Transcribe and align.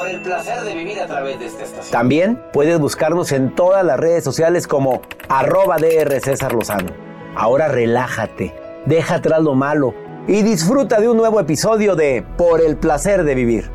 Por 0.00 0.08
el 0.08 0.22
placer 0.22 0.62
de 0.62 0.74
vivir 0.74 0.98
a 0.98 1.06
través 1.06 1.38
de 1.38 1.44
esta 1.44 1.62
estación. 1.62 1.92
También 1.92 2.42
puedes 2.54 2.80
buscarnos 2.80 3.32
en 3.32 3.54
todas 3.54 3.84
las 3.84 4.00
redes 4.00 4.24
sociales 4.24 4.66
como 4.66 5.02
arroba 5.28 5.76
DR 5.76 6.18
César 6.20 6.54
Lozano. 6.54 6.88
Ahora 7.36 7.68
relájate, 7.68 8.54
deja 8.86 9.16
atrás 9.16 9.42
lo 9.42 9.54
malo 9.54 9.94
y 10.26 10.40
disfruta 10.40 11.00
de 11.00 11.10
un 11.10 11.18
nuevo 11.18 11.38
episodio 11.38 11.96
de 11.96 12.24
Por 12.38 12.62
el 12.62 12.78
placer 12.78 13.24
de 13.24 13.34
vivir. 13.34 13.70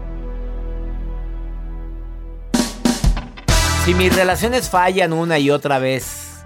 Si 3.84 3.94
mis 3.94 4.16
relaciones 4.16 4.68
fallan 4.68 5.14
una 5.14 5.38
y 5.38 5.52
otra 5.52 5.78
vez, 5.78 6.44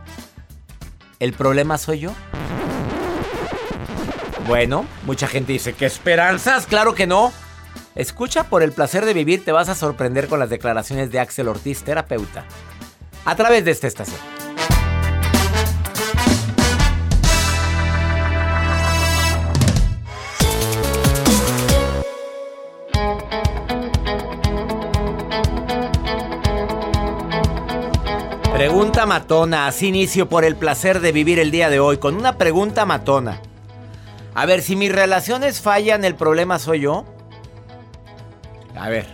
¿el 1.22 1.32
problema 1.32 1.78
soy 1.78 2.00
yo? 2.00 2.12
Bueno, 4.46 4.86
mucha 5.06 5.26
gente 5.26 5.54
dice, 5.54 5.72
¿qué 5.72 5.86
esperanzas? 5.86 6.66
Claro 6.66 6.94
que 6.94 7.08
no. 7.08 7.32
Escucha 7.96 8.44
por 8.44 8.62
el 8.62 8.72
placer 8.72 9.04
de 9.04 9.14
vivir, 9.14 9.44
te 9.44 9.52
vas 9.52 9.68
a 9.68 9.76
sorprender 9.76 10.28
con 10.28 10.40
las 10.40 10.50
declaraciones 10.50 11.12
de 11.12 11.20
Axel 11.20 11.48
Ortiz, 11.48 11.84
terapeuta, 11.84 12.46
a 13.26 13.36
través 13.36 13.66
de 13.66 13.72
esta 13.72 13.88
estación. 13.88 14.20
Pregunta 28.54 29.06
matona, 29.06 29.68
así 29.68 29.88
inicio 29.88 30.30
por 30.30 30.46
el 30.46 30.56
placer 30.56 31.00
de 31.00 31.12
vivir 31.12 31.40
el 31.40 31.50
día 31.50 31.70
de 31.70 31.80
hoy, 31.80 31.98
con 31.98 32.16
una 32.16 32.38
pregunta 32.38 32.86
matona. 32.86 33.42
A 34.36 34.46
ver, 34.46 34.62
si 34.62 34.76
mis 34.76 34.92
relaciones 34.92 35.60
fallan, 35.60 36.06
¿el 36.06 36.16
problema 36.16 36.60
soy 36.60 36.82
yo? 36.82 37.06
A 38.80 38.90
ver, 38.90 39.06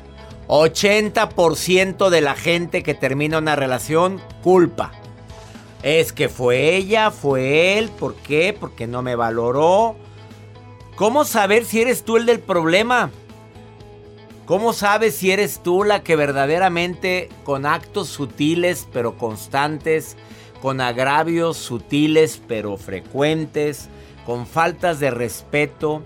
80% 0.48 2.10
de 2.10 2.22
la 2.22 2.36
gente 2.36 2.84
que 2.84 2.94
termina 2.94 3.40
una 3.40 3.56
relación 3.56 4.22
culpa. 4.44 4.92
Es 5.82 6.14
que 6.14 6.30
fue 6.30 6.76
ella, 6.76 7.12
fue 7.12 7.78
él, 7.78 7.90
¿por 7.90 8.16
qué? 8.16 8.56
Porque 8.58 8.88
no 8.88 9.02
me 9.02 9.16
valoró. 9.16 9.96
¿Cómo 10.96 11.26
saber 11.26 11.66
si 11.66 11.82
eres 11.82 12.04
tú 12.04 12.18
el 12.18 12.26
del 12.26 12.40
problema? 12.40 13.12
¿Cómo 14.46 14.74
sabes 14.74 15.16
si 15.16 15.32
eres 15.32 15.62
tú 15.64 15.84
la 15.84 16.04
que 16.04 16.16
verdaderamente 16.16 17.30
con 17.44 17.66
actos 17.66 18.10
sutiles 18.10 18.88
pero 18.94 19.18
constantes, 19.18 20.16
con 20.62 20.80
agravios 20.80 21.58
sutiles 21.58 22.40
pero 22.48 22.78
frecuentes, 22.78 23.90
con 24.26 24.46
faltas 24.46 25.00
de 25.00 25.10
respeto, 25.10 26.04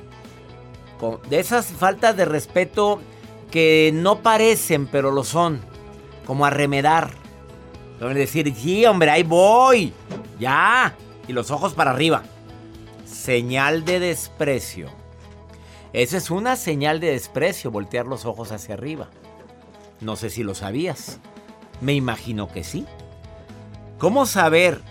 con, 0.99 1.19
de 1.29 1.39
esas 1.39 1.67
faltas 1.67 2.15
de 2.15 2.23
respeto 2.23 3.01
que 3.51 3.91
no 3.93 4.19
parecen 4.19 4.87
pero 4.87 5.11
lo 5.11 5.23
son, 5.23 5.61
como 6.25 6.45
arremedar, 6.45 7.11
como 7.99 8.13
decir, 8.13 8.53
sí 8.55 8.85
hombre, 8.85 9.09
ahí 9.09 9.23
voy, 9.23 9.93
ya, 10.39 10.95
y 11.27 11.33
los 11.33 11.51
ojos 11.51 11.73
para 11.73 11.91
arriba, 11.91 12.23
señal 13.05 13.85
de 13.85 13.99
desprecio. 13.99 14.89
Esa 15.91 16.17
es 16.17 16.29
una 16.29 16.55
señal 16.55 16.99
de 16.99 17.11
desprecio, 17.11 17.71
voltear 17.71 18.05
los 18.05 18.25
ojos 18.25 18.51
hacia 18.51 18.75
arriba. 18.75 19.09
No 20.01 20.15
sé 20.15 20.29
si 20.29 20.43
lo 20.43 20.53
sabías. 20.53 21.19
Me 21.81 21.93
imagino 21.93 22.47
que 22.47 22.63
sí. 22.63 22.85
¿Cómo 23.97 24.25
saber 24.25 24.81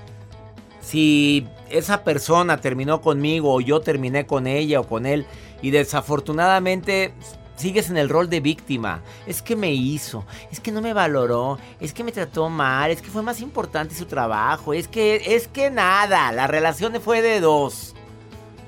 si 0.80 1.46
esa 1.70 2.02
persona 2.02 2.60
terminó 2.60 3.00
conmigo 3.00 3.54
o 3.54 3.60
yo 3.60 3.80
terminé 3.80 4.26
con 4.26 4.46
ella 4.46 4.80
o 4.80 4.86
con 4.86 5.06
él 5.06 5.26
y 5.62 5.70
desafortunadamente 5.70 7.12
sigues 7.58 7.90
en 7.90 7.96
el 7.96 8.08
rol 8.08 8.30
de 8.30 8.40
víctima? 8.40 9.02
Es 9.26 9.42
que 9.42 9.56
me 9.56 9.72
hizo, 9.72 10.24
es 10.50 10.60
que 10.60 10.72
no 10.72 10.80
me 10.80 10.92
valoró, 10.92 11.58
es 11.80 11.92
que 11.92 12.04
me 12.04 12.12
trató 12.12 12.48
mal, 12.48 12.90
es 12.90 13.02
que 13.02 13.10
fue 13.10 13.22
más 13.22 13.40
importante 13.40 13.94
su 13.94 14.06
trabajo, 14.06 14.72
es 14.72 14.88
que 14.88 15.34
es 15.34 15.48
que 15.48 15.70
nada, 15.70 16.32
la 16.32 16.46
relación 16.46 16.94
fue 17.00 17.22
de 17.22 17.40
dos. 17.40 17.94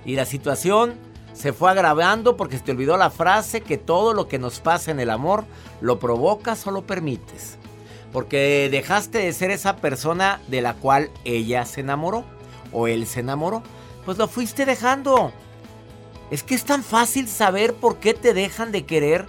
Y 0.05 0.15
la 0.17 0.25
situación 0.25 0.95
se 1.33 1.53
fue 1.53 1.71
agravando 1.71 2.37
porque 2.37 2.59
se 2.59 2.65
te 2.65 2.73
olvidó 2.73 2.97
la 2.97 3.11
frase 3.11 3.61
que 3.61 3.79
todo 3.79 4.13
lo 4.13 4.29
que 4.29 4.39
nos 4.39 4.61
pasa 4.61 4.91
en 4.91 5.01
el 5.01 5.11
amor 5.11 5.45
lo 5.81 5.99
provocas 5.99 6.67
o 6.67 6.71
lo 6.71 6.83
permites. 6.83 7.59
Porque 8.13 8.69
dejaste 8.71 9.19
de 9.19 9.33
ser 9.33 9.51
esa 9.51 9.77
persona 9.77 10.41
de 10.49 10.61
la 10.63 10.75
cual 10.75 11.11
ella 11.25 11.65
se 11.65 11.81
enamoró 11.81 12.25
o 12.73 12.89
él 12.89 13.07
se 13.07 13.21
enamoró. 13.21 13.63
Pues 14.05 14.19
lo 14.19 14.27
fuiste 14.29 14.67
dejando. 14.67 15.33
Es 16.31 16.43
que 16.43 16.55
es 16.55 16.65
tan 16.65 16.83
fácil 16.83 17.29
saber 17.29 17.75
por 17.75 17.99
qué 17.99 18.15
te 18.15 18.35
dejan 18.35 18.73
de 18.73 18.85
querer. 18.85 19.27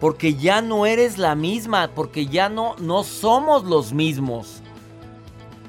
Porque 0.00 0.34
ya 0.34 0.62
no 0.62 0.84
eres 0.84 1.16
la 1.16 1.36
misma, 1.36 1.90
porque 1.94 2.26
ya 2.26 2.48
no, 2.48 2.74
no 2.78 3.04
somos 3.04 3.64
los 3.64 3.92
mismos. 3.92 4.60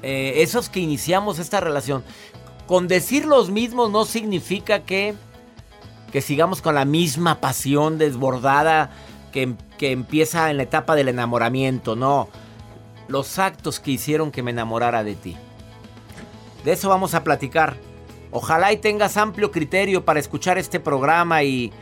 Eh, 0.02 0.42
esos 0.42 0.68
que 0.68 0.80
iniciamos 0.80 1.38
esta 1.38 1.60
relación. 1.60 2.02
Con 2.66 2.88
decir 2.88 3.26
los 3.26 3.50
mismos 3.50 3.90
no 3.90 4.04
significa 4.04 4.80
que 4.80 5.14
que 6.14 6.20
sigamos 6.20 6.62
con 6.62 6.76
la 6.76 6.84
misma 6.84 7.40
pasión 7.40 7.98
desbordada 7.98 8.90
que, 9.32 9.56
que 9.78 9.90
empieza 9.90 10.48
en 10.48 10.58
la 10.58 10.62
etapa 10.62 10.94
del 10.94 11.08
enamoramiento, 11.08 11.96
no. 11.96 12.28
Los 13.08 13.40
actos 13.40 13.80
que 13.80 13.90
hicieron 13.90 14.30
que 14.30 14.44
me 14.44 14.52
enamorara 14.52 15.02
de 15.02 15.16
ti. 15.16 15.36
De 16.64 16.70
eso 16.70 16.88
vamos 16.88 17.14
a 17.14 17.24
platicar. 17.24 17.76
Ojalá 18.36 18.72
y 18.72 18.78
tengas 18.78 19.16
amplio 19.16 19.52
criterio 19.52 20.04
para 20.04 20.18
escuchar 20.18 20.58
este 20.58 20.80
programa 20.80 21.44
y, 21.44 21.72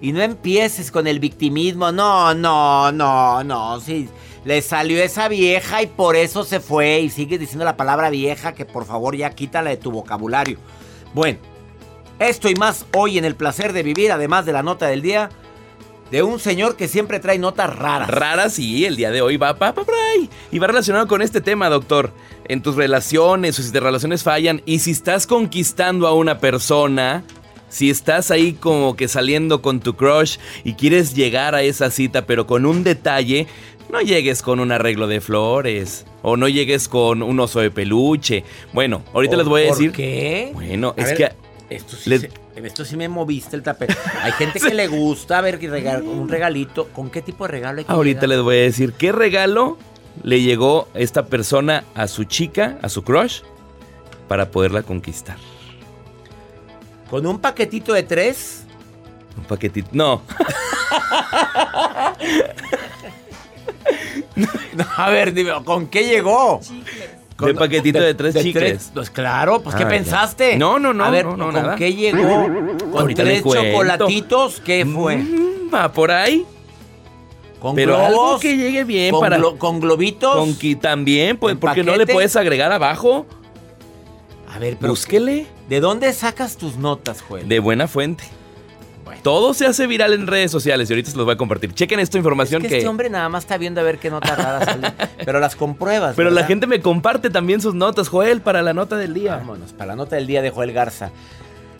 y 0.00 0.12
no 0.12 0.22
empieces 0.22 0.92
con 0.92 1.08
el 1.08 1.18
victimismo. 1.18 1.90
No, 1.90 2.32
no, 2.32 2.92
no, 2.92 3.42
no. 3.42 3.80
Sí, 3.80 4.08
le 4.44 4.62
salió 4.62 5.02
esa 5.02 5.26
vieja 5.26 5.82
y 5.82 5.88
por 5.88 6.14
eso 6.14 6.44
se 6.44 6.60
fue. 6.60 7.00
Y 7.00 7.10
sigues 7.10 7.40
diciendo 7.40 7.64
la 7.64 7.76
palabra 7.76 8.08
vieja 8.08 8.52
que 8.52 8.64
por 8.64 8.84
favor 8.84 9.16
ya 9.16 9.30
quítala 9.30 9.70
de 9.70 9.78
tu 9.78 9.90
vocabulario. 9.90 10.58
Bueno, 11.12 11.40
esto 12.20 12.48
y 12.48 12.54
más 12.54 12.86
hoy 12.94 13.18
en 13.18 13.24
el 13.24 13.34
placer 13.34 13.72
de 13.72 13.82
vivir, 13.82 14.12
además 14.12 14.46
de 14.46 14.52
la 14.52 14.62
nota 14.62 14.86
del 14.86 15.02
día, 15.02 15.28
de 16.12 16.22
un 16.22 16.38
señor 16.38 16.76
que 16.76 16.86
siempre 16.86 17.18
trae 17.18 17.40
notas 17.40 17.74
raras. 17.74 18.08
Raras, 18.08 18.52
sí, 18.52 18.84
el 18.84 18.94
día 18.94 19.10
de 19.10 19.22
hoy 19.22 19.38
va 19.38 19.56
pa, 19.58 19.74
pa, 19.74 19.82
y 20.52 20.58
va 20.60 20.68
relacionado 20.68 21.08
con 21.08 21.20
este 21.20 21.40
tema, 21.40 21.68
doctor. 21.68 22.12
En 22.48 22.62
tus 22.62 22.76
relaciones 22.76 23.58
o 23.58 23.62
si 23.62 23.72
tus 23.72 23.82
relaciones 23.82 24.22
fallan 24.22 24.62
y 24.66 24.78
si 24.80 24.90
estás 24.92 25.26
conquistando 25.26 26.06
a 26.06 26.14
una 26.14 26.38
persona, 26.38 27.22
Si 27.68 27.90
estás 27.90 28.30
ahí 28.30 28.52
como 28.52 28.94
que 28.96 29.08
saliendo 29.08 29.60
con 29.60 29.80
tu 29.80 29.94
crush 29.96 30.38
y 30.62 30.74
quieres 30.74 31.14
llegar 31.14 31.54
a 31.56 31.62
esa 31.62 31.90
cita 31.90 32.24
pero 32.24 32.46
con 32.46 32.64
un 32.64 32.84
detalle, 32.84 33.48
no 33.90 34.00
llegues 34.00 34.40
con 34.40 34.60
un 34.60 34.70
arreglo 34.70 35.08
de 35.08 35.20
flores 35.20 36.06
o 36.22 36.36
no 36.36 36.46
llegues 36.48 36.88
con 36.88 37.22
un 37.24 37.38
oso 37.40 37.58
de 37.60 37.70
peluche. 37.72 38.44
Bueno, 38.72 39.02
ahorita 39.12 39.36
les 39.36 39.46
voy 39.46 39.62
a 39.62 39.64
decir... 39.66 39.90
¿Por 39.90 39.96
qué? 39.96 40.50
Bueno, 40.54 40.94
A 40.96 41.00
es 41.02 41.06
ver, 41.08 41.16
que... 41.16 41.32
Esto 41.74 41.96
sí, 41.96 42.08
les- 42.10 42.20
se- 42.22 42.30
esto 42.64 42.84
sí 42.84 42.96
me 42.96 43.08
moviste 43.08 43.56
el 43.56 43.62
tapete. 43.64 43.96
Hay 44.22 44.32
gente 44.32 44.60
que 44.60 44.72
le 44.72 44.86
gusta 44.86 45.40
ver 45.40 45.58
un 46.04 46.28
regalito. 46.28 46.86
¿Con 46.94 47.10
qué 47.10 47.20
tipo 47.20 47.44
de 47.46 47.50
regalo 47.50 47.80
hay 47.80 47.84
que 47.84 47.92
Ahorita 47.92 48.20
llegar? 48.22 48.36
les 48.36 48.40
voy 48.44 48.56
a 48.56 48.60
decir 48.60 48.92
qué 48.92 49.10
regalo 49.12 49.76
le 50.22 50.40
llegó 50.42 50.88
esta 50.94 51.26
persona 51.26 51.84
a 51.94 52.06
su 52.08 52.24
chica, 52.24 52.78
a 52.82 52.88
su 52.88 53.02
crush, 53.04 53.40
para 54.28 54.50
poderla 54.50 54.82
conquistar. 54.82 55.36
¿Con 57.10 57.26
un 57.26 57.38
paquetito 57.38 57.92
de 57.92 58.02
tres? 58.02 58.64
Un 59.36 59.44
paquetito. 59.44 59.88
No, 59.92 60.22
No, 64.34 64.84
a 64.96 65.10
ver, 65.10 65.32
dime, 65.32 65.52
¿con 65.64 65.86
qué 65.86 66.04
llegó? 66.04 66.60
de 67.38 67.54
paquetito 67.54 68.00
de, 68.00 68.14
tres 68.14 68.34
chicles. 68.34 68.90
Pues 68.94 69.10
claro, 69.10 69.62
pues 69.62 69.76
¿qué 69.76 69.82
Ah, 69.84 69.86
ya. 69.86 69.90
pensaste? 69.90 70.56
No, 70.56 70.78
no, 70.78 70.92
no, 70.94 71.04
A 71.04 71.10
ver, 71.10 71.26
no, 71.26 71.36
no, 71.36 71.44
¿con 71.46 71.54
nada. 71.54 71.76
qué 71.76 71.94
llegó? 71.94 72.44
¿Con 72.44 72.98
Ahorita 73.00 73.22
tres 73.24 73.42
chocolatitos? 73.42 74.60
¿Qué 74.60 74.84
fue? 74.86 75.16
Mm, 75.18 75.72
va 75.74 75.92
por 75.92 76.10
ahí. 76.10 76.44
¿Con 77.60 77.74
Pero 77.74 77.96
algo 77.96 78.38
que 78.38 78.56
llegue 78.56 78.84
bien 78.84 79.10
¿Con, 79.12 79.20
para. 79.20 79.38
glo- 79.38 79.56
con 79.58 79.80
globitos? 79.80 80.34
Con 80.36 80.54
que 80.56 80.76
también, 80.76 81.36
pues, 81.38 81.52
¿En 81.54 81.58
porque 81.58 81.82
no 81.82 81.96
le 81.96 82.06
puedes 82.06 82.36
agregar 82.36 82.70
abajo. 82.72 83.26
A 84.54 84.58
ver, 84.58 84.76
pero 84.80 84.92
Búsquele 84.92 85.46
¿de 85.68 85.80
dónde 85.80 86.12
sacas 86.12 86.56
tus 86.56 86.76
notas, 86.76 87.22
Joel? 87.22 87.48
de 87.48 87.58
buena 87.58 87.88
fuente. 87.88 88.24
Bueno. 89.04 89.20
Todo 89.22 89.54
se 89.54 89.66
hace 89.66 89.86
viral 89.86 90.12
en 90.14 90.26
redes 90.26 90.50
sociales 90.50 90.90
y 90.90 90.92
ahorita 90.92 91.10
se 91.10 91.16
los 91.16 91.24
voy 91.26 91.34
a 91.34 91.36
compartir. 91.38 91.72
Chequen 91.72 92.00
esta 92.00 92.18
Es 92.18 92.20
información 92.20 92.60
que, 92.62 92.68
que. 92.68 92.76
este 92.78 92.88
hombre 92.88 93.08
nada 93.08 93.28
más 93.28 93.44
está 93.44 93.56
viendo 93.56 93.80
a 93.80 93.84
ver 93.84 93.98
qué 93.98 94.10
notas 94.10 94.36
raras 94.36 94.64
salen. 94.64 94.92
pero 95.24 95.38
las 95.40 95.54
compruebas. 95.56 96.14
Pero 96.16 96.30
la 96.30 96.44
gente 96.44 96.66
me 96.66 96.80
comparte 96.80 97.30
también 97.30 97.60
sus 97.60 97.74
notas, 97.74 98.08
Joel, 98.08 98.40
para 98.40 98.62
la 98.62 98.72
nota 98.74 98.96
del 98.96 99.14
día. 99.14 99.36
Vámonos, 99.36 99.72
para 99.72 99.88
la 99.88 99.96
nota 99.96 100.16
del 100.16 100.26
día 100.26 100.42
de 100.42 100.50
Joel 100.50 100.72
Garza. 100.72 101.10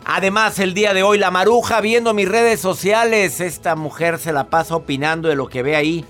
Además, 0.09 0.57
el 0.59 0.73
día 0.73 0.93
de 0.93 1.03
hoy, 1.03 1.17
la 1.17 1.31
maruja 1.31 1.81
viendo 1.81 2.13
mis 2.13 2.29
redes 2.29 2.61
sociales. 2.61 3.41
Esta 3.41 3.75
mujer 3.75 4.19
se 4.19 4.31
la 4.31 4.45
pasa 4.45 4.77
opinando 4.77 5.27
de 5.27 5.35
lo 5.35 5.49
que 5.49 5.63
ve 5.63 5.75
ahí. 5.75 6.05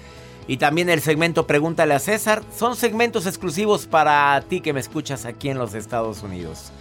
Y 0.48 0.58
también 0.58 0.88
el 0.92 1.02
segmento 1.02 1.48
Pregúntale 1.48 1.96
a 1.96 2.00
César. 2.00 2.44
Son 2.56 2.76
segmentos 2.76 3.26
exclusivos 3.26 3.88
para 3.88 4.40
ti 4.48 4.62
que 4.62 4.72
me 4.72 4.82
escuchas 4.82 5.26
aquí 5.26 5.50
en 5.50 5.58
los 5.58 5.74
Estados 5.74 6.22
Unidos. 6.22 6.72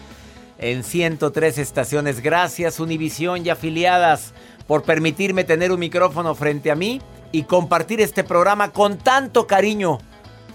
En 0.58 0.84
103 0.84 1.56
estaciones. 1.56 2.20
Gracias, 2.20 2.80
Univisión 2.80 3.46
y 3.46 3.48
afiliadas, 3.48 4.34
por 4.66 4.82
permitirme 4.82 5.44
tener 5.44 5.72
un 5.72 5.80
micrófono 5.80 6.34
frente 6.34 6.70
a 6.70 6.74
mí 6.74 7.00
y 7.32 7.44
compartir 7.44 8.02
este 8.02 8.24
programa 8.24 8.72
con 8.72 8.98
tanto 8.98 9.46
cariño. 9.46 10.00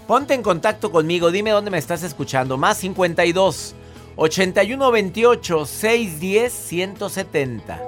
Ponte 0.06 0.34
en 0.34 0.42
contacto 0.42 0.92
conmigo, 0.92 1.32
dime 1.32 1.50
dónde 1.50 1.72
me 1.72 1.78
estás 1.78 2.04
escuchando. 2.04 2.56
Más 2.56 2.78
52 2.78 3.74
81 4.16 4.90
28 4.90 5.66
610 5.66 6.52
170. 6.52 7.80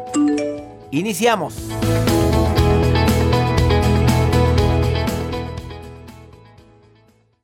Iniciamos. 0.91 1.55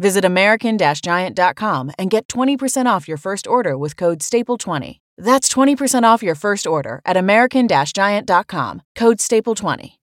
Visit 0.00 0.24
American 0.24 0.78
Giant.com 0.78 1.92
and 1.98 2.10
get 2.10 2.26
20% 2.26 2.86
off 2.86 3.06
your 3.06 3.18
first 3.18 3.46
order 3.46 3.76
with 3.76 3.96
code 3.96 4.20
STAPLE20. 4.20 4.98
That's 5.18 5.48
20% 5.48 6.04
off 6.04 6.22
your 6.22 6.34
first 6.34 6.66
order 6.66 7.00
at 7.04 7.16
American 7.18 7.68
Giant.com, 7.68 8.82
code 8.96 9.18
STAPLE20. 9.18 9.99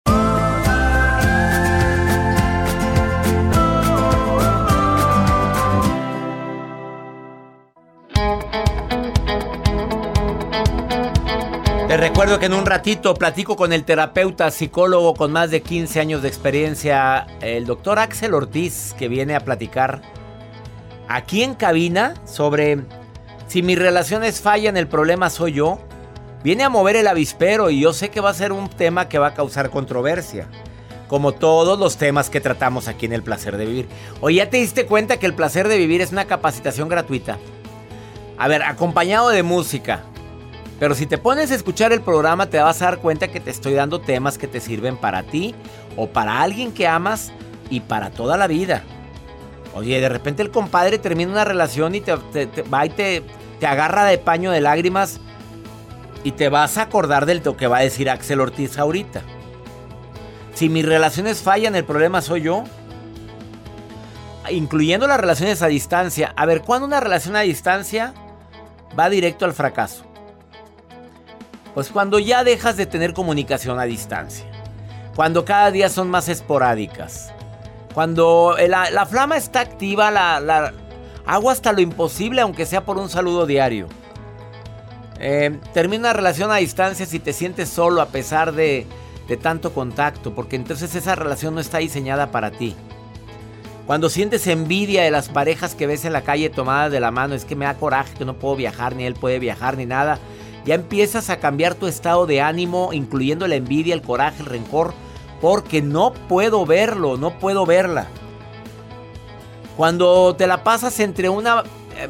Te 11.93 11.97
recuerdo 11.97 12.39
que 12.39 12.47
en 12.47 12.55
un 12.55 12.65
ratito 12.65 13.13
platico 13.13 13.55
con 13.55 13.71
el 13.71 13.83
terapeuta 13.83 14.49
psicólogo 14.49 15.13
con 15.13 15.31
más 15.31 15.51
de 15.51 15.61
15 15.61 15.99
años 15.99 16.23
de 16.23 16.27
experiencia, 16.27 17.27
el 17.39 17.67
doctor 17.67 17.99
Axel 17.99 18.33
Ortiz, 18.33 18.95
que 18.97 19.07
viene 19.07 19.35
a 19.35 19.41
platicar 19.41 20.01
aquí 21.07 21.43
en 21.43 21.53
cabina 21.53 22.15
sobre 22.25 22.79
si 23.45 23.61
mis 23.61 23.77
relaciones 23.77 24.41
fallan, 24.41 24.75
el 24.75 24.87
problema 24.87 25.29
soy 25.29 25.53
yo. 25.53 25.77
Viene 26.43 26.63
a 26.63 26.69
mover 26.69 26.95
el 26.95 27.05
avispero 27.05 27.69
y 27.69 27.81
yo 27.81 27.93
sé 27.93 28.09
que 28.09 28.21
va 28.21 28.31
a 28.31 28.33
ser 28.33 28.53
un 28.53 28.69
tema 28.69 29.07
que 29.07 29.19
va 29.19 29.27
a 29.27 29.33
causar 29.35 29.69
controversia. 29.69 30.47
Como 31.07 31.33
todos 31.33 31.77
los 31.77 31.97
temas 31.97 32.31
que 32.31 32.41
tratamos 32.41 32.87
aquí 32.87 33.05
en 33.05 33.13
El 33.13 33.21
Placer 33.21 33.55
de 33.55 33.67
Vivir. 33.67 33.87
Oye, 34.19 34.37
¿ya 34.37 34.49
te 34.49 34.57
diste 34.57 34.87
cuenta 34.87 35.17
que 35.17 35.27
el 35.27 35.35
placer 35.35 35.67
de 35.67 35.77
vivir 35.77 36.01
es 36.01 36.11
una 36.11 36.25
capacitación 36.25 36.89
gratuita? 36.89 37.37
A 38.39 38.47
ver, 38.47 38.63
acompañado 38.63 39.29
de 39.29 39.43
música. 39.43 40.01
Pero 40.83 40.95
si 40.95 41.05
te 41.05 41.17
pones 41.17 41.49
a 41.49 41.55
escuchar 41.55 41.93
el 41.93 42.01
programa 42.01 42.47
te 42.47 42.59
vas 42.59 42.81
a 42.81 42.85
dar 42.87 42.97
cuenta 42.97 43.29
que 43.29 43.39
te 43.39 43.51
estoy 43.51 43.71
dando 43.71 44.01
temas 44.01 44.37
que 44.37 44.49
te 44.49 44.59
sirven 44.59 44.97
para 44.97 45.23
ti 45.23 45.55
o 45.95 46.07
para 46.09 46.41
alguien 46.41 46.73
que 46.73 46.89
amas 46.89 47.31
y 47.69 47.79
para 47.79 48.11
toda 48.11 48.35
la 48.35 48.47
vida. 48.47 48.83
Oye, 49.73 50.01
de 50.01 50.09
repente 50.09 50.41
el 50.41 50.51
compadre 50.51 50.99
termina 50.99 51.31
una 51.31 51.45
relación 51.45 51.95
y 51.95 52.01
te, 52.01 52.15
va 52.63 52.85
y 52.85 52.89
te, 52.89 53.23
te 53.61 53.65
agarra 53.65 54.03
de 54.03 54.17
paño 54.17 54.51
de 54.51 54.59
lágrimas 54.59 55.21
y 56.25 56.33
te 56.33 56.49
vas 56.49 56.77
a 56.77 56.81
acordar 56.81 57.25
del 57.25 57.41
lo 57.45 57.55
que 57.55 57.67
va 57.67 57.77
a 57.77 57.83
decir 57.83 58.09
Axel 58.09 58.41
Ortiz 58.41 58.77
ahorita. 58.77 59.21
Si 60.53 60.67
mis 60.67 60.85
relaciones 60.85 61.41
fallan, 61.41 61.77
el 61.77 61.85
problema 61.85 62.21
soy 62.21 62.41
yo. 62.41 62.65
Incluyendo 64.51 65.07
las 65.07 65.21
relaciones 65.21 65.61
a 65.61 65.67
distancia. 65.67 66.33
A 66.35 66.45
ver, 66.45 66.59
¿cuándo 66.59 66.85
una 66.85 66.99
relación 66.99 67.37
a 67.37 67.39
distancia 67.39 68.13
va 68.99 69.09
directo 69.09 69.45
al 69.45 69.53
fracaso? 69.53 70.12
Pues 71.73 71.89
cuando 71.89 72.19
ya 72.19 72.43
dejas 72.43 72.77
de 72.77 72.85
tener 72.85 73.13
comunicación 73.13 73.79
a 73.79 73.83
distancia. 73.83 74.45
Cuando 75.15 75.45
cada 75.45 75.71
día 75.71 75.89
son 75.89 76.09
más 76.09 76.29
esporádicas. 76.29 77.31
Cuando 77.93 78.55
la, 78.67 78.89
la 78.89 79.05
flama 79.05 79.37
está 79.37 79.61
activa, 79.61 80.11
la, 80.11 80.39
la- 80.39 80.73
hago 81.25 81.49
hasta 81.49 81.71
lo 81.71 81.81
imposible, 81.81 82.41
aunque 82.41 82.65
sea 82.65 82.83
por 82.85 82.97
un 82.97 83.09
saludo 83.09 83.45
diario. 83.45 83.87
Eh, 85.19 85.59
termina 85.73 86.01
una 86.09 86.13
relación 86.13 86.51
a 86.51 86.55
distancia 86.57 87.05
si 87.05 87.19
te 87.19 87.33
sientes 87.33 87.69
solo 87.69 88.01
a 88.01 88.07
pesar 88.07 88.51
de, 88.53 88.87
de 89.27 89.37
tanto 89.37 89.73
contacto, 89.73 90.33
porque 90.35 90.55
entonces 90.55 90.93
esa 90.95 91.15
relación 91.15 91.55
no 91.55 91.61
está 91.61 91.77
diseñada 91.77 92.31
para 92.31 92.51
ti. 92.51 92.75
Cuando 93.85 94.09
sientes 94.09 94.47
envidia 94.47 95.03
de 95.03 95.11
las 95.11 95.29
parejas 95.29 95.75
que 95.75 95.87
ves 95.87 96.05
en 96.05 96.13
la 96.13 96.21
calle 96.21 96.49
tomadas 96.49 96.91
de 96.91 96.99
la 96.99 97.11
mano, 97.11 97.35
es 97.35 97.45
que 97.45 97.55
me 97.55 97.65
da 97.65 97.75
coraje 97.75 98.13
que 98.17 98.25
no 98.25 98.33
puedo 98.35 98.55
viajar, 98.55 98.95
ni 98.95 99.05
él 99.05 99.13
puede 99.13 99.39
viajar, 99.39 99.77
ni 99.77 99.85
nada. 99.85 100.19
Ya 100.65 100.75
empiezas 100.75 101.29
a 101.29 101.39
cambiar 101.39 101.75
tu 101.75 101.87
estado 101.87 102.25
de 102.25 102.41
ánimo, 102.41 102.93
incluyendo 102.93 103.47
la 103.47 103.55
envidia, 103.55 103.93
el 103.93 104.01
coraje, 104.01 104.41
el 104.41 104.47
rencor, 104.47 104.93
porque 105.41 105.81
no 105.81 106.13
puedo 106.13 106.65
verlo, 106.65 107.17
no 107.17 107.37
puedo 107.39 107.65
verla. 107.65 108.07
Cuando 109.75 110.35
te 110.35 110.47
la 110.47 110.63
pasas 110.63 110.99
entre 110.99 111.29
una 111.29 111.63
eh, 111.97 112.07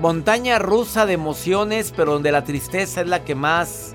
montaña 0.00 0.58
rusa 0.58 1.06
de 1.06 1.14
emociones, 1.14 1.92
pero 1.96 2.12
donde 2.12 2.32
la 2.32 2.44
tristeza 2.44 3.00
es 3.00 3.08
la 3.08 3.24
que 3.24 3.34
más 3.34 3.92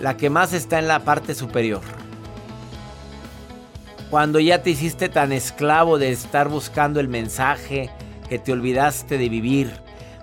la 0.00 0.16
que 0.16 0.30
más 0.30 0.52
está 0.52 0.80
en 0.80 0.88
la 0.88 1.00
parte 1.00 1.34
superior. 1.34 1.80
Cuando 4.10 4.40
ya 4.40 4.62
te 4.62 4.70
hiciste 4.70 5.08
tan 5.08 5.32
esclavo 5.32 5.96
de 5.96 6.10
estar 6.10 6.48
buscando 6.48 6.98
el 6.98 7.08
mensaje 7.08 7.88
que 8.28 8.38
te 8.38 8.52
olvidaste 8.52 9.16
de 9.16 9.28
vivir. 9.28 9.81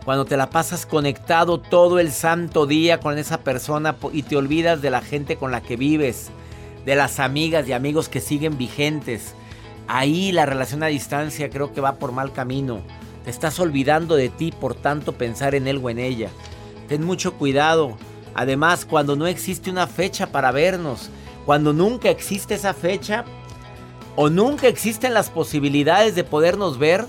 Cuando 0.09 0.25
te 0.25 0.37
la 0.37 0.49
pasas 0.49 0.87
conectado 0.87 1.59
todo 1.59 1.99
el 1.99 2.11
santo 2.11 2.65
día 2.65 2.99
con 2.99 3.19
esa 3.19 3.41
persona 3.41 3.95
y 4.11 4.23
te 4.23 4.37
olvidas 4.37 4.81
de 4.81 4.89
la 4.89 5.01
gente 5.01 5.35
con 5.35 5.51
la 5.51 5.61
que 5.61 5.75
vives, 5.75 6.31
de 6.83 6.95
las 6.95 7.19
amigas 7.19 7.67
y 7.67 7.73
amigos 7.73 8.09
que 8.09 8.19
siguen 8.19 8.57
vigentes. 8.57 9.35
Ahí 9.87 10.31
la 10.31 10.47
relación 10.47 10.81
a 10.81 10.87
distancia 10.87 11.51
creo 11.51 11.73
que 11.73 11.81
va 11.81 11.99
por 11.99 12.11
mal 12.11 12.33
camino. 12.33 12.81
Te 13.23 13.29
estás 13.29 13.59
olvidando 13.59 14.15
de 14.15 14.29
ti 14.29 14.51
por 14.51 14.73
tanto 14.73 15.13
pensar 15.13 15.53
en 15.53 15.67
él 15.67 15.79
o 15.83 15.91
en 15.91 15.99
ella. 15.99 16.31
Ten 16.87 17.05
mucho 17.05 17.35
cuidado. 17.35 17.95
Además, 18.33 18.85
cuando 18.85 19.15
no 19.15 19.27
existe 19.27 19.69
una 19.69 19.85
fecha 19.85 20.31
para 20.31 20.51
vernos, 20.51 21.11
cuando 21.45 21.71
nunca 21.71 22.09
existe 22.09 22.55
esa 22.55 22.73
fecha 22.73 23.25
o 24.15 24.31
nunca 24.31 24.67
existen 24.67 25.13
las 25.13 25.29
posibilidades 25.29 26.15
de 26.15 26.23
podernos 26.23 26.79
ver, 26.79 27.05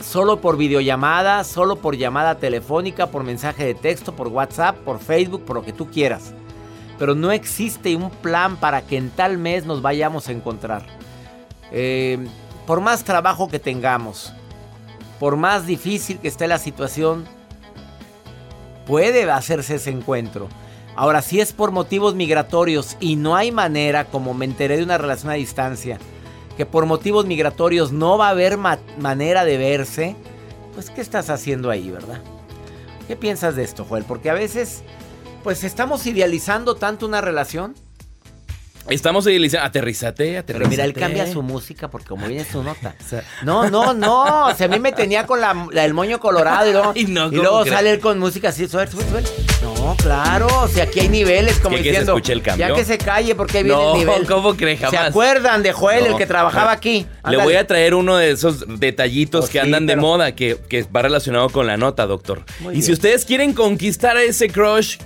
solo 0.00 0.40
por 0.40 0.56
videollamada, 0.56 1.44
solo 1.44 1.76
por 1.76 1.96
llamada 1.96 2.36
telefónica, 2.36 3.08
por 3.08 3.24
mensaje 3.24 3.64
de 3.64 3.74
texto, 3.74 4.14
por 4.14 4.28
WhatsApp, 4.28 4.76
por 4.78 4.98
Facebook, 4.98 5.44
por 5.44 5.56
lo 5.56 5.62
que 5.62 5.72
tú 5.72 5.90
quieras. 5.90 6.32
Pero 6.98 7.14
no 7.14 7.30
existe 7.30 7.94
un 7.96 8.10
plan 8.10 8.56
para 8.56 8.82
que 8.82 8.96
en 8.96 9.10
tal 9.10 9.38
mes 9.38 9.66
nos 9.66 9.82
vayamos 9.82 10.28
a 10.28 10.32
encontrar. 10.32 10.84
Eh, 11.70 12.26
por 12.66 12.80
más 12.80 13.04
trabajo 13.04 13.48
que 13.48 13.58
tengamos, 13.58 14.32
por 15.18 15.36
más 15.36 15.66
difícil 15.66 16.18
que 16.18 16.28
esté 16.28 16.48
la 16.48 16.58
situación, 16.58 17.24
puede 18.86 19.30
hacerse 19.30 19.76
ese 19.76 19.90
encuentro. 19.90 20.48
Ahora, 20.96 21.22
si 21.22 21.40
es 21.40 21.52
por 21.52 21.70
motivos 21.70 22.14
migratorios 22.14 22.96
y 22.98 23.16
no 23.16 23.36
hay 23.36 23.52
manera, 23.52 24.06
como 24.06 24.34
me 24.34 24.44
enteré 24.44 24.76
de 24.78 24.82
una 24.82 24.98
relación 24.98 25.30
a 25.30 25.34
distancia, 25.34 25.98
que 26.58 26.66
por 26.66 26.86
motivos 26.86 27.24
migratorios 27.24 27.92
no 27.92 28.18
va 28.18 28.26
a 28.26 28.30
haber 28.30 28.58
manera 28.58 29.44
de 29.44 29.56
verse, 29.56 30.16
pues 30.74 30.90
¿qué 30.90 31.00
estás 31.00 31.30
haciendo 31.30 31.70
ahí, 31.70 31.88
verdad? 31.88 32.20
¿Qué 33.06 33.14
piensas 33.14 33.54
de 33.54 33.62
esto, 33.62 33.84
Joel? 33.84 34.02
Porque 34.02 34.28
a 34.28 34.34
veces, 34.34 34.82
pues 35.44 35.62
estamos 35.62 36.04
idealizando 36.06 36.74
tanto 36.74 37.06
una 37.06 37.20
relación 37.20 37.76
Estamos 38.88 39.26
idealizando. 39.26 39.66
Aterrizate, 39.66 40.38
aterrizate. 40.38 40.52
Pero 40.52 40.68
mira, 40.68 40.84
él 40.84 40.94
cambia 40.94 41.30
su 41.30 41.42
música 41.42 41.88
porque 41.88 42.08
como 42.08 42.26
viene 42.26 42.44
su 42.44 42.62
nota. 42.62 42.94
No, 43.42 43.68
no, 43.70 43.94
no. 43.94 44.46
O 44.46 44.54
sea, 44.54 44.66
a 44.66 44.70
mí 44.70 44.80
me 44.80 44.92
tenía 44.92 45.26
con 45.26 45.40
la, 45.40 45.68
el 45.74 45.94
moño 45.94 46.18
colorado 46.18 46.68
y 46.68 46.72
luego, 46.72 46.92
y 47.32 47.36
luego 47.36 47.66
sale 47.66 47.90
él 47.90 48.00
con 48.00 48.18
música 48.18 48.48
así. 48.48 48.66
Suerte, 48.66 48.96
suerte, 48.96 49.30
No, 49.88 49.96
claro. 49.96 50.46
O 50.62 50.68
sea, 50.68 50.84
aquí 50.84 51.00
hay 51.00 51.08
niveles, 51.08 51.58
como 51.60 51.76
diciendo. 51.76 52.14
Que 52.16 52.26
se 52.26 52.32
el 52.32 52.42
cambio? 52.42 52.68
Ya 52.68 52.74
que 52.74 52.84
se 52.84 52.98
calle 52.98 53.34
porque 53.34 53.62
viene 53.62 53.92
el 53.92 53.98
nivel. 53.98 54.26
¿cómo 54.26 54.54
crees? 54.54 54.80
¿Se 54.80 54.98
acuerdan 54.98 55.62
de 55.62 55.72
Joel, 55.72 56.06
el 56.06 56.16
que 56.16 56.26
trabajaba 56.26 56.72
aquí? 56.72 57.06
Le 57.28 57.38
voy 57.38 57.54
a 57.54 57.66
traer 57.66 57.94
uno 57.94 58.16
de 58.16 58.32
esos 58.32 58.64
detallitos 58.78 59.42
pues 59.42 59.50
que 59.50 59.60
andan 59.60 59.86
de 59.86 59.96
moda 59.96 60.34
que, 60.34 60.58
que, 60.68 60.82
va 60.82 61.02
relacionado 61.02 61.48
con 61.48 61.66
la 61.66 61.76
nota, 61.76 62.06
doctor. 62.06 62.44
y 62.72 62.82
si 62.82 62.92
ustedes 62.92 63.24
quieren 63.24 63.54
conquistar 63.54 64.16
a 64.16 64.22
ese 64.22 64.48
crush 64.48 64.98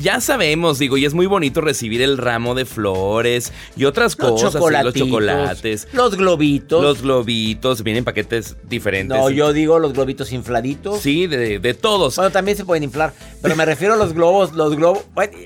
ya 0.00 0.20
sabemos, 0.20 0.78
digo, 0.78 0.96
y 0.96 1.04
es 1.04 1.14
muy 1.14 1.26
bonito 1.26 1.60
recibir 1.60 2.02
el 2.02 2.18
ramo 2.18 2.54
de 2.54 2.64
flores 2.64 3.52
y 3.76 3.84
otras 3.84 4.16
cosas, 4.16 4.54
los 4.54 4.94
chocolates, 4.94 5.88
los 5.92 6.16
globitos. 6.16 6.82
Los 6.82 7.02
globitos, 7.02 7.82
vienen 7.82 8.04
paquetes 8.04 8.56
diferentes. 8.68 9.16
No, 9.16 9.30
yo 9.30 9.52
digo 9.52 9.78
los 9.78 9.92
globitos 9.92 10.32
infladitos. 10.32 11.00
Sí, 11.00 11.26
de, 11.26 11.58
de, 11.58 11.74
todos. 11.74 12.16
Bueno, 12.16 12.30
también 12.30 12.56
se 12.56 12.64
pueden 12.64 12.82
inflar, 12.82 13.12
pero 13.42 13.56
me 13.56 13.64
refiero 13.64 13.94
a 13.94 13.96
los 13.96 14.12
globos, 14.14 14.52
los 14.52 14.76
globos. 14.76 15.04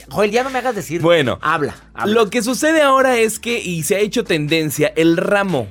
Joel, 0.09 0.31
ya 0.31 0.43
no 0.45 0.51
me 0.51 0.59
hagas 0.59 0.75
decir. 0.75 1.01
Bueno, 1.01 1.39
habla, 1.43 1.77
habla. 1.95 2.15
Lo 2.15 2.31
que 2.31 2.43
sucede 2.43 2.83
ahora 2.83 3.19
es 3.19 3.39
que, 3.39 3.61
y 3.61 3.83
se 3.83 3.97
ha 3.97 3.99
hecho 3.99 4.25
tendencia, 4.25 4.93
el 4.97 5.17
ramo 5.17 5.69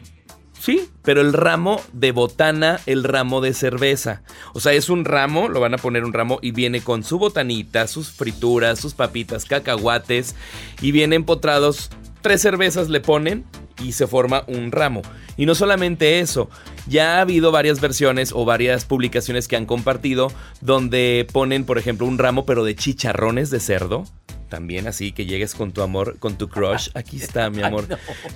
Sí, 0.60 0.90
pero 1.04 1.22
el 1.22 1.34
ramo 1.34 1.82
de 1.94 2.12
botana, 2.12 2.80
el 2.86 3.04
ramo 3.04 3.42
de 3.42 3.54
cerveza. 3.54 4.24
O 4.54 4.60
sea, 4.60 4.74
es 4.74 4.90
un 4.90 5.06
ramo, 5.06 5.50
lo 5.50 5.60
van 5.60 5.74
a 5.74 5.78
poner 5.78 6.04
un 6.04 6.14
ramo 6.14 6.40
y 6.42 6.52
viene 6.52 6.82
con 6.82 7.04
su 7.04 7.20
botanita, 7.20 7.88
sus 7.88 8.12
frituras, 8.12 8.80
sus 8.80 8.94
papitas, 8.94 9.46
cacahuates 9.46 10.36
y 10.82 10.92
vienen 10.92 11.18
empotrados. 11.18 11.90
Tres 12.22 12.42
cervezas 12.42 12.90
le 12.90 13.00
ponen 13.00 13.46
y 13.84 13.94
se 13.94 14.08
forma 14.08 14.44
un 14.48 14.72
ramo. 14.72 15.04
Y 15.38 15.46
no 15.46 15.54
solamente 15.54 16.20
eso, 16.20 16.50
ya 16.88 17.18
ha 17.18 17.22
habido 17.22 17.52
varias 17.52 17.80
versiones 17.80 18.32
o 18.34 18.44
varias 18.44 18.86
publicaciones 18.86 19.48
que 19.48 19.56
han 19.56 19.68
compartido 19.68 20.32
donde 20.62 21.28
ponen, 21.32 21.64
por 21.64 21.78
ejemplo, 21.78 22.08
un 22.08 22.18
ramo 22.18 22.46
pero 22.46 22.64
de 22.64 22.76
chicharrones 22.76 23.52
de 23.52 23.60
cerdo 23.60 24.06
también 24.50 24.88
así 24.88 25.12
que 25.12 25.25
llegues 25.25 25.56
con 25.56 25.72
tu 25.72 25.82
amor, 25.82 26.18
con 26.20 26.38
tu 26.38 26.50
crush. 26.50 26.89
Aquí 26.96 27.18
está, 27.18 27.50
mi 27.50 27.62
amor. 27.62 27.86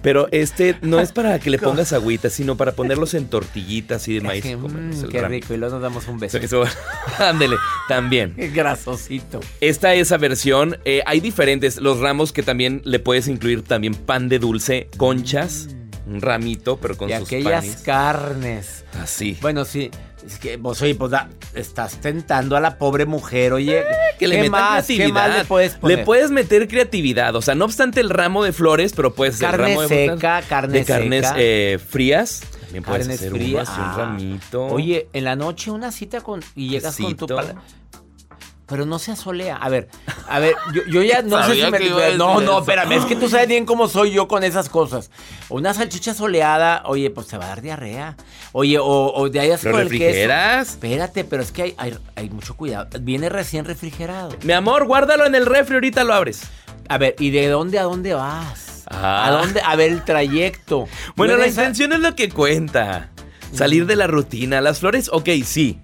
Pero 0.01 0.27
este 0.31 0.77
no 0.81 0.99
es 0.99 1.11
para 1.11 1.39
que 1.39 1.49
le 1.49 1.57
pongas 1.59 1.93
agüita, 1.93 2.29
sino 2.29 2.57
para 2.57 2.73
ponerlos 2.73 3.13
en 3.13 3.27
tortillitas 3.27 4.07
y 4.07 4.15
de 4.15 4.21
maíz. 4.21 4.45
Mm, 4.45 5.07
qué 5.09 5.27
rico. 5.27 5.53
Y 5.53 5.57
luego 5.57 5.75
nos 5.75 5.81
damos 5.81 6.07
un 6.07 6.19
beso. 6.19 6.37
ándele, 7.19 7.57
también. 7.87 8.35
Grasosito. 8.53 9.39
Esta 9.59 9.93
esa 9.93 10.17
versión. 10.17 10.77
Eh, 10.85 11.01
hay 11.05 11.19
diferentes. 11.19 11.77
Los 11.77 11.99
ramos 11.99 12.31
que 12.31 12.43
también 12.43 12.81
le 12.85 12.99
puedes 12.99 13.27
incluir 13.27 13.63
también 13.63 13.95
pan 13.95 14.29
de 14.29 14.39
dulce, 14.39 14.89
conchas. 14.97 15.69
Un 16.07 16.19
ramito, 16.19 16.77
pero 16.77 16.97
con 16.97 17.09
y 17.09 17.13
sus 17.13 17.27
aquellas 17.27 17.83
carnes. 17.83 18.83
Así. 18.99 19.37
Bueno, 19.41 19.65
sí. 19.65 19.91
Es 20.25 20.37
que 20.37 20.57
vos, 20.57 20.81
oye, 20.81 20.95
pues 20.95 21.11
estás 21.53 21.99
tentando 21.99 22.55
a 22.55 22.59
la 22.59 22.77
pobre 22.77 23.05
mujer, 23.05 23.53
oye. 23.53 23.79
Eh, 23.79 23.85
que 24.19 24.27
le 24.27 24.41
¿qué 24.41 24.49
más, 24.49 24.85
¿Qué 24.85 25.07
más 25.07 25.37
le 25.37 25.45
puedes 25.45 25.73
poner? 25.75 25.99
Le 25.99 26.05
puedes 26.05 26.31
meter 26.31 26.67
creatividad. 26.67 27.35
O 27.35 27.41
sea, 27.41 27.55
no 27.55 27.65
obstante 27.65 28.01
el 28.01 28.09
ramo 28.09 28.43
de 28.43 28.53
flores, 28.53 28.93
pero 28.93 29.13
puedes 29.13 29.37
carne 29.37 29.75
ramo 29.75 29.87
seca, 29.87 30.41
carne 30.47 30.79
de 30.79 30.85
carnes 30.85 31.27
eh, 31.35 31.79
frías. 31.85 32.41
También 32.61 32.83
puedes 32.83 33.09
hacer 33.09 33.31
frías. 33.31 33.69
un 33.69 33.75
ah. 33.77 33.93
ramito. 33.97 34.65
Oye, 34.67 35.07
en 35.13 35.23
la 35.23 35.35
noche 35.35 35.71
una 35.71 35.91
cita 35.91 36.21
con 36.21 36.41
y 36.55 36.69
llegas 36.69 36.97
con 36.97 37.15
tu 37.15 37.27
pero 38.71 38.85
no 38.85 38.99
se 38.99 39.11
asolea. 39.11 39.57
A 39.57 39.67
ver, 39.67 39.89
a 40.29 40.39
ver, 40.39 40.55
yo, 40.87 41.03
ya 41.03 41.21
no 41.21 41.45
sé 41.45 41.55
si 41.55 41.71
me. 41.71 42.17
No, 42.17 42.39
no, 42.39 42.59
espérame, 42.59 42.93
es 42.93 43.03
que 43.03 43.17
tú 43.17 43.27
sabes 43.27 43.49
bien 43.49 43.65
cómo 43.65 43.89
soy 43.89 44.11
yo 44.11 44.29
con 44.29 44.45
esas 44.45 44.69
cosas. 44.69 45.11
Una 45.49 45.73
salchicha 45.73 46.13
soleada, 46.13 46.83
oye, 46.85 47.09
pues 47.09 47.27
te 47.27 47.37
va 47.37 47.43
a 47.43 47.47
dar 47.49 47.61
diarrea. 47.61 48.15
Oye, 48.53 48.77
o, 48.81 49.27
de 49.29 49.41
ahí 49.41 49.49
con 49.57 49.75
el 49.75 49.89
refrigeras? 49.89 50.69
Espérate, 50.69 51.25
pero 51.25 51.43
es 51.43 51.51
que 51.51 51.75
hay, 51.77 51.97
hay, 52.15 52.29
mucho 52.29 52.55
cuidado. 52.55 52.87
Viene 53.01 53.27
recién 53.27 53.65
refrigerado. 53.65 54.37
Mi 54.43 54.53
amor, 54.53 54.85
guárdalo 54.85 55.25
en 55.25 55.35
el 55.35 55.45
refri, 55.45 55.75
ahorita 55.75 56.05
lo 56.05 56.13
abres. 56.13 56.43
A 56.87 56.97
ver, 56.97 57.15
¿y 57.19 57.31
de 57.31 57.49
dónde 57.49 57.77
a 57.77 57.83
dónde 57.83 58.13
vas? 58.13 58.85
¿A 58.87 59.27
ah. 59.27 59.31
dónde? 59.31 59.61
A 59.65 59.75
ver 59.75 59.91
el 59.91 60.05
trayecto. 60.05 60.87
Bueno, 61.17 61.35
la 61.35 61.47
intención 61.47 61.91
es 61.91 61.99
lo 61.99 62.15
que 62.15 62.29
cuenta. 62.29 63.09
Salir 63.51 63.85
de 63.85 63.97
la 63.97 64.07
rutina. 64.07 64.61
Las 64.61 64.79
flores, 64.79 65.09
ok, 65.11 65.27
sí. 65.43 65.77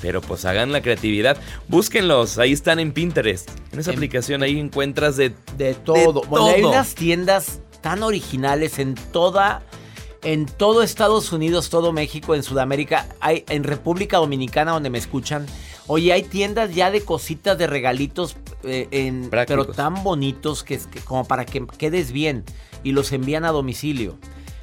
Pero 0.00 0.20
pues 0.20 0.44
hagan 0.44 0.72
la 0.72 0.82
creatividad. 0.82 1.36
Búsquenlos, 1.68 2.38
ahí 2.38 2.52
están 2.52 2.78
en 2.78 2.92
Pinterest. 2.92 3.50
En 3.72 3.80
esa 3.80 3.90
aplicación 3.90 4.42
ahí 4.42 4.58
encuentras 4.58 5.16
de, 5.16 5.34
de 5.56 5.74
todo. 5.74 6.22
hay 6.46 6.62
unas 6.62 6.94
tiendas 6.94 7.60
tan 7.80 8.02
originales 8.02 8.78
en 8.78 8.94
toda 8.94 9.62
en 10.22 10.46
todo 10.46 10.82
Estados 10.82 11.32
Unidos, 11.32 11.70
todo 11.70 11.92
México, 11.92 12.34
en 12.34 12.42
Sudamérica, 12.42 13.06
hay 13.20 13.44
en 13.48 13.62
República 13.62 14.16
Dominicana 14.16 14.72
donde 14.72 14.90
me 14.90 14.98
escuchan. 14.98 15.46
Oye, 15.86 16.12
hay 16.12 16.24
tiendas 16.24 16.74
ya 16.74 16.90
de 16.90 17.02
cositas, 17.02 17.56
de 17.58 17.68
regalitos, 17.68 18.36
eh, 18.64 19.28
pero 19.30 19.66
tan 19.66 20.02
bonitos 20.02 20.64
que, 20.64 20.78
que, 20.78 20.98
como 21.00 21.24
para 21.26 21.46
que 21.46 21.64
quedes 21.78 22.10
bien 22.10 22.44
y 22.82 22.90
los 22.90 23.12
envían 23.12 23.44
a 23.44 23.52
domicilio. 23.52 24.18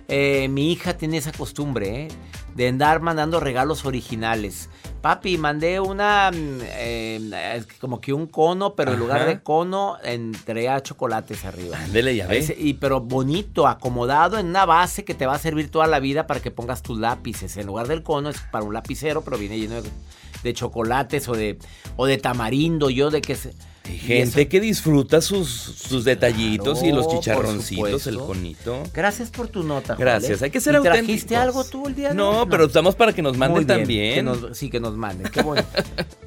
Eh, 0.09 0.47
mi 0.49 0.71
hija 0.71 0.97
tiene 0.97 1.17
esa 1.17 1.31
costumbre, 1.31 2.03
¿eh? 2.03 2.07
de 2.55 2.67
andar 2.67 3.01
mandando 3.01 3.39
regalos 3.39 3.85
originales. 3.85 4.69
Papi, 5.03 5.37
mandé 5.37 5.81
una, 5.81 6.31
mm, 6.31 6.59
eh, 6.61 7.63
como 7.81 7.99
que 7.99 8.13
un 8.13 8.25
cono, 8.25 8.73
pero 8.73 8.93
en 8.93 8.99
lugar 8.99 9.27
de 9.27 9.43
cono, 9.43 9.97
a 9.97 10.81
chocolates 10.81 11.43
arriba. 11.43 11.77
Dele 11.91 12.15
ya 12.15 12.25
ves. 12.25 12.53
Y, 12.57 12.75
pero 12.75 13.01
bonito, 13.01 13.67
acomodado 13.67 14.39
en 14.39 14.45
una 14.45 14.65
base 14.65 15.03
que 15.03 15.13
te 15.13 15.25
va 15.25 15.35
a 15.35 15.39
servir 15.39 15.69
toda 15.69 15.87
la 15.87 15.99
vida 15.99 16.25
para 16.25 16.39
que 16.39 16.51
pongas 16.51 16.83
tus 16.83 16.97
lápices. 16.97 17.57
En 17.57 17.67
lugar 17.67 17.89
del 17.89 18.01
cono 18.01 18.29
es 18.29 18.39
para 18.49 18.63
un 18.63 18.73
lapicero, 18.73 19.25
pero 19.25 19.37
viene 19.37 19.59
lleno 19.59 19.81
de, 20.41 20.53
chocolates 20.53 21.27
o 21.27 21.33
de, 21.33 21.59
o 21.97 22.05
de 22.05 22.17
tamarindo, 22.17 22.89
yo 22.89 23.09
de 23.09 23.19
que 23.19 23.35
se... 23.35 23.53
Hay 23.85 23.97
gente 23.97 24.47
que 24.47 24.61
disfruta 24.61 25.19
sus, 25.19 25.49
sus 25.49 26.05
detallitos 26.05 26.83
y 26.83 26.91
los 26.91 27.07
chicharroncitos, 27.09 28.07
el 28.07 28.17
conito. 28.17 28.81
Gracias 28.93 29.29
por 29.29 29.49
tu 29.49 29.63
nota, 29.63 29.95
Gracias, 29.95 30.41
hay 30.41 30.51
que 30.51 30.61
ser 30.61 30.73
¿Y 30.73 30.77
auténticos. 30.77 31.05
¿Trajiste 31.05 31.35
algo 31.35 31.63
tú 31.65 31.87
el 31.87 31.95
día 31.95 32.09
de 32.09 32.15
No, 32.15 32.41
hoy? 32.41 32.47
pero 32.49 32.65
estamos 32.65 32.95
para 32.95 33.11
que 33.11 33.21
nos 33.21 33.37
manden 33.37 33.65
bien, 33.65 33.79
también. 33.79 34.15
que 34.15 34.23
nos- 34.23 34.57
sí, 34.57 34.69
que 34.69 34.79
nos 34.79 34.95
manden. 34.95 35.29
Qué 35.31 35.41
bueno. 35.41 35.65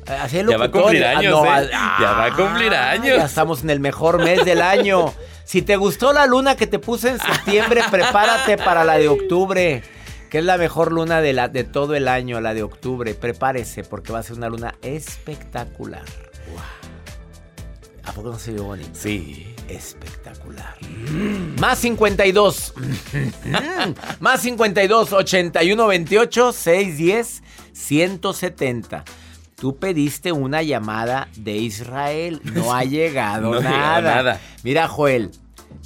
Ya 0.06 0.56
va 0.56 0.66
a 0.66 0.70
cumplir 0.70 1.04
ah, 1.04 1.18
años, 1.18 1.32
no, 1.32 1.60
¿eh? 1.60 1.68
Ya 1.72 2.12
va 2.12 2.26
a 2.26 2.36
cumplir 2.36 2.72
ah, 2.72 2.90
años. 2.92 3.16
Ya 3.16 3.24
estamos 3.24 3.64
en 3.64 3.70
el 3.70 3.80
mejor 3.80 4.22
mes 4.22 4.44
del 4.44 4.62
año. 4.62 5.12
Si 5.44 5.62
te 5.62 5.74
gustó 5.76 6.12
la 6.12 6.26
luna 6.26 6.54
que 6.54 6.68
te 6.68 6.78
puse 6.78 7.10
en 7.10 7.18
septiembre, 7.18 7.82
prepárate 7.90 8.56
para 8.56 8.84
la 8.84 8.98
de 8.98 9.08
octubre, 9.08 9.82
que 10.30 10.38
es 10.38 10.44
la 10.44 10.58
mejor 10.58 10.92
luna 10.92 11.20
de, 11.20 11.32
la, 11.32 11.48
de 11.48 11.64
todo 11.64 11.96
el 11.96 12.06
año, 12.06 12.40
la 12.40 12.54
de 12.54 12.62
octubre. 12.62 13.14
Prepárese 13.14 13.82
porque 13.82 14.12
va 14.12 14.20
a 14.20 14.22
ser 14.22 14.36
una 14.36 14.48
luna 14.48 14.76
espectacular. 14.82 16.04
¿A 18.06 18.12
poco 18.12 18.30
no 18.30 18.38
se 18.38 18.52
vio 18.52 18.64
bonito? 18.64 18.90
Sí. 18.92 19.52
Espectacular. 19.68 20.76
Más 21.60 21.78
52. 21.80 22.74
Más 24.20 24.40
52, 24.40 25.12
81, 25.12 25.86
28, 25.86 26.52
610, 26.52 27.42
170. 27.72 29.04
Tú 29.56 29.76
pediste 29.76 30.32
una 30.32 30.62
llamada 30.62 31.28
de 31.36 31.56
Israel. 31.56 32.40
No 32.44 32.74
ha 32.74 32.84
llegado 32.84 33.54
No 33.54 33.60
nada. 33.60 33.76
llegado 34.00 34.02
nada. 34.02 34.40
Mira, 34.62 34.86
Joel, 34.86 35.30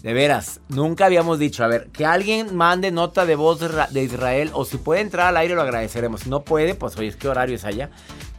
de 0.02 0.12
veras, 0.14 0.60
nunca 0.68 1.04
habíamos 1.06 1.38
dicho, 1.38 1.62
a 1.62 1.66
ver, 1.66 1.88
que 1.92 2.06
alguien 2.06 2.56
mande 2.56 2.90
nota 2.90 3.26
de 3.26 3.34
voz 3.34 3.60
de 3.60 3.68
Ra- 3.68 3.88
de 3.90 4.02
Israel 4.02 4.50
o 4.54 4.64
si 4.64 4.78
puede 4.78 5.02
entrar 5.02 5.26
al 5.28 5.36
aire 5.36 5.54
lo 5.54 5.60
agradeceremos. 5.62 6.22
Si 6.22 6.30
no 6.30 6.42
puede, 6.42 6.74
pues 6.74 6.96
oye, 6.96 7.12
¿qué 7.18 7.28
horario 7.28 7.56
es 7.56 7.64
allá? 7.64 7.90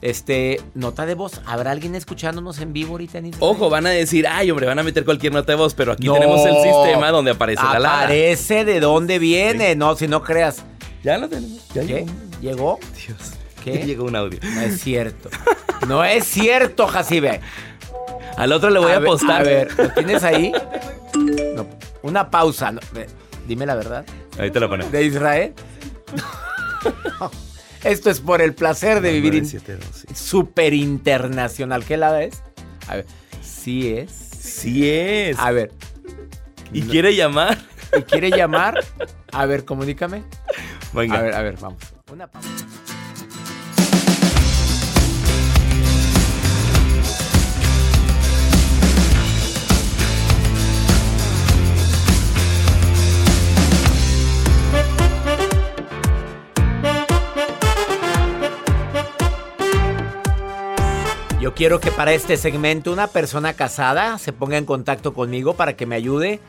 Este, 0.01 0.59
nota 0.73 1.05
de 1.05 1.13
voz. 1.13 1.39
¿Habrá 1.45 1.69
alguien 1.71 1.93
escuchándonos 1.93 2.59
en 2.59 2.73
vivo 2.73 2.93
ahorita 2.93 3.19
en 3.19 3.27
Israel? 3.27 3.43
Ojo, 3.47 3.69
van 3.69 3.85
a 3.85 3.91
decir, 3.91 4.25
ay, 4.27 4.49
hombre, 4.49 4.65
van 4.65 4.79
a 4.79 4.83
meter 4.83 5.05
cualquier 5.05 5.33
nota 5.33 5.51
de 5.51 5.57
voz, 5.57 5.75
pero 5.75 5.91
aquí 5.91 6.07
No. 6.07 6.13
tenemos 6.13 6.43
el 6.47 6.55
sistema 6.63 7.11
donde 7.11 7.31
aparece 7.31 7.63
la 7.63 7.77
lada. 7.79 8.03
Aparece 8.05 8.65
de 8.65 8.79
dónde 8.79 9.19
viene, 9.19 9.75
no, 9.75 9.95
si 9.95 10.07
no 10.07 10.23
creas. 10.23 10.63
Ya 11.03 11.17
lo 11.19 11.29
tenemos. 11.29 11.67
Ya 11.75 11.81
¿Qué? 11.81 11.87
llegó. 11.87 12.07
¿Llegó? 12.41 12.79
Dios. 13.07 13.17
¿Qué? 13.63 13.73
Llegó 13.85 14.05
un 14.05 14.15
audio. 14.15 14.39
No 14.41 14.61
es 14.61 14.81
cierto. 14.81 15.29
No 15.87 16.03
es 16.03 16.25
cierto, 16.25 16.87
Jacibe. 16.87 17.41
Al 18.37 18.51
otro 18.51 18.69
le 18.69 18.79
voy 18.79 18.91
a, 18.91 18.99
ver, 18.99 19.07
apostar. 19.07 19.41
A 19.41 19.43
ver, 19.43 19.77
¿lo 19.77 19.89
tienes 19.93 20.23
ahí? 20.23 20.51
No, 21.55 21.67
una 22.03 22.29
pausa. 22.29 22.71
no, 22.71 22.79
dime 23.47 23.65
la 23.65 23.75
verdad. 23.75 24.05
Ahí 24.39 24.49
te 24.51 24.59
lo 24.59 24.69
ponemos. 24.69 24.91
¿De 24.91 25.03
Israel? 25.03 25.53
Esto 27.83 28.09
es 28.09 28.19
por 28.19 28.41
el 28.41 28.53
placer 28.53 29.01
de 29.01 29.11
vivir 29.11 29.33
in- 29.35 29.43
972, 29.43 30.05
sí. 30.07 30.07
súper 30.15 30.73
internacional. 30.73 31.83
¿Qué 31.83 31.97
lado 31.97 32.17
es? 32.17 32.41
A 32.87 32.97
ver, 32.97 33.05
sí 33.41 33.89
es. 33.93 34.11
Sí 34.11 34.89
es. 34.89 35.37
A 35.39 35.51
ver, 35.51 35.71
¿Y 36.73 36.83
quiere 36.83 37.15
llamar? 37.15 37.57
¿y 37.97 38.01
quiere 38.03 38.29
llamar? 38.29 38.83
A 39.31 39.45
ver, 39.45 39.65
comunícame. 39.65 40.23
Venga. 40.93 41.17
A 41.17 41.21
ver, 41.21 41.33
a 41.33 41.41
ver, 41.41 41.57
vamos. 41.59 41.81
Una 42.11 42.27
pausa. 42.27 42.49
Quiero 61.61 61.79
que 61.79 61.91
para 61.91 62.11
este 62.11 62.37
segmento 62.37 62.91
una 62.91 63.05
persona 63.05 63.53
casada 63.53 64.17
se 64.17 64.33
ponga 64.33 64.57
en 64.57 64.65
contacto 64.65 65.13
conmigo 65.13 65.53
para 65.53 65.75
que 65.75 65.85
me 65.85 65.93
ayude. 65.93 66.39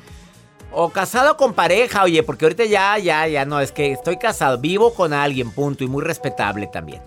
O 0.70 0.88
casado 0.88 1.36
con 1.36 1.52
pareja, 1.52 2.04
oye, 2.04 2.22
porque 2.22 2.46
ahorita 2.46 2.64
ya, 2.64 2.96
ya, 2.96 3.28
ya 3.28 3.44
no, 3.44 3.60
es 3.60 3.72
que 3.72 3.92
estoy 3.92 4.16
casado, 4.16 4.56
vivo 4.56 4.94
con 4.94 5.12
alguien, 5.12 5.50
punto, 5.50 5.84
y 5.84 5.86
muy 5.86 6.02
respetable 6.02 6.66
también. 6.66 7.02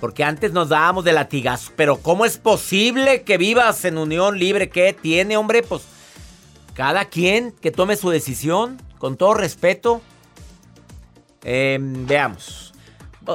Porque 0.00 0.24
antes 0.24 0.52
nos 0.52 0.70
dábamos 0.70 1.04
de 1.04 1.12
latigazos, 1.12 1.70
pero 1.76 1.98
¿cómo 1.98 2.24
es 2.24 2.38
posible 2.38 3.20
que 3.20 3.36
vivas 3.36 3.84
en 3.84 3.98
unión 3.98 4.38
libre? 4.38 4.70
¿Qué 4.70 4.94
tiene, 4.94 5.36
hombre? 5.36 5.62
Pues 5.62 5.82
cada 6.72 7.04
quien 7.04 7.52
que 7.52 7.70
tome 7.70 7.96
su 7.96 8.08
decisión, 8.08 8.80
con 8.96 9.18
todo 9.18 9.34
respeto. 9.34 10.00
Eh, 11.44 11.76
veamos. 11.78 12.72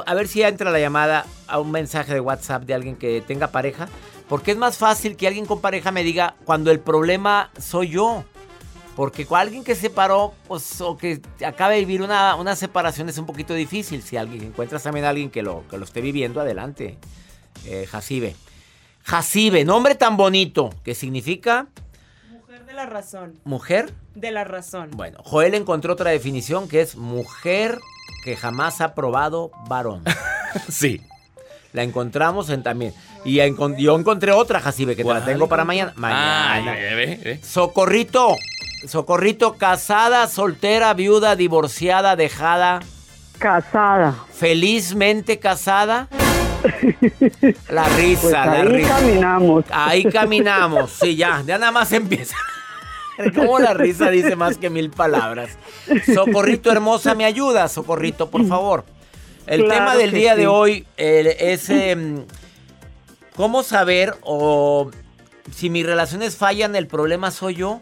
A 0.06 0.12
ver 0.14 0.26
si 0.26 0.42
entra 0.42 0.72
la 0.72 0.80
llamada 0.80 1.24
a 1.46 1.60
un 1.60 1.70
mensaje 1.70 2.14
de 2.14 2.20
WhatsApp 2.20 2.64
de 2.64 2.74
alguien 2.74 2.96
que 2.96 3.22
tenga 3.24 3.46
pareja. 3.46 3.88
Porque 4.28 4.50
es 4.52 4.56
más 4.58 4.76
fácil 4.76 5.16
que 5.16 5.26
alguien 5.26 5.46
con 5.46 5.60
pareja 5.60 5.90
me 5.90 6.02
diga 6.04 6.34
cuando 6.44 6.70
el 6.70 6.80
problema 6.80 7.50
soy 7.58 7.88
yo. 7.90 8.24
Porque 8.94 9.24
con 9.26 9.38
alguien 9.38 9.62
que 9.62 9.74
se 9.76 9.82
separó, 9.82 10.34
pues, 10.48 10.80
o 10.80 10.96
que 10.96 11.20
acaba 11.46 11.70
de 11.72 11.78
vivir 11.78 12.02
una, 12.02 12.34
una 12.34 12.56
separación 12.56 13.08
es 13.08 13.16
un 13.16 13.26
poquito 13.26 13.54
difícil. 13.54 14.02
Si 14.02 14.16
alguien 14.16 14.42
encuentras 14.42 14.82
también 14.82 15.06
a 15.06 15.10
alguien 15.10 15.30
que 15.30 15.42
lo, 15.42 15.62
que 15.68 15.78
lo 15.78 15.84
esté 15.84 16.00
viviendo, 16.00 16.40
adelante. 16.40 16.98
Eh, 17.64 17.86
Jacibe. 17.88 18.34
Jacibe, 19.04 19.64
nombre 19.64 19.94
tan 19.94 20.16
bonito, 20.16 20.70
que 20.84 20.94
significa 20.94 21.68
Mujer 22.30 22.66
de 22.66 22.72
la 22.74 22.86
razón. 22.86 23.38
mujer. 23.44 23.94
De 24.14 24.30
la 24.32 24.44
razón. 24.44 24.90
Bueno, 24.92 25.18
Joel 25.24 25.54
encontró 25.54 25.92
otra 25.94 26.10
definición 26.10 26.68
que 26.68 26.80
es 26.82 26.96
mujer 26.96 27.78
que 28.24 28.36
jamás 28.36 28.80
ha 28.80 28.94
probado 28.94 29.50
varón. 29.68 30.02
Sí. 30.68 31.00
La 31.72 31.82
encontramos 31.82 32.48
en 32.50 32.62
también. 32.62 32.94
Y 33.24 33.36
encon- 33.38 33.76
yo 33.76 33.98
encontré 33.98 34.32
otra, 34.32 34.60
Jacibe, 34.60 34.96
que 34.96 35.02
te 35.02 35.08
la 35.08 35.14
¿Cuál 35.20 35.24
tengo 35.24 35.48
para 35.48 35.64
mañana. 35.64 35.92
Mañana. 35.96 36.72
Ay, 36.72 36.94
ve, 36.94 37.20
ve. 37.22 37.40
Socorrito. 37.42 38.36
Socorrito, 38.86 39.54
casada, 39.54 40.28
soltera, 40.28 40.94
viuda, 40.94 41.34
divorciada, 41.36 42.14
dejada, 42.14 42.80
Casada. 43.38 44.14
felizmente 44.32 45.38
casada. 45.40 46.06
La 47.70 47.84
risa, 47.90 48.20
Pues 48.22 48.32
la 48.32 48.52
ahí 48.52 48.62
risa. 48.68 48.88
caminamos. 48.88 49.64
Ahí 49.70 50.04
caminamos. 50.04 50.90
Sí, 50.92 51.16
ya, 51.16 51.42
ya 51.46 51.58
nada 51.58 51.72
más 51.72 51.92
empieza. 51.92 52.36
Como 53.34 53.58
la 53.58 53.74
risa 53.74 54.10
dice 54.10 54.36
más 54.36 54.58
que 54.58 54.70
mil 54.70 54.90
palabras. 54.90 55.50
Socorrito 56.14 56.70
hermosa, 56.70 57.14
me 57.14 57.24
ayuda, 57.24 57.68
Socorrito, 57.68 58.30
por 58.30 58.46
favor. 58.46 58.84
El 59.48 59.64
Claro 59.64 59.74
tema 59.74 59.96
del 59.96 60.10
día 60.10 60.36
de 60.36 60.46
hoy 60.46 60.86
eh, 60.98 61.36
es 61.40 61.70
em, 61.70 62.26
cómo 63.34 63.62
saber 63.62 64.14
o 64.22 64.90
si 65.54 65.70
mis 65.70 65.86
relaciones 65.86 66.36
fallan, 66.36 66.76
el 66.76 66.86
problema 66.86 67.30
soy 67.30 67.54
yo. 67.54 67.80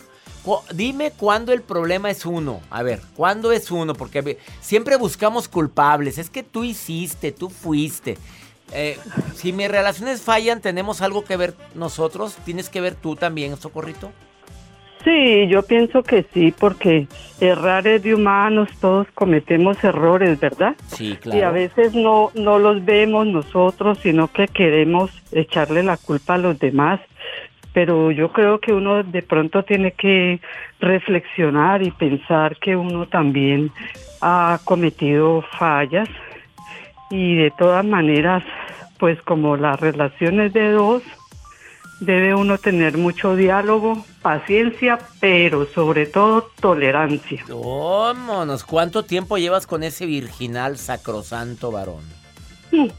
Dime 0.72 1.11
cuándo 1.11 1.52
el 1.52 1.62
problema 1.62 2.09
es 2.09 2.24
uno. 2.24 2.61
A 2.70 2.85
ver, 2.85 3.02
¿cuándo 3.16 3.50
es 3.50 3.72
uno? 3.72 3.94
Porque 3.94 4.38
siempre 4.61 4.94
buscamos 4.94 5.48
culpables. 5.48 6.18
Es 6.18 6.31
que 6.31 6.44
tú 6.44 6.62
hiciste, 6.62 7.33
tú 7.33 7.50
fuiste. 7.50 8.16
Eh, 8.70 8.96
si 9.35 9.52
mis 9.52 9.68
relaciones 9.68 10.20
fallan, 10.20 10.61
¿tenemos 10.61 11.02
algo 11.02 11.24
que 11.24 11.37
ver 11.37 11.57
nosotros? 11.74 12.37
¿Tienes 12.44 12.68
que 12.68 12.81
ver 12.81 12.94
tú 12.94 13.16
también, 13.16 13.57
Socorrito? 13.57 14.12
Sí, 15.07 15.47
yo 15.47 15.62
pienso 15.62 16.03
que 16.03 16.27
sí, 16.35 16.53
porque 16.59 17.07
errar 17.40 17.87
es 17.87 18.03
de 18.03 18.12
humanos, 18.12 18.69
todos 18.81 19.07
cometemos 19.14 19.85
errores, 19.85 20.40
¿verdad? 20.40 20.75
Sí, 20.88 21.16
Y 21.27 21.42
a 21.42 21.53
veces 21.53 21.95
no, 21.95 22.33
no 22.35 22.59
los 22.59 22.85
vemos 22.85 23.25
nosotros, 23.29 23.99
sino 24.03 24.27
que 24.27 24.49
queremos 24.49 25.12
echarle 25.31 25.85
la 25.85 25.97
culpa 25.97 26.35
a 26.35 26.38
los 26.38 26.59
demás. 26.59 26.99
Pero 27.73 28.11
yo 28.11 28.33
creo 28.33 28.59
que 28.59 28.73
uno 28.73 29.05
de 29.05 29.23
pronto 29.23 29.62
tiene 29.62 29.92
que 29.92 30.40
reflexionar 30.81 31.85
y 31.85 31.92
pensar 31.92 32.57
que 32.57 32.75
uno 32.75 33.07
también 33.07 33.71
ha 34.21 34.59
cometido 34.64 35.45
fallas 35.57 36.09
y 37.11 37.37
de 37.37 37.53
todas 37.53 37.85
maneras, 37.85 38.42
pues 38.99 39.23
como 39.23 39.57
las 39.57 39.79
relaciones 39.79 40.53
de 40.53 40.73
dos, 40.73 41.05
debe 42.00 42.35
uno 42.35 42.59
tener 42.59 42.98
mucho 42.98 43.37
diálogo, 43.37 44.04
paciencia, 44.22 44.98
pero 45.20 45.66
sobre 45.66 46.06
todo 46.06 46.50
tolerancia. 46.61 47.44
Vámonos, 47.48 48.64
¿cuánto 48.64 49.04
tiempo 49.04 49.38
llevas 49.38 49.66
con 49.66 49.82
ese 49.82 50.06
virginal 50.06 50.76
sacrosanto 50.78 51.70
varón? 51.70 52.04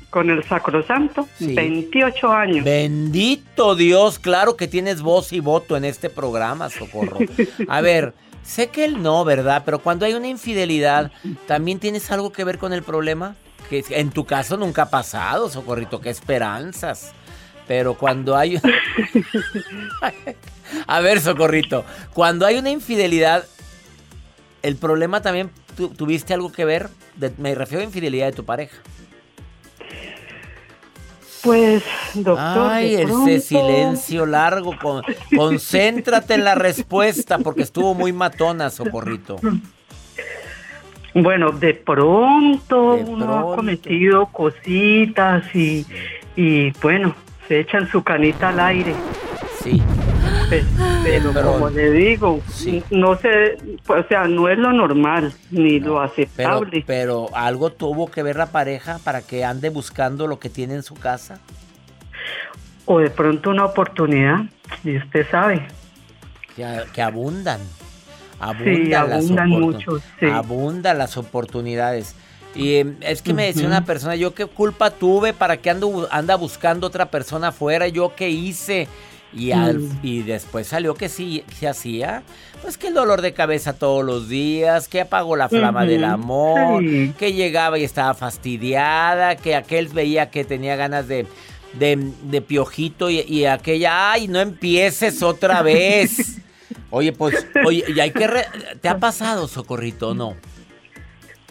Con 0.09 0.29
el 0.29 0.43
sacrosanto, 0.43 1.27
Sí. 1.37 1.53
28 1.53 2.31
años. 2.31 2.65
Bendito 2.65 3.75
Dios, 3.75 4.17
claro 4.17 4.55
que 4.55 4.67
tienes 4.67 5.01
voz 5.01 5.33
y 5.33 5.39
voto 5.39 5.77
en 5.77 5.85
este 5.85 6.09
programa, 6.09 6.69
Socorro. 6.69 7.17
A 7.67 7.81
ver, 7.81 8.13
sé 8.43 8.69
que 8.69 8.85
él 8.85 9.03
no, 9.03 9.23
¿verdad? 9.25 9.61
Pero 9.65 9.79
cuando 9.79 10.05
hay 10.05 10.13
una 10.13 10.27
infidelidad, 10.27 11.11
¿también 11.45 11.79
tienes 11.79 12.09
algo 12.09 12.31
que 12.31 12.43
ver 12.43 12.57
con 12.57 12.73
el 12.73 12.81
problema? 12.81 13.35
Que 13.69 13.83
en 13.89 14.09
tu 14.09 14.25
caso 14.25 14.57
nunca 14.57 14.83
ha 14.83 14.89
pasado, 14.89 15.49
Socorrito, 15.49 15.99
qué 16.01 16.09
esperanzas. 16.09 17.13
Pero 17.67 17.95
cuando 17.95 18.37
hay... 18.37 18.61
A 20.87 20.99
ver, 20.99 21.19
Socorrito, 21.21 21.85
cuando 22.13 22.45
hay 22.45 22.57
una 22.57 22.69
infidelidad, 22.69 23.45
¿el 24.63 24.75
problema 24.75 25.21
también 25.21 25.49
tu- 25.75 25.89
tuviste 25.89 26.33
algo 26.33 26.51
que 26.51 26.65
ver? 26.65 26.89
De- 27.15 27.31
me 27.37 27.55
refiero 27.55 27.81
a 27.81 27.85
infidelidad 27.85 28.27
de 28.27 28.33
tu 28.33 28.45
pareja. 28.45 28.75
Pues, 31.43 31.83
doctor. 32.13 32.71
Ay, 32.71 32.95
ese 32.95 33.39
silencio 33.39 34.25
largo. 34.25 34.77
con- 34.77 35.03
concéntrate 35.35 36.33
en 36.33 36.43
la 36.43 36.55
respuesta 36.55 37.37
porque 37.39 37.61
estuvo 37.61 37.93
muy 37.93 38.11
matona, 38.11 38.69
Socorrito. 38.69 39.37
Bueno, 41.13 41.51
de 41.51 41.73
pronto 41.73 42.95
De 42.97 43.03
uno 43.03 43.25
pronto. 43.25 43.53
ha 43.53 43.55
cometido 43.55 44.25
cositas 44.27 45.43
y, 45.55 45.85
y 46.35 46.71
bueno, 46.81 47.15
se 47.47 47.59
echan 47.59 47.87
su 47.89 48.03
canita 48.03 48.49
al 48.49 48.59
aire. 48.59 48.93
Sí. 49.63 49.81
Pe- 50.49 50.63
Pero 51.03 51.33
como 51.33 51.69
le 51.69 51.91
digo, 51.91 52.41
Sí. 52.49 52.83
no 52.89 53.15
sé, 53.17 53.57
o 53.87 54.03
sea, 54.07 54.27
no 54.27 54.47
es 54.49 54.57
lo 54.57 54.71
normal 54.73 55.33
ni 55.51 55.79
lo 55.79 56.01
aceptable. 56.01 56.83
pero 56.87 57.27
algo 57.33 57.69
tuvo 57.71 58.09
que 58.11 58.23
ver 58.23 58.35
la 58.37 58.47
pareja 58.47 58.99
para 59.03 59.21
que 59.21 59.43
ande 59.45 59.69
buscando 59.69 60.27
lo 60.27 60.39
que 60.39 60.49
tiene 60.49 60.73
en 60.75 60.83
su 60.83 60.95
casa. 60.95 61.39
O 62.85 62.99
de 62.99 63.09
pronto 63.09 63.49
una 63.49 63.65
oportunidad, 63.65 64.41
y 64.83 64.97
usted 64.97 65.25
sabe. 65.29 65.65
Que, 66.55 66.83
que 66.93 67.01
abundan. 67.01 67.59
Abundan, 68.39 68.85
Sí, 68.85 68.93
abundan 68.93 69.49
mucho, 69.49 69.99
sí. 70.19 70.25
Abundan 70.27 70.97
las 70.97 71.17
oportunidades. 71.17 72.15
Y 72.57 72.75
eh, 72.75 72.93
es 73.01 73.21
que 73.21 73.33
me 73.33 73.45
decía 73.45 73.67
una 73.67 73.85
persona, 73.85 74.15
yo 74.15 74.33
qué 74.33 74.45
culpa 74.47 74.89
tuve 74.91 75.33
para 75.33 75.57
que 75.57 75.69
ando, 75.69 76.07
anda 76.11 76.35
buscando 76.35 76.87
otra 76.87 77.11
persona 77.11 77.49
afuera, 77.49 77.87
yo 77.87 78.13
qué 78.15 78.29
hice. 78.29 78.87
Y, 79.33 79.51
al- 79.51 79.79
Mm. 79.79 79.99
y 80.03 80.21
después 80.23 80.67
salió 80.67 80.95
que 80.95 81.09
sí 81.09 81.43
se 81.59 81.67
hacía. 81.67 82.23
Pues 82.61 82.77
que 82.77 82.87
el 82.87 82.93
dolor 82.93 83.21
de 83.21 83.33
cabeza 83.33 83.73
todos 83.73 84.03
los 84.03 84.29
días, 84.29 84.87
que 84.87 85.01
apagó 85.01 85.35
la 85.35 85.49
flama 85.49 85.85
del 85.85 86.05
amor, 86.05 86.81
sí. 86.81 87.13
que 87.19 87.33
llegaba 87.33 87.77
y 87.77 87.83
estaba 87.83 88.13
fastidiada, 88.13 89.35
que 89.35 89.55
aquel 89.55 89.89
veía 89.89 90.31
que 90.31 90.43
tenía 90.45 90.75
ganas 90.77 91.07
de, 91.07 91.27
de, 91.73 92.11
de 92.23 92.41
piojito 92.41 93.09
y, 93.09 93.19
y 93.19 93.45
aquella, 93.45 94.13
ay, 94.13 94.27
no 94.27 94.39
empieces 94.39 95.21
otra 95.21 95.61
vez. 95.61 96.37
Oye, 96.89 97.11
pues, 97.11 97.45
oye, 97.65 97.83
y 97.93 97.99
hay 97.99 98.11
que... 98.11 98.27
re- 98.27 98.45
¿Te 98.81 98.87
ha 98.87 98.97
pasado, 98.97 99.49
Socorrito, 99.49 100.09
o 100.09 100.13
no? 100.13 100.35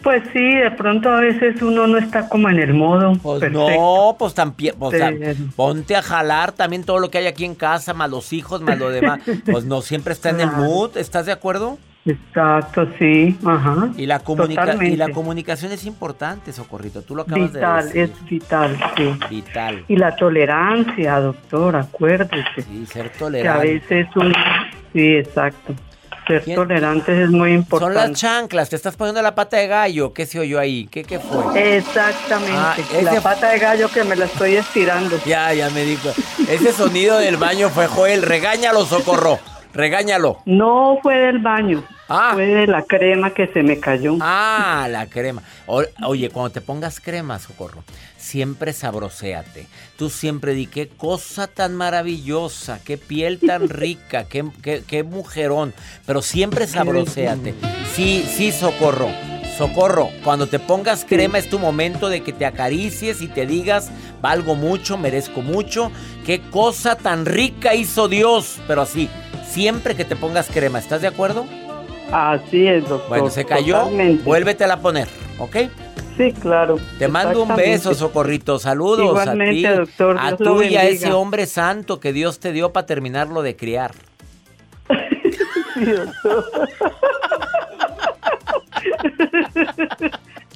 Pues 0.07 0.23
sí, 0.31 0.39
de 0.55 0.71
pronto 0.71 1.09
a 1.09 1.19
veces 1.19 1.61
uno 1.61 1.85
no 1.85 1.97
está 1.97 2.29
como 2.29 2.47
en 2.47 2.59
el 2.59 2.73
modo 2.73 3.11
Pues 3.21 3.41
perfecto. 3.41 3.69
no, 3.69 4.15
pues 4.17 4.33
también, 4.33 4.73
sea, 4.89 5.11
Pero- 5.19 5.35
ponte 5.53 5.97
a 5.97 6.01
jalar 6.01 6.53
también 6.53 6.85
todo 6.85 6.99
lo 6.99 7.11
que 7.11 7.17
hay 7.17 7.27
aquí 7.27 7.43
en 7.43 7.55
casa, 7.55 7.93
más 7.93 8.09
los 8.09 8.31
hijos, 8.31 8.61
más 8.61 8.79
lo 8.79 8.89
demás. 8.89 9.19
Pues 9.51 9.65
no 9.65 9.81
siempre 9.81 10.13
está 10.13 10.29
en 10.29 10.39
el 10.39 10.49
mood, 10.51 10.95
¿estás 10.95 11.25
de 11.25 11.33
acuerdo? 11.33 11.77
Exacto, 12.05 12.87
sí, 12.97 13.37
ajá. 13.45 13.89
Y 13.97 14.05
la, 14.05 14.19
comunica- 14.19 14.81
y 14.81 14.95
la 14.95 15.09
comunicación 15.09 15.73
es 15.73 15.85
importante, 15.85 16.53
Socorrito, 16.53 17.01
tú 17.01 17.13
lo 17.13 17.23
acabas 17.23 17.51
Vital, 17.51 17.89
de 17.91 17.99
decir. 17.99 18.15
es 18.23 18.29
vital, 18.29 18.77
sí. 18.95 19.13
Vital. 19.29 19.83
Y 19.89 19.97
la 19.97 20.15
tolerancia, 20.15 21.19
doctor, 21.19 21.75
acuérdese. 21.75 22.61
Sí, 22.65 22.85
ser 22.85 23.11
Que 23.11 23.15
a 23.17 23.19
tolerante. 23.19 23.73
veces 23.73 24.07
un... 24.15 24.33
Sí, 24.93 25.15
exacto. 25.17 25.73
Ser 26.27 26.43
¿Quién? 26.43 26.55
tolerantes 26.55 27.17
es 27.17 27.29
muy 27.29 27.49
Son 27.51 27.57
importante. 27.57 27.95
las 27.95 28.11
chanclas, 28.13 28.69
te 28.69 28.75
estás 28.75 28.95
poniendo 28.97 29.21
la 29.21 29.33
pata 29.33 29.57
de 29.57 29.67
gallo, 29.67 30.13
¿qué 30.13 30.25
se 30.25 30.39
oyó 30.39 30.59
ahí? 30.59 30.87
¿Qué, 30.91 31.03
qué 31.03 31.19
fue? 31.19 31.77
Exactamente. 31.77 32.53
Ah, 32.55 32.75
La 33.01 33.11
ese- 33.13 33.21
pata 33.21 33.49
de 33.49 33.59
gallo 33.59 33.89
que 33.89 34.03
me 34.03 34.15
la 34.15 34.25
estoy 34.25 34.55
estirando. 34.55 35.17
Ya, 35.25 35.53
ya 35.53 35.69
me 35.69 35.83
dijo. 35.83 36.09
Ese 36.49 36.73
sonido 36.73 37.17
del 37.17 37.37
baño 37.37 37.69
fue 37.69 37.87
Joel, 37.87 38.21
regáñalo, 38.23 38.85
Socorro, 38.85 39.39
regáñalo. 39.73 40.39
No 40.45 40.99
fue 41.01 41.15
del 41.17 41.39
baño. 41.39 41.83
Ah. 42.09 42.31
Fue 42.33 42.45
de 42.47 42.67
la 42.67 42.83
crema 42.83 43.31
que 43.33 43.47
se 43.47 43.63
me 43.63 43.79
cayó. 43.79 44.17
Ah, 44.21 44.87
la 44.89 45.07
crema. 45.07 45.43
O- 45.65 45.83
oye, 46.05 46.29
cuando 46.29 46.51
te 46.51 46.61
pongas 46.61 46.99
crema, 46.99 47.37
Socorro, 47.39 47.83
siempre 48.17 48.71
sabroséate. 48.73 49.67
Tú 49.97 50.09
siempre 50.09 50.53
di, 50.53 50.67
qué 50.67 50.87
cosa 50.87 51.47
tan 51.47 51.75
maravillosa, 51.75 52.79
qué 52.83 52.97
piel 52.97 53.39
tan 53.39 53.67
rica, 53.69 54.25
qué, 54.25 54.45
qué- 54.61 54.83
qué 54.87 55.03
mujerón. 55.03 55.73
Pero 56.05 56.21
siempre 56.21 56.65
sabroséate. 56.67 57.53
Sí, 57.93 58.25
sí, 58.27 58.51
Socorro. 58.51 59.09
Socorro, 59.57 60.09
cuando 60.23 60.45
te 60.47 60.59
pongas 60.59 61.03
crema 61.03 61.39
es 61.39 61.49
tu 61.49 61.57
momento 61.57 62.09
de 62.09 62.21
que 62.21 62.31
te 62.31 62.45
acaricies 62.45 63.23
y 63.23 63.27
te 63.27 63.47
digas, 63.47 63.89
valgo 64.21 64.53
mucho, 64.53 64.99
merezco 64.99 65.41
mucho, 65.41 65.91
qué 66.27 66.39
cosa 66.51 66.95
tan 66.95 67.25
rica 67.25 67.73
hizo 67.73 68.07
Dios. 68.07 68.59
Pero 68.67 68.83
así, 68.83 69.09
siempre 69.49 69.95
que 69.95 70.05
te 70.05 70.15
pongas 70.15 70.47
crema, 70.53 70.77
¿estás 70.77 71.01
de 71.01 71.07
acuerdo? 71.07 71.47
Así 72.11 72.67
es, 72.67 72.87
doctor. 72.87 73.09
Bueno, 73.09 73.29
se 73.29 73.45
cayó, 73.45 73.79
Totalmente. 73.79 74.23
vuélvetela 74.23 74.75
a 74.75 74.79
poner, 74.79 75.07
¿ok? 75.39 75.55
Sí, 76.17 76.31
claro. 76.33 76.77
Te 76.97 77.07
mando 77.07 77.43
un 77.43 77.55
beso, 77.55 77.93
Socorrito. 77.93 78.57
Saludos 78.57 79.05
Igualmente, 79.05 79.67
a 79.67 79.71
ti. 79.73 79.77
doctor, 79.77 80.17
A 80.19 80.35
tú 80.35 80.63
y 80.63 80.75
a 80.75 80.85
ese 80.85 81.11
hombre 81.11 81.45
santo 81.45 81.99
que 81.99 82.11
Dios 82.11 82.39
te 82.39 82.51
dio 82.51 82.73
para 82.73 82.85
terminarlo 82.87 83.41
de 83.41 83.55
criar. 83.55 83.91
Sí, 85.77 85.85
doctor. 85.85 86.45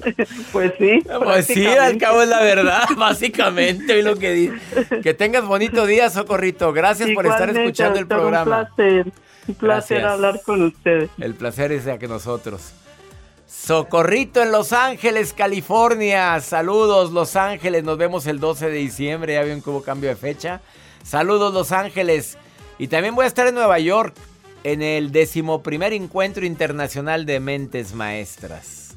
pues 0.52 0.74
sí. 0.78 1.00
Pues 1.24 1.46
sí, 1.46 1.66
al 1.68 1.98
cabo 1.98 2.22
es 2.24 2.30
la 2.30 2.42
verdad, 2.42 2.84
básicamente, 2.98 4.02
lo 4.02 4.16
que 4.16 4.32
dice. 4.32 4.56
Que 5.04 5.14
tengas 5.14 5.46
bonito 5.46 5.86
día, 5.86 6.10
Socorrito. 6.10 6.74
Gracias 6.74 7.10
por 7.12 7.26
estar 7.28 7.50
escuchando 7.50 8.00
el 8.00 8.08
programa. 8.08 8.62
Un 8.62 8.76
placer. 8.76 9.12
Un 9.52 9.56
placer 9.56 10.00
Gracias. 10.00 10.14
hablar 10.14 10.42
con 10.44 10.62
ustedes. 10.64 11.10
El 11.20 11.36
placer 11.36 11.72
es 11.74 11.84
de 11.86 12.00
que 12.00 12.08
nosotros. 12.08 12.72
Socorrito 13.46 14.42
en 14.42 14.52
Los 14.52 14.72
Ángeles, 14.72 15.34
California. 15.34 16.40
Saludos, 16.40 17.12
Los 17.12 17.36
Ángeles. 17.36 17.84
Nos 17.84 17.98
vemos 17.98 18.26
el 18.28 18.40
12 18.40 18.70
de 18.70 18.78
diciembre. 18.78 19.34
Ya 19.34 19.44
ven 19.44 19.62
que 19.62 19.70
hubo 19.70 19.84
cambio 19.84 20.10
de 20.10 20.16
fecha. 20.16 20.62
Saludos, 21.04 21.54
Los 21.54 21.74
Ángeles. 21.74 22.38
Y 22.80 22.88
también 22.88 23.14
voy 23.14 23.26
a 23.26 23.28
estar 23.28 23.46
en 23.48 23.56
Nueva 23.56 23.78
York 23.80 24.16
en 24.64 24.82
el 24.82 25.12
decimoprimer 25.12 25.92
encuentro 25.92 26.46
internacional 26.46 27.26
de 27.26 27.42
mentes 27.42 27.94
maestras. 27.94 28.96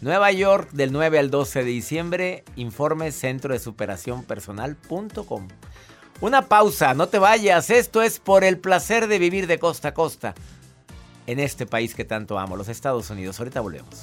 Nueva 0.00 0.32
York 0.32 0.70
del 0.72 0.90
9 0.90 1.18
al 1.18 1.30
12 1.30 1.58
de 1.58 1.64
diciembre. 1.66 2.44
Informe 2.56 3.12
centro 3.12 3.52
de 3.52 3.60
superación 3.60 4.24
personal.com. 4.24 5.48
Una 6.22 6.42
pausa, 6.42 6.94
no 6.94 7.08
te 7.08 7.18
vayas. 7.18 7.68
Esto 7.68 8.00
es 8.00 8.20
por 8.20 8.44
el 8.44 8.56
placer 8.56 9.08
de 9.08 9.18
vivir 9.18 9.48
de 9.48 9.58
costa 9.58 9.88
a 9.88 9.94
costa 9.94 10.34
en 11.26 11.40
este 11.40 11.66
país 11.66 11.96
que 11.96 12.04
tanto 12.04 12.38
amo, 12.38 12.56
los 12.56 12.68
Estados 12.68 13.10
Unidos. 13.10 13.40
Ahorita 13.40 13.60
volvemos. 13.60 14.02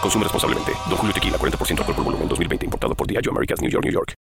Consume 0.00 0.24
responsablemente. 0.24 0.72
Don 0.88 0.96
Julio 0.96 1.12
Tequila, 1.12 1.38
40% 1.38 1.78
alcohol 1.78 1.94
por 1.94 2.04
volumen, 2.04 2.28
2020. 2.28 2.66
Importado 2.66 2.94
por 2.94 3.06
Diageo 3.06 3.32
Americas, 3.32 3.60
New 3.60 3.70
York, 3.70 3.84
New 3.84 3.92
York. 3.92 4.14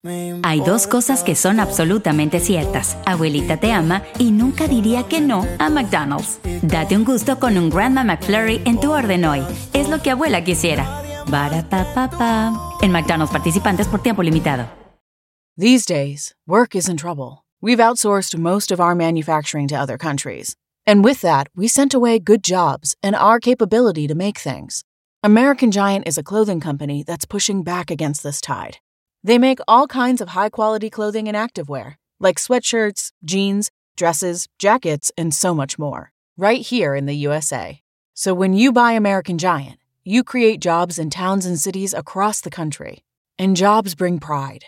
Hay 0.44 0.62
dos 0.62 0.88
cosas 0.88 1.24
que 1.24 1.36
son 1.36 1.60
absolutamente 1.60 2.40
ciertas. 2.40 2.98
Abuelita 3.06 3.58
te 3.58 3.72
ama 3.72 4.04
y 4.18 4.32
nunca 4.32 4.68
diría 4.68 5.04
que 5.04 5.22
no 5.22 5.46
a 5.60 5.70
McDonald's. 5.70 6.40
Date 6.62 6.96
un 6.96 7.06
gusto 7.06 7.40
con 7.40 7.58
un 7.58 7.70
Grandma 7.70 8.04
McFlurry 8.04 8.62
en 8.66 8.80
tu 8.80 8.92
orden 8.92 9.26
hoy. 9.26 9.44
Es 9.74 9.90
lo 9.90 10.02
que 10.02 10.12
abuela 10.12 10.44
quisiera. 10.44 10.86
En 12.82 12.92
McDonald's 12.92 13.32
participantes 13.32 13.88
por 13.88 14.02
tiempo 14.02 14.24
limitado. 14.24 14.68
These 15.58 15.86
days, 15.86 16.36
work 16.48 16.74
is 16.74 16.88
in 16.88 16.96
trouble. 16.96 17.44
We've 17.62 17.82
outsourced 17.82 18.38
most 18.38 18.72
of 18.72 18.80
our 18.80 18.96
manufacturing 18.96 19.68
to 19.68 19.76
other 19.76 19.98
countries. 19.98 20.56
And 20.88 21.04
with 21.04 21.22
that, 21.22 21.50
we 21.54 21.68
sent 21.68 21.94
away 21.94 22.18
good 22.18 22.44
jobs 22.44 22.96
and 23.04 23.14
our 23.14 23.40
capability 23.40 24.08
to 24.08 24.16
make 24.16 24.40
things. 24.40 24.84
American 25.22 25.70
Giant 25.70 26.08
is 26.08 26.18
a 26.18 26.24
clothing 26.24 26.62
company 26.62 27.04
that's 27.04 27.26
pushing 27.26 27.62
back 27.62 27.92
against 27.92 28.24
this 28.24 28.40
tide. 28.40 28.78
They 29.22 29.38
make 29.38 29.60
all 29.68 29.86
kinds 29.86 30.22
of 30.22 30.30
high 30.30 30.48
quality 30.48 30.90
clothing 30.90 31.28
and 31.28 31.36
activewear, 31.36 31.96
like 32.22 32.38
sweatshirts, 32.38 33.12
jeans, 33.26 33.70
dresses, 33.98 34.48
jackets, 34.60 35.12
and 35.18 35.34
so 35.34 35.54
much 35.54 35.78
more, 35.78 36.14
right 36.38 36.62
here 36.62 36.96
in 36.96 37.06
the 37.06 37.16
USA. 37.16 37.82
So 38.14 38.34
when 38.34 38.54
you 38.54 38.72
buy 38.72 38.94
American 38.94 39.38
Giant, 39.38 39.82
you 40.06 40.24
create 40.24 40.62
jobs 40.62 40.98
in 40.98 41.10
towns 41.10 41.46
and 41.46 41.60
cities 41.60 41.94
across 41.94 42.40
the 42.40 42.50
country. 42.50 43.04
And 43.38 43.58
jobs 43.58 43.96
bring 43.96 44.20
pride, 44.20 44.68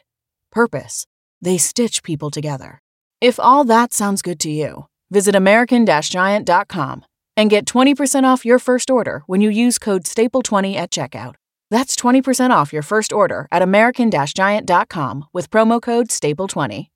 purpose. 0.51 1.07
They 1.41 1.57
stitch 1.57 2.03
people 2.03 2.29
together. 2.29 2.81
If 3.21 3.39
all 3.39 3.63
that 3.63 3.93
sounds 3.93 4.21
good 4.21 4.39
to 4.41 4.51
you, 4.51 4.87
visit 5.09 5.33
American 5.33 5.85
Giant.com 5.85 7.05
and 7.41 7.49
get 7.49 7.65
20% 7.65 8.23
off 8.23 8.45
your 8.45 8.59
first 8.59 8.91
order 8.91 9.23
when 9.25 9.41
you 9.41 9.49
use 9.49 9.79
code 9.79 10.03
STAPLE20 10.03 10.75
at 10.75 10.91
checkout. 10.91 11.33
That's 11.71 11.95
20% 11.95 12.51
off 12.51 12.71
your 12.71 12.83
first 12.83 13.11
order 13.11 13.47
at 13.51 13.63
American 13.63 14.11
Giant.com 14.11 15.25
with 15.33 15.49
promo 15.49 15.81
code 15.81 16.09
STAPLE20. 16.09 16.89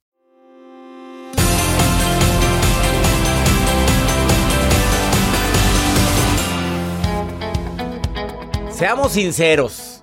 Seamos 8.70 9.14
sinceros. 9.14 10.02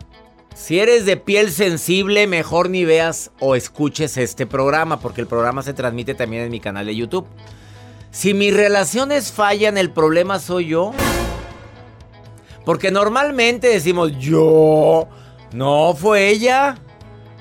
Si 0.54 0.80
eres 0.80 1.06
de 1.06 1.16
piel 1.18 1.52
sensible, 1.52 2.26
mejor 2.26 2.68
ni 2.68 2.84
veas 2.84 3.30
o 3.38 3.54
escuches 3.54 4.16
este 4.16 4.46
programa, 4.46 4.98
porque 4.98 5.20
el 5.20 5.28
programa 5.28 5.62
se 5.62 5.72
transmite 5.72 6.14
también 6.14 6.42
en 6.44 6.50
mi 6.50 6.58
canal 6.58 6.86
de 6.86 6.96
YouTube. 6.96 7.28
Si 8.12 8.34
mis 8.34 8.54
relaciones 8.54 9.32
fallan, 9.32 9.78
el 9.78 9.90
problema 9.90 10.38
soy 10.38 10.66
yo. 10.66 10.92
Porque 12.66 12.90
normalmente 12.90 13.68
decimos 13.68 14.12
yo, 14.18 15.08
no 15.52 15.96
fue 15.98 16.28
ella. 16.28 16.76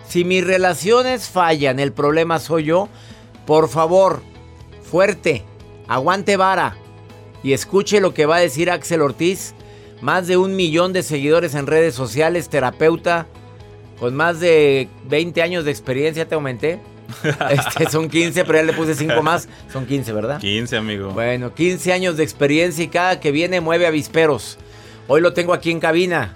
Si 0.08 0.24
mis 0.24 0.44
relaciones 0.46 1.28
fallan, 1.28 1.80
el 1.80 1.92
problema 1.92 2.40
soy 2.40 2.64
yo. 2.64 2.88
Por 3.46 3.68
favor, 3.68 4.22
fuerte, 4.82 5.44
aguante 5.90 6.38
vara 6.38 6.78
y 7.44 7.52
escuche 7.52 8.00
lo 8.00 8.14
que 8.14 8.26
va 8.26 8.38
a 8.38 8.40
decir 8.40 8.72
Axel 8.72 9.02
Ortiz 9.02 9.54
más 10.02 10.26
de 10.26 10.38
un 10.38 10.56
millón 10.56 10.94
de 10.94 11.04
seguidores 11.04 11.54
en 11.54 11.68
redes 11.68 11.94
sociales, 11.94 12.50
terapeuta, 12.50 13.28
con 14.00 14.16
más 14.16 14.40
de 14.40 14.88
20 15.10 15.42
años 15.42 15.66
de 15.66 15.72
experiencia, 15.72 16.28
te 16.28 16.34
aumenté. 16.34 16.80
Este, 17.50 17.90
son 17.90 18.10
15, 18.10 18.46
pero 18.46 18.60
ya 18.60 18.64
le 18.64 18.74
puse 18.74 18.96
5 18.96 19.22
más. 19.22 19.48
Son 19.72 19.86
15, 19.86 20.14
¿verdad? 20.14 20.40
15, 20.40 20.78
amigo. 20.78 21.12
Bueno, 21.12 21.54
15 21.54 21.94
años 21.94 22.18
de 22.18 22.24
experiencia 22.24 22.84
y 22.84 22.88
cada 22.88 23.20
que 23.20 23.32
viene 23.32 23.62
mueve 23.62 23.88
avisperos. 23.88 24.58
Hoy 25.08 25.22
lo 25.22 25.34
tengo 25.34 25.54
aquí 25.54 25.72
en 25.72 25.80
cabina. 25.80 26.36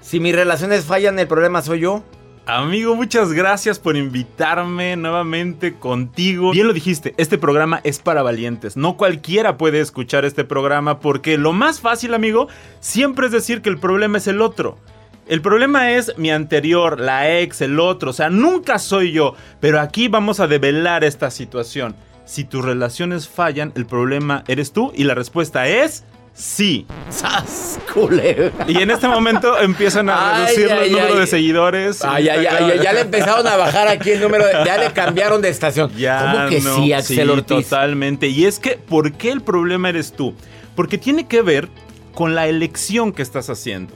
Si 0.00 0.20
mis 0.20 0.34
relaciones 0.34 0.84
fallan, 0.84 1.18
el 1.18 1.26
problema 1.26 1.62
soy 1.62 1.80
yo. 1.80 2.04
Amigo, 2.46 2.94
muchas 2.94 3.32
gracias 3.32 3.78
por 3.78 3.96
invitarme 3.96 4.96
nuevamente 4.96 5.76
contigo. 5.76 6.52
Bien 6.52 6.66
lo 6.66 6.74
dijiste, 6.74 7.14
este 7.16 7.38
programa 7.38 7.80
es 7.84 8.00
para 8.00 8.22
valientes. 8.22 8.76
No 8.76 8.98
cualquiera 8.98 9.56
puede 9.56 9.80
escuchar 9.80 10.26
este 10.26 10.44
programa 10.44 11.00
porque 11.00 11.38
lo 11.38 11.54
más 11.54 11.80
fácil, 11.80 12.12
amigo, 12.12 12.48
siempre 12.80 13.26
es 13.26 13.32
decir 13.32 13.62
que 13.62 13.70
el 13.70 13.78
problema 13.78 14.18
es 14.18 14.26
el 14.26 14.42
otro. 14.42 14.76
El 15.26 15.40
problema 15.40 15.92
es 15.92 16.12
mi 16.18 16.30
anterior, 16.30 17.00
la 17.00 17.38
ex, 17.40 17.60
el 17.62 17.80
otro, 17.80 18.10
o 18.10 18.12
sea, 18.12 18.28
nunca 18.30 18.78
soy 18.78 19.12
yo. 19.12 19.34
Pero 19.60 19.80
aquí 19.80 20.08
vamos 20.08 20.38
a 20.40 20.46
develar 20.46 21.02
esta 21.04 21.30
situación. 21.30 21.94
Si 22.26 22.44
tus 22.44 22.64
relaciones 22.64 23.28
fallan, 23.28 23.72
el 23.74 23.86
problema 23.86 24.44
eres 24.48 24.72
tú 24.72 24.92
y 24.94 25.04
la 25.04 25.14
respuesta 25.14 25.66
es 25.66 26.04
sí. 26.34 26.86
¡Sas, 27.10 27.78
culebra! 27.92 28.66
Y 28.66 28.78
en 28.82 28.90
este 28.90 29.08
momento 29.08 29.58
empiezan 29.58 30.08
a 30.10 30.36
Ay, 30.46 30.56
reducir 30.56 30.72
ay, 30.72 30.86
el 30.88 30.92
número 30.92 31.14
ay. 31.14 31.20
de 31.20 31.26
seguidores. 31.26 32.04
Ay, 32.04 32.28
ay, 32.28 32.46
ay, 32.46 32.80
ya 32.82 32.92
le 32.92 33.00
empezaron 33.02 33.46
a 33.46 33.56
bajar 33.56 33.88
aquí 33.88 34.10
el 34.10 34.20
número, 34.20 34.44
de- 34.46 34.52
ya 34.64 34.76
le 34.78 34.90
cambiaron 34.94 35.40
de 35.40 35.48
estación. 35.48 35.90
Ya 35.96 36.32
¿Cómo 36.32 36.48
que 36.48 36.60
no, 36.60 36.76
sí, 36.76 36.92
Axel 36.92 37.30
Ortiz? 37.30 37.68
Totalmente. 37.68 38.28
Y 38.28 38.44
es 38.46 38.58
que, 38.58 38.72
¿por 38.72 39.12
qué 39.12 39.30
el 39.30 39.40
problema 39.42 39.88
eres 39.88 40.12
tú? 40.12 40.34
Porque 40.74 40.98
tiene 40.98 41.26
que 41.28 41.40
ver 41.40 41.68
con 42.14 42.34
la 42.34 42.46
elección 42.46 43.12
que 43.12 43.22
estás 43.22 43.48
haciendo. 43.48 43.94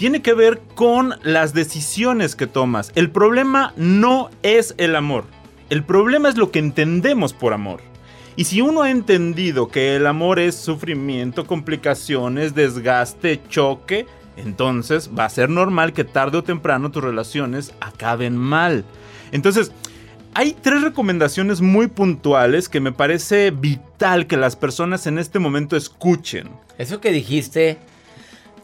Tiene 0.00 0.22
que 0.22 0.32
ver 0.32 0.62
con 0.74 1.16
las 1.24 1.52
decisiones 1.52 2.34
que 2.34 2.46
tomas. 2.46 2.90
El 2.94 3.10
problema 3.10 3.74
no 3.76 4.30
es 4.42 4.74
el 4.78 4.96
amor. 4.96 5.24
El 5.68 5.84
problema 5.84 6.30
es 6.30 6.38
lo 6.38 6.50
que 6.50 6.58
entendemos 6.58 7.34
por 7.34 7.52
amor. 7.52 7.82
Y 8.34 8.44
si 8.44 8.62
uno 8.62 8.80
ha 8.80 8.90
entendido 8.90 9.68
que 9.68 9.96
el 9.96 10.06
amor 10.06 10.38
es 10.38 10.54
sufrimiento, 10.54 11.46
complicaciones, 11.46 12.54
desgaste, 12.54 13.42
choque, 13.50 14.06
entonces 14.38 15.10
va 15.18 15.26
a 15.26 15.28
ser 15.28 15.50
normal 15.50 15.92
que 15.92 16.04
tarde 16.04 16.38
o 16.38 16.44
temprano 16.44 16.90
tus 16.90 17.04
relaciones 17.04 17.74
acaben 17.82 18.38
mal. 18.38 18.86
Entonces, 19.32 19.70
hay 20.32 20.56
tres 20.62 20.80
recomendaciones 20.80 21.60
muy 21.60 21.88
puntuales 21.88 22.70
que 22.70 22.80
me 22.80 22.92
parece 22.92 23.50
vital 23.50 24.26
que 24.26 24.38
las 24.38 24.56
personas 24.56 25.06
en 25.06 25.18
este 25.18 25.38
momento 25.38 25.76
escuchen. 25.76 26.48
Eso 26.78 27.02
que 27.02 27.12
dijiste, 27.12 27.76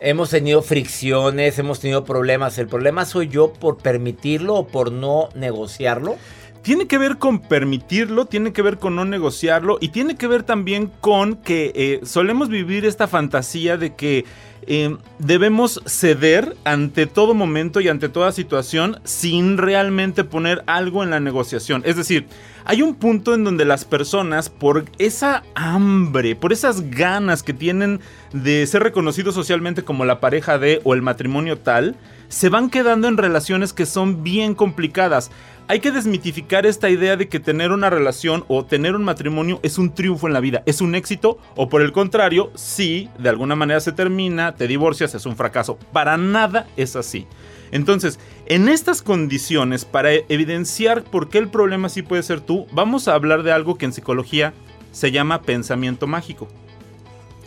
hemos 0.00 0.30
tenido 0.30 0.62
fricciones, 0.62 1.58
hemos 1.58 1.80
tenido 1.80 2.04
problemas. 2.04 2.58
¿El 2.58 2.68
problema 2.68 3.04
soy 3.04 3.28
yo 3.28 3.52
por 3.52 3.78
permitirlo 3.78 4.54
o 4.54 4.66
por 4.66 4.92
no 4.92 5.28
negociarlo? 5.34 6.16
Tiene 6.62 6.86
que 6.88 6.98
ver 6.98 7.18
con 7.18 7.40
permitirlo, 7.40 8.26
tiene 8.26 8.52
que 8.52 8.60
ver 8.60 8.78
con 8.78 8.96
no 8.96 9.04
negociarlo 9.04 9.78
y 9.80 9.90
tiene 9.90 10.16
que 10.16 10.26
ver 10.26 10.42
también 10.42 10.90
con 11.00 11.36
que 11.36 11.70
eh, 11.76 12.00
solemos 12.04 12.48
vivir 12.48 12.84
esta 12.84 13.06
fantasía 13.06 13.76
de 13.76 13.94
que 13.94 14.24
eh, 14.66 14.96
debemos 15.20 15.80
ceder 15.86 16.56
ante 16.64 17.06
todo 17.06 17.34
momento 17.34 17.80
y 17.80 17.86
ante 17.86 18.08
toda 18.08 18.32
situación 18.32 18.98
sin 19.04 19.58
realmente 19.58 20.24
poner 20.24 20.64
algo 20.66 21.04
en 21.04 21.10
la 21.10 21.20
negociación. 21.20 21.82
Es 21.84 21.94
decir, 21.94 22.26
hay 22.68 22.82
un 22.82 22.96
punto 22.96 23.32
en 23.32 23.44
donde 23.44 23.64
las 23.64 23.84
personas, 23.84 24.50
por 24.50 24.86
esa 24.98 25.44
hambre, 25.54 26.34
por 26.34 26.52
esas 26.52 26.90
ganas 26.90 27.44
que 27.44 27.54
tienen 27.54 28.00
de 28.32 28.66
ser 28.66 28.82
reconocidos 28.82 29.36
socialmente 29.36 29.84
como 29.84 30.04
la 30.04 30.18
pareja 30.18 30.58
de 30.58 30.80
o 30.82 30.92
el 30.92 31.00
matrimonio 31.00 31.58
tal, 31.58 31.94
se 32.28 32.48
van 32.48 32.68
quedando 32.68 33.06
en 33.06 33.18
relaciones 33.18 33.72
que 33.72 33.86
son 33.86 34.24
bien 34.24 34.56
complicadas. 34.56 35.30
Hay 35.68 35.78
que 35.78 35.92
desmitificar 35.92 36.66
esta 36.66 36.90
idea 36.90 37.16
de 37.16 37.28
que 37.28 37.38
tener 37.38 37.70
una 37.70 37.88
relación 37.88 38.44
o 38.48 38.64
tener 38.64 38.96
un 38.96 39.04
matrimonio 39.04 39.60
es 39.62 39.78
un 39.78 39.94
triunfo 39.94 40.26
en 40.26 40.32
la 40.32 40.40
vida, 40.40 40.64
es 40.66 40.80
un 40.80 40.96
éxito 40.96 41.38
o 41.54 41.68
por 41.68 41.82
el 41.82 41.92
contrario, 41.92 42.50
si 42.56 43.08
de 43.20 43.28
alguna 43.28 43.54
manera 43.54 43.78
se 43.78 43.92
termina, 43.92 44.56
te 44.56 44.66
divorcias, 44.66 45.14
es 45.14 45.24
un 45.24 45.36
fracaso. 45.36 45.78
Para 45.92 46.16
nada 46.16 46.66
es 46.76 46.96
así. 46.96 47.28
Entonces, 47.72 48.18
en 48.46 48.68
estas 48.68 49.02
condiciones, 49.02 49.84
para 49.84 50.12
evidenciar 50.12 51.04
por 51.04 51.28
qué 51.28 51.38
el 51.38 51.48
problema 51.48 51.88
sí 51.88 52.02
puede 52.02 52.22
ser 52.22 52.40
tú, 52.40 52.66
vamos 52.72 53.08
a 53.08 53.14
hablar 53.14 53.42
de 53.42 53.52
algo 53.52 53.76
que 53.76 53.86
en 53.86 53.92
psicología 53.92 54.54
se 54.92 55.10
llama 55.10 55.42
pensamiento 55.42 56.06
mágico. 56.06 56.48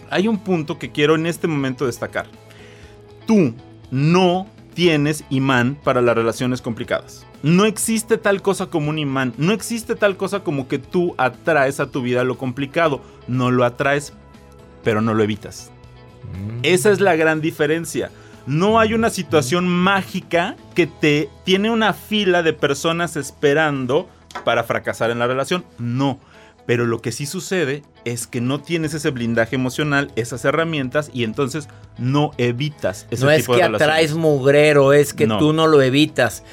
Hay 0.09 0.27
un 0.27 0.39
punto 0.39 0.77
que 0.77 0.91
quiero 0.91 1.15
en 1.15 1.25
este 1.25 1.47
momento 1.47 1.85
destacar. 1.85 2.27
Tú 3.25 3.53
no 3.91 4.47
tienes 4.73 5.23
imán 5.29 5.77
para 5.83 6.01
las 6.01 6.15
relaciones 6.15 6.61
complicadas. 6.61 7.25
No 7.41 7.65
existe 7.65 8.17
tal 8.17 8.41
cosa 8.41 8.67
como 8.67 8.89
un 8.89 8.99
imán. 8.99 9.33
No 9.37 9.53
existe 9.53 9.95
tal 9.95 10.17
cosa 10.17 10.41
como 10.41 10.67
que 10.67 10.79
tú 10.79 11.15
atraes 11.17 11.79
a 11.79 11.89
tu 11.89 12.01
vida 12.01 12.23
lo 12.23 12.37
complicado. 12.37 13.01
No 13.27 13.51
lo 13.51 13.65
atraes, 13.65 14.13
pero 14.83 15.01
no 15.01 15.13
lo 15.13 15.23
evitas. 15.23 15.71
Esa 16.63 16.91
es 16.91 16.99
la 16.99 17.15
gran 17.15 17.41
diferencia. 17.41 18.11
No 18.49 18.79
hay 18.79 18.95
una 18.95 19.11
situación 19.11 19.67
mágica 19.67 20.55
que 20.73 20.87
te 20.87 21.29
tiene 21.43 21.69
una 21.69 21.93
fila 21.93 22.41
de 22.41 22.53
personas 22.53 23.15
esperando 23.15 24.09
para 24.43 24.63
fracasar 24.63 25.11
en 25.11 25.19
la 25.19 25.27
relación. 25.27 25.63
No. 25.77 26.19
Pero 26.65 26.85
lo 26.85 26.99
que 27.01 27.11
sí 27.11 27.25
sucede 27.27 27.83
es 28.05 28.25
que 28.27 28.41
no 28.41 28.59
tienes 28.59 28.93
ese 28.93 29.11
blindaje 29.11 29.55
emocional, 29.55 30.11
esas 30.15 30.45
herramientas, 30.45 31.09
y 31.13 31.23
entonces 31.23 31.67
no 31.97 32.31
evitas 32.37 33.07
ese 33.11 33.23
no 33.25 33.31
es 33.31 33.41
tipo 33.41 33.53
que 33.53 33.59
de 33.61 33.65
relaciones. 33.67 33.81
atraes 33.95 34.13
mugrero, 34.15 34.93
es 34.93 35.13
que 35.13 35.27
No. 35.27 35.37
tú 35.39 35.51
no 35.53 35.67
lo 35.67 35.81
evitas. 35.81 36.43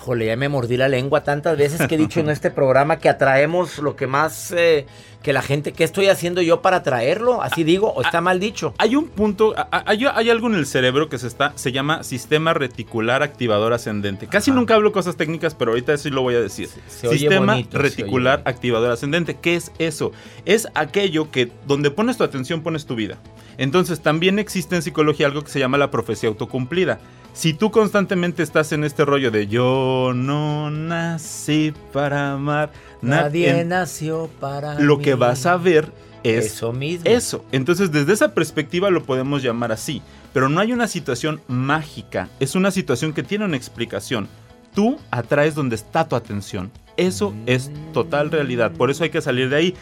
Híjole, 0.00 0.24
ya 0.24 0.36
me 0.36 0.48
mordí 0.48 0.78
la 0.78 0.88
lengua 0.88 1.24
tantas 1.24 1.58
veces 1.58 1.86
que 1.86 1.96
he 1.96 1.98
dicho 1.98 2.20
en 2.20 2.30
este 2.30 2.50
programa 2.50 2.96
que 2.96 3.10
atraemos 3.10 3.78
lo 3.80 3.96
que 3.96 4.06
más 4.06 4.50
eh, 4.50 4.86
que 5.22 5.34
la 5.34 5.42
gente. 5.42 5.72
¿Qué 5.72 5.84
estoy 5.84 6.06
haciendo 6.06 6.40
yo 6.40 6.62
para 6.62 6.78
atraerlo? 6.78 7.42
Así 7.42 7.64
digo, 7.64 7.92
o 7.92 8.00
está 8.00 8.22
mal 8.22 8.40
dicho. 8.40 8.72
Hay 8.78 8.96
un 8.96 9.08
punto, 9.08 9.54
hay, 9.70 10.06
hay 10.06 10.30
algo 10.30 10.46
en 10.46 10.54
el 10.54 10.64
cerebro 10.64 11.10
que 11.10 11.18
se 11.18 11.26
está, 11.26 11.52
se 11.54 11.70
llama 11.72 12.02
sistema 12.02 12.54
reticular 12.54 13.22
activador 13.22 13.74
ascendente. 13.74 14.26
Casi 14.26 14.50
Ajá. 14.50 14.58
nunca 14.58 14.74
hablo 14.74 14.90
cosas 14.90 15.16
técnicas, 15.16 15.54
pero 15.54 15.72
ahorita 15.72 15.94
sí 15.98 16.08
lo 16.08 16.22
voy 16.22 16.34
a 16.34 16.40
decir. 16.40 16.70
se 16.88 17.10
sistema 17.10 17.52
bonito, 17.52 17.76
reticular 17.76 18.40
activador 18.46 18.92
ascendente. 18.92 19.36
¿Qué 19.36 19.56
es 19.56 19.70
eso? 19.78 20.12
Es 20.46 20.66
aquello 20.74 21.30
que 21.30 21.52
donde 21.66 21.90
pones 21.90 22.16
tu 22.16 22.24
atención 22.24 22.62
pones 22.62 22.86
tu 22.86 22.94
vida. 22.94 23.18
Entonces 23.58 24.00
también 24.00 24.38
existe 24.38 24.76
en 24.76 24.80
psicología 24.80 25.26
algo 25.26 25.42
que 25.42 25.50
se 25.50 25.58
llama 25.58 25.76
la 25.76 25.90
profecía 25.90 26.30
autocumplida. 26.30 27.00
Si 27.32 27.54
tú 27.54 27.70
constantemente 27.70 28.42
estás 28.42 28.72
en 28.72 28.84
este 28.84 29.04
rollo 29.04 29.30
de 29.30 29.46
yo 29.46 30.12
no 30.14 30.70
nací 30.70 31.72
para 31.92 32.32
amar, 32.32 32.70
na- 33.00 33.22
Nadie 33.22 33.64
nació 33.64 34.28
para 34.40 34.78
lo 34.78 34.98
mí. 34.98 35.04
que 35.04 35.14
vas 35.14 35.46
a 35.46 35.56
ver 35.56 35.90
es 36.22 36.46
Eso 36.46 36.72
mismo. 36.72 37.04
eso. 37.08 37.44
Entonces, 37.50 37.90
desde 37.92 38.12
esa 38.12 38.34
perspectiva 38.34 38.90
lo 38.90 39.04
podemos 39.04 39.42
llamar 39.42 39.72
así. 39.72 40.02
Pero 40.34 40.48
no 40.50 40.60
hay 40.60 40.72
una 40.72 40.86
situación 40.86 41.40
mágica. 41.48 42.28
Es 42.40 42.54
una 42.54 42.70
situación 42.70 43.12
que 43.14 43.22
tiene 43.22 43.44
una 43.44 43.56
explicación. 43.56 44.28
tú 44.72 44.98
atraes 45.10 45.56
donde 45.56 45.74
está 45.74 46.06
tu 46.06 46.14
atención. 46.14 46.70
Eso 46.96 47.34
es 47.46 47.72
total 47.92 48.30
realidad. 48.30 48.70
Por 48.70 48.88
eso 48.92 49.02
hay 49.02 49.10
que 49.10 49.20
salir 49.20 49.48
de 49.50 49.56
ahí. 49.56 49.74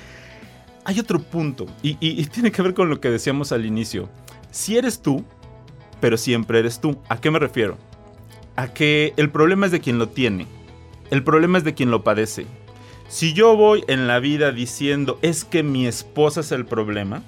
Hay 0.86 0.98
otro 0.98 1.20
punto, 1.20 1.66
y, 1.82 1.90
y- 2.00 2.18
y 2.18 2.24
tiene 2.24 2.50
que 2.50 2.62
ver 2.62 2.72
con 2.72 2.88
lo 2.88 2.98
que 2.98 3.10
decíamos 3.10 3.52
al 3.52 3.66
inicio. 3.66 4.08
Si 4.50 4.78
eres 4.78 5.02
tú, 5.02 5.24
pero 6.00 6.16
siempre 6.16 6.58
eres 6.58 6.80
tú. 6.80 6.98
¿A 7.08 7.20
qué 7.20 7.30
me 7.30 7.38
refiero? 7.38 7.76
A 8.56 8.68
que 8.68 9.14
el 9.16 9.30
problema 9.30 9.66
es 9.66 9.72
de 9.72 9.80
quien 9.80 9.98
lo 9.98 10.08
tiene. 10.08 10.46
El 11.10 11.22
problema 11.22 11.58
es 11.58 11.64
de 11.64 11.74
quien 11.74 11.90
lo 11.90 12.02
padece. 12.02 12.46
Si 13.08 13.32
yo 13.32 13.56
voy 13.56 13.84
en 13.88 14.06
la 14.06 14.18
vida 14.20 14.52
diciendo 14.52 15.18
es 15.22 15.44
que 15.44 15.62
mi 15.62 15.86
esposa 15.86 16.40
es 16.40 16.52
el 16.52 16.66
problema, 16.66 17.22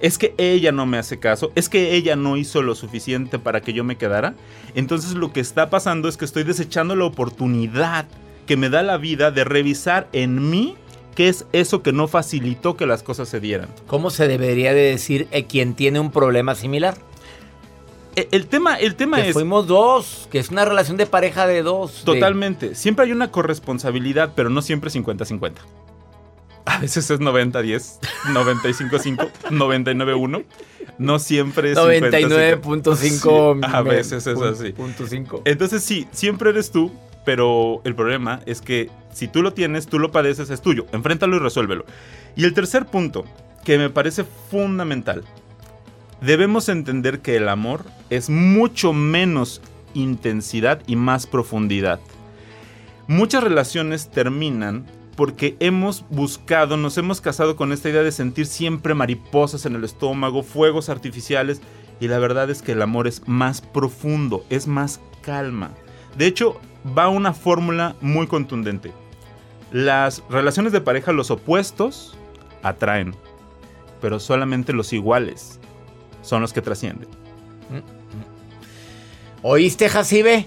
es 0.00 0.16
que 0.16 0.34
ella 0.38 0.72
no 0.72 0.86
me 0.86 0.96
hace 0.96 1.18
caso, 1.18 1.52
es 1.54 1.68
que 1.68 1.94
ella 1.94 2.16
no 2.16 2.36
hizo 2.36 2.62
lo 2.62 2.74
suficiente 2.74 3.38
para 3.38 3.60
que 3.60 3.72
yo 3.72 3.84
me 3.84 3.96
quedara, 3.96 4.34
entonces 4.74 5.14
lo 5.14 5.32
que 5.32 5.40
está 5.40 5.68
pasando 5.70 6.08
es 6.08 6.16
que 6.16 6.24
estoy 6.24 6.44
desechando 6.44 6.96
la 6.96 7.04
oportunidad 7.04 8.06
que 8.46 8.56
me 8.56 8.70
da 8.70 8.82
la 8.82 8.96
vida 8.96 9.30
de 9.30 9.44
revisar 9.44 10.08
en 10.12 10.48
mí 10.48 10.76
qué 11.14 11.28
es 11.28 11.46
eso 11.52 11.82
que 11.82 11.92
no 11.92 12.08
facilitó 12.08 12.76
que 12.76 12.86
las 12.86 13.02
cosas 13.02 13.28
se 13.28 13.40
dieran. 13.40 13.68
¿Cómo 13.86 14.08
se 14.08 14.28
debería 14.28 14.72
de 14.72 14.82
decir 14.82 15.28
eh, 15.30 15.44
quien 15.44 15.74
tiene 15.74 16.00
un 16.00 16.10
problema 16.10 16.54
similar? 16.54 16.96
E- 18.18 18.28
El 18.32 18.46
tema, 18.46 18.74
el 18.76 18.94
tema 18.96 19.18
Que 19.22 19.28
es... 19.28 19.32
fuimos 19.32 19.66
dos, 19.66 20.28
que 20.30 20.38
es 20.38 20.48
una 20.50 20.64
relación 20.64 20.96
de 20.96 21.06
pareja 21.06 21.46
de 21.46 21.62
dos. 21.62 22.00
de- 22.00 22.04
Totalmente. 22.04 22.74
Siempre 22.74 23.04
hay 23.06 23.12
una 23.12 23.30
corresponsabilidad, 23.30 24.32
pero 24.34 24.50
no 24.50 24.60
siempre 24.62 24.90
50-50. 24.90 25.52
A 26.64 26.78
veces 26.80 27.10
es 27.10 27.18
90-10, 27.20 27.98
95-5, 28.34 29.30
99-1. 29.50 30.44
No 30.98 31.18
siempre 31.18 31.72
es 31.72 31.78
50-50. 31.78 32.60
99.5. 32.60 32.96
Sí, 32.96 33.72
a 33.72 33.82
veces 33.82 34.26
es 34.26 34.40
así. 34.40 34.72
punto 34.72 35.06
cinco. 35.06 35.42
Entonces 35.44 35.82
sí, 35.82 36.06
siempre 36.12 36.50
eres 36.50 36.70
tú, 36.70 36.92
pero 37.24 37.80
el 37.84 37.94
problema 37.94 38.40
es 38.46 38.60
que 38.60 38.90
si 39.12 39.28
tú 39.28 39.42
lo 39.42 39.52
tienes, 39.54 39.86
tú 39.86 39.98
lo 39.98 40.10
padeces, 40.10 40.50
es 40.50 40.60
tuyo. 40.60 40.86
Enfréntalo 40.92 41.36
y 41.36 41.38
resuélvelo. 41.38 41.84
Y 42.36 42.44
el 42.44 42.52
tercer 42.52 42.84
punto, 42.86 43.24
que 43.64 43.78
me 43.78 43.90
parece 43.90 44.24
fundamental, 44.50 45.24
debemos 46.20 46.68
entender 46.68 47.20
que 47.20 47.36
el 47.36 47.48
amor 47.48 47.84
es 48.10 48.30
mucho 48.30 48.92
menos 48.92 49.62
intensidad 49.94 50.82
y 50.86 50.96
más 50.96 51.26
profundidad. 51.26 52.00
Muchas 53.06 53.42
relaciones 53.42 54.10
terminan 54.10 54.86
porque 55.16 55.56
hemos 55.58 56.04
buscado, 56.10 56.76
nos 56.76 56.96
hemos 56.98 57.20
casado 57.20 57.56
con 57.56 57.72
esta 57.72 57.88
idea 57.88 58.02
de 58.02 58.12
sentir 58.12 58.46
siempre 58.46 58.94
mariposas 58.94 59.66
en 59.66 59.74
el 59.74 59.84
estómago, 59.84 60.42
fuegos 60.42 60.88
artificiales, 60.88 61.60
y 62.00 62.06
la 62.06 62.18
verdad 62.20 62.48
es 62.50 62.62
que 62.62 62.72
el 62.72 62.82
amor 62.82 63.08
es 63.08 63.26
más 63.26 63.60
profundo, 63.60 64.44
es 64.50 64.68
más 64.68 65.00
calma. 65.22 65.72
De 66.16 66.26
hecho, 66.26 66.60
va 66.96 67.08
una 67.08 67.32
fórmula 67.32 67.96
muy 68.00 68.28
contundente. 68.28 68.92
Las 69.72 70.22
relaciones 70.30 70.72
de 70.72 70.80
pareja, 70.80 71.10
los 71.10 71.32
opuestos, 71.32 72.16
atraen, 72.62 73.16
pero 74.00 74.20
solamente 74.20 74.72
los 74.72 74.92
iguales 74.92 75.58
son 76.28 76.42
los 76.42 76.52
que 76.52 76.60
trascienden. 76.60 77.08
¿Oíste, 79.42 79.88
Jacibe? 79.88 80.46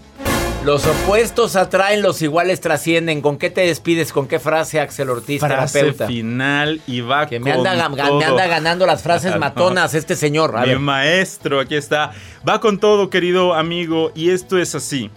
Los 0.65 0.85
opuestos 0.85 1.55
atraen, 1.55 2.03
los 2.03 2.21
iguales 2.21 2.61
trascienden. 2.61 3.21
¿Con 3.21 3.37
qué 3.39 3.49
te 3.49 3.61
despides? 3.61 4.13
¿Con 4.13 4.27
qué 4.27 4.37
frase, 4.39 4.79
Axel 4.79 5.09
Ortiz, 5.09 5.39
Frase 5.39 5.79
terapeuta? 5.79 6.05
final 6.07 6.81
y 6.85 7.01
va 7.01 7.25
Que 7.25 7.39
me 7.39 7.51
con 7.55 7.65
anda, 7.65 7.87
todo. 7.89 8.19
me 8.19 8.25
anda 8.25 8.45
ganando 8.45 8.85
las 8.85 9.01
frases 9.01 9.31
No. 9.33 9.39
matonas 9.39 9.95
este 9.95 10.15
señor. 10.15 10.55
A 10.55 10.61
Mi 10.61 10.67
ver. 10.69 10.79
maestro, 10.79 11.59
aquí 11.59 11.73
está. 11.75 12.11
Va 12.47 12.59
con 12.59 12.77
todo, 12.79 13.09
querido 13.09 13.55
amigo, 13.55 14.11
y 14.13 14.29
esto 14.29 14.59
es 14.59 14.75
así. 14.75 15.09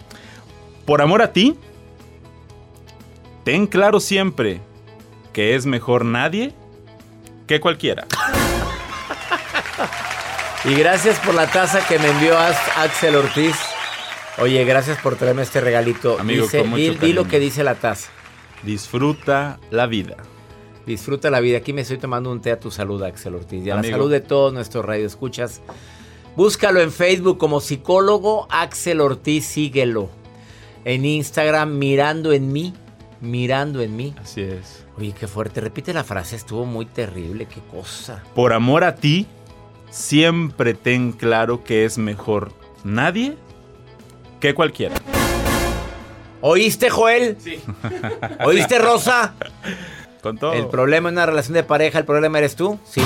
Por 0.85 1.01
amor 1.03 1.21
a 1.21 1.31
ti, 1.31 1.55
ten 3.43 3.67
claro 3.67 3.99
siempre 3.99 4.61
que 5.31 5.53
es 5.53 5.67
mejor 5.67 6.05
nadie 6.05 6.53
que 7.45 7.59
cualquiera. 7.59 8.07
Y 10.67 10.73
gracias 10.75 11.19
por 11.19 11.33
la 11.35 11.47
taza 11.47 11.85
que 11.87 11.99
me 11.99 12.09
envió 12.09 12.37
Ax- 12.37 12.77
Axel 12.77 13.15
Ortiz. 13.15 13.55
Oye, 14.39 14.63
gracias 14.65 14.97
por 14.99 15.15
traerme 15.15 15.43
este 15.43 15.61
regalito. 15.61 16.19
Amigo, 16.19 16.43
Dice- 16.45 16.59
con 16.59 16.69
mucho 16.69 16.81
di, 16.81 16.97
di 16.97 17.13
lo 17.13 17.27
que 17.27 17.39
dice 17.39 17.63
la 17.63 17.75
taza. 17.75 18.09
Disfruta 18.63 19.59
la 19.69 19.85
vida. 19.85 20.17
Disfruta 20.87 21.29
la 21.29 21.39
vida. 21.39 21.59
Aquí 21.59 21.71
me 21.71 21.81
estoy 21.81 21.97
tomando 21.97 22.31
un 22.31 22.41
té 22.41 22.51
a 22.51 22.59
tu 22.59 22.71
salud, 22.71 23.01
Axel 23.03 23.35
Ortiz. 23.35 23.63
Y 23.65 23.69
a 23.69 23.75
la 23.75 23.83
salud 23.83 24.11
de 24.11 24.21
todos 24.21 24.53
nuestros 24.53 24.83
radioescuchas. 24.83 25.61
Búscalo 26.35 26.81
en 26.81 26.91
Facebook 26.91 27.37
como 27.37 27.61
psicólogo 27.61 28.47
Axel 28.49 29.01
Ortiz, 29.01 29.45
síguelo. 29.45 30.09
En 30.83 31.05
Instagram, 31.05 31.77
mirando 31.77 32.33
en 32.33 32.51
mí, 32.51 32.73
mirando 33.21 33.81
en 33.81 33.95
mí. 33.95 34.13
Así 34.21 34.41
es. 34.41 34.83
Oye, 34.97 35.13
qué 35.17 35.27
fuerte. 35.27 35.61
Repite 35.61 35.93
la 35.93 36.03
frase, 36.03 36.35
estuvo 36.35 36.65
muy 36.65 36.85
terrible, 36.85 37.45
qué 37.47 37.61
cosa. 37.71 38.23
Por 38.35 38.53
amor 38.53 38.83
a 38.83 38.95
ti, 38.95 39.25
siempre 39.89 40.73
ten 40.73 41.11
claro 41.11 41.63
que 41.63 41.85
es 41.85 41.97
mejor 41.97 42.51
nadie 42.83 43.37
que 44.39 44.53
cualquiera. 44.53 44.95
¿Oíste, 46.41 46.89
Joel? 46.89 47.37
Sí. 47.39 47.59
¿Oíste, 48.45 48.77
Rosa? 48.77 49.33
Con 50.21 50.37
todo. 50.37 50.53
El 50.53 50.67
problema 50.67 51.09
en 51.09 51.15
una 51.15 51.25
relación 51.25 51.53
de 51.53 51.63
pareja, 51.63 51.97
el 51.97 52.05
problema 52.05 52.37
eres 52.37 52.55
tú. 52.55 52.79
Sí. 52.83 53.01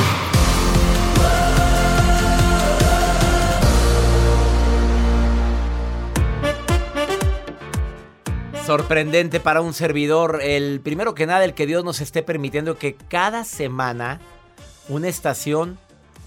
Sorprendente 8.65 9.39
para 9.39 9.61
un 9.61 9.73
servidor. 9.73 10.41
El 10.43 10.79
primero 10.81 11.15
que 11.15 11.25
nada, 11.25 11.43
el 11.43 11.53
que 11.53 11.65
Dios 11.65 11.83
nos 11.83 12.01
esté 12.01 12.21
permitiendo 12.21 12.77
que 12.77 12.95
cada 12.95 13.43
semana 13.43 14.19
una 14.89 15.07
estación 15.07 15.79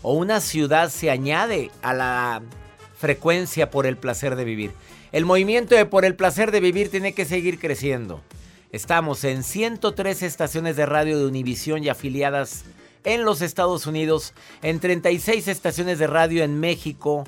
o 0.03 0.15
una 0.15 0.41
ciudad 0.41 0.91
se 0.91 1.11
añade 1.11 1.71
a 1.83 1.95
la 1.95 2.43
frecuencia 2.99 3.71
por 3.71 3.87
el 3.87 3.97
placer 3.97 4.37
de 4.37 4.45
vivir. 4.45 4.73
El 5.13 5.25
movimiento 5.25 5.75
de 5.75 5.87
por 5.87 6.05
el 6.05 6.15
placer 6.15 6.51
de 6.51 6.61
vivir 6.61 6.91
tiene 6.91 7.13
que 7.13 7.25
seguir 7.25 7.59
creciendo. 7.59 8.21
Estamos 8.71 9.25
en 9.25 9.43
103 9.43 10.23
estaciones 10.23 10.77
de 10.77 10.87
radio 10.87 11.19
de 11.19 11.27
Univisión 11.27 11.85
y 11.85 11.89
afiliadas 11.89 12.65
en 13.05 13.25
los 13.25 13.43
Estados 13.43 13.87
Unidos, 13.87 14.33
en 14.63 14.81
36 14.81 15.49
estaciones 15.49 15.99
de 15.99 16.07
radio 16.07 16.43
en 16.45 16.59
México, 16.59 17.25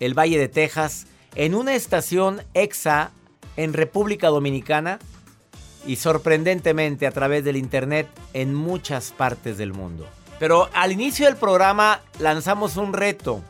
el 0.00 0.18
Valle 0.18 0.38
de 0.38 0.48
Texas, 0.48 1.06
en 1.34 1.54
una 1.54 1.74
estación 1.74 2.42
EXA 2.54 3.12
en 3.56 3.72
República 3.72 4.28
Dominicana 4.28 4.98
y 5.86 5.96
sorprendentemente 5.96 7.06
a 7.06 7.12
través 7.12 7.44
del 7.44 7.56
Internet 7.56 8.08
en 8.34 8.54
muchas 8.54 9.12
partes 9.12 9.56
del 9.56 9.72
mundo. 9.72 10.06
Pero 10.38 10.68
al 10.72 10.92
inicio 10.92 11.26
del 11.26 11.36
programa 11.36 12.00
lanzamos 12.18 12.76
un 12.76 12.92
reto 12.92 13.42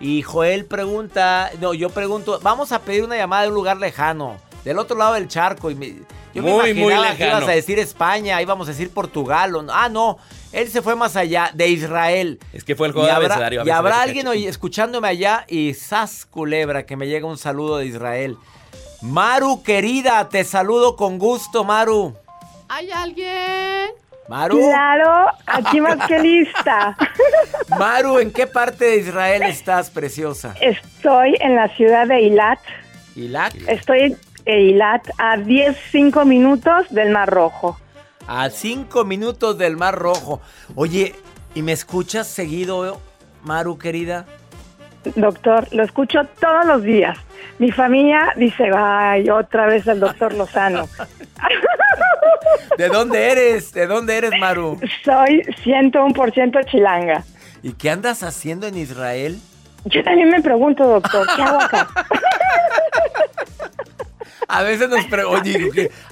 y 0.00 0.22
Joel 0.22 0.66
pregunta, 0.66 1.50
no, 1.60 1.72
yo 1.72 1.88
pregunto, 1.90 2.38
vamos 2.42 2.72
a 2.72 2.80
pedir 2.82 3.04
una 3.04 3.16
llamada 3.16 3.42
de 3.42 3.48
un 3.48 3.54
lugar 3.54 3.76
lejano, 3.78 4.36
del 4.64 4.78
otro 4.78 4.96
lado 4.96 5.14
del 5.14 5.28
charco. 5.28 5.70
Y 5.70 5.74
me- 5.74 5.94
yo 6.34 6.42
me 6.42 6.50
muy 6.52 6.70
imaginaba 6.70 7.14
que 7.16 7.26
ibas 7.28 7.44
a 7.44 7.52
decir 7.52 7.78
España, 7.78 8.42
íbamos 8.42 8.66
a 8.68 8.72
decir 8.72 8.90
Portugal. 8.90 9.54
o- 9.54 9.64
ah, 9.72 9.88
no, 9.88 10.18
él 10.52 10.68
se 10.70 10.82
fue 10.82 10.96
más 10.96 11.14
allá, 11.16 11.50
de 11.54 11.68
Israel. 11.68 12.40
Es 12.52 12.64
que 12.64 12.74
fue 12.74 12.88
el 12.88 12.90
Y 12.90 12.94
juego 12.94 13.06
de 13.08 13.12
habrá, 13.14 13.26
abecedario. 13.36 13.64
y 13.64 13.70
habrá 13.70 14.02
alguien 14.02 14.26
hoy 14.28 14.46
escuchándome 14.46 15.08
allá 15.08 15.44
y 15.48 15.72
sas 15.74 16.26
culebra 16.26 16.84
que 16.86 16.96
me 16.96 17.06
llega 17.06 17.26
un 17.26 17.38
saludo 17.38 17.78
de 17.78 17.86
Israel. 17.86 18.36
Maru 19.00 19.62
querida, 19.62 20.28
te 20.28 20.44
saludo 20.44 20.96
con 20.96 21.18
gusto, 21.18 21.62
Maru. 21.64 22.14
¿Hay 22.68 22.90
alguien? 22.90 23.90
Maru, 24.28 24.58
Claro, 24.58 25.26
aquí 25.46 25.80
más 25.80 26.06
que 26.06 26.18
lista. 26.18 26.96
Maru, 27.78 28.18
¿en 28.18 28.32
qué 28.32 28.46
parte 28.46 28.84
de 28.86 28.96
Israel 28.96 29.42
estás, 29.42 29.90
preciosa? 29.90 30.54
Estoy 30.60 31.36
en 31.40 31.54
la 31.56 31.68
ciudad 31.76 32.06
de 32.06 32.16
Eilat. 32.16 32.58
Irak, 33.16 33.54
Estoy 33.68 34.00
en 34.00 34.18
Eilat 34.46 35.02
a 35.18 35.36
10, 35.36 35.76
5 35.92 36.24
minutos 36.24 36.86
del 36.90 37.10
Mar 37.10 37.28
Rojo. 37.30 37.78
a 38.26 38.48
cinco 38.50 39.04
minutos 39.04 39.58
del 39.58 39.76
Mar 39.76 39.94
Rojo. 39.94 40.40
Oye, 40.74 41.14
¿y 41.54 41.62
me 41.62 41.72
escuchas 41.72 42.26
seguido, 42.26 42.98
Maru 43.42 43.76
querida? 43.78 44.24
Doctor, 45.16 45.68
lo 45.72 45.82
escucho 45.82 46.24
todos 46.40 46.64
los 46.64 46.82
días. 46.82 47.18
Mi 47.58 47.70
familia 47.70 48.32
dice, 48.36 48.70
ay, 48.74 49.28
otra 49.28 49.66
vez 49.66 49.86
el 49.86 50.00
doctor 50.00 50.32
Lozano. 50.32 50.88
¿De 52.78 52.88
dónde 52.88 53.30
eres? 53.30 53.72
¿De 53.72 53.86
dónde 53.86 54.16
eres, 54.16 54.32
Maru? 54.38 54.78
Soy 55.04 55.42
101% 55.64 56.64
chilanga. 56.70 57.24
¿Y 57.62 57.72
qué 57.72 57.90
andas 57.90 58.22
haciendo 58.22 58.66
en 58.66 58.76
Israel? 58.76 59.38
Yo 59.86 60.02
también 60.02 60.30
me 60.30 60.40
pregunto, 60.42 60.84
doctor, 60.86 61.26
¿qué 61.36 61.42
hago 61.42 61.60
acá? 61.60 61.88
A 64.46 64.62
veces 64.62 64.88
nos 64.88 65.04
preguntan, 65.06 65.52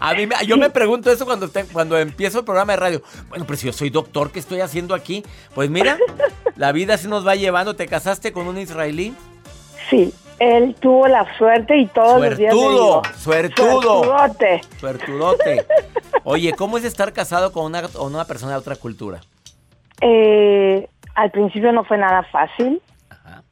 a 0.01 0.15
mí 0.15 0.27
me- 0.27 0.35
yo 0.47 0.57
me 0.57 0.71
pregunto 0.71 1.11
eso 1.11 1.27
cuando, 1.27 1.49
te- 1.49 1.65
cuando 1.67 1.99
empiezo 1.99 2.39
el 2.41 2.45
programa 2.45 2.73
de 2.73 2.79
radio. 2.79 3.03
Bueno, 3.29 3.45
pero 3.47 3.57
si 3.59 3.67
yo 3.67 3.73
soy 3.73 3.91
doctor, 3.91 4.31
¿qué 4.33 4.39
estoy 4.39 4.61
haciendo 4.61 4.95
aquí? 4.95 5.23
Pues 5.55 5.69
mira, 5.71 5.99
la 6.57 6.73
vida 6.73 6.97
se 6.97 7.09
nos 7.09 7.27
va 7.27 7.35
llevando. 7.35 7.77
¿Te 7.77 7.87
casaste 7.87 8.33
con 8.33 8.49
un 8.49 8.59
israelí? 8.59 9.15
Sí, 9.91 10.13
Él 10.43 10.75
tuvo 10.81 11.07
la 11.07 11.25
suerte 11.39 11.77
y 11.77 11.87
todos 11.87 12.21
los 12.21 12.37
días 12.37 12.53
Suertudo, 12.53 12.73
digo, 12.73 13.03
suertudo. 13.15 14.03
suertudote. 14.03 14.61
Suertudote. 14.79 15.67
Oye, 16.25 16.53
¿cómo 16.55 16.79
es 16.79 16.85
estar 16.85 17.13
casado 17.13 17.53
con 17.53 17.67
una, 17.67 17.83
con 17.83 18.13
una 18.13 18.25
persona 18.25 18.53
de 18.53 18.59
otra 18.59 18.75
cultura? 18.75 19.21
Eh, 20.01 20.89
al 21.15 21.31
principio 21.31 21.71
no 21.71 21.85
fue 21.85 21.97
nada 21.97 22.25
fácil. 22.25 22.83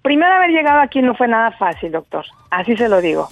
Primero 0.03 0.35
haber 0.35 0.51
llegado 0.51 0.81
aquí 0.81 1.01
no 1.01 1.15
fue 1.15 1.29
nada 1.29 1.53
fácil, 1.53 1.93
doctor. 1.93 2.25
Así 2.51 2.77
se 2.77 2.89
lo 2.89 3.01
digo. 3.01 3.29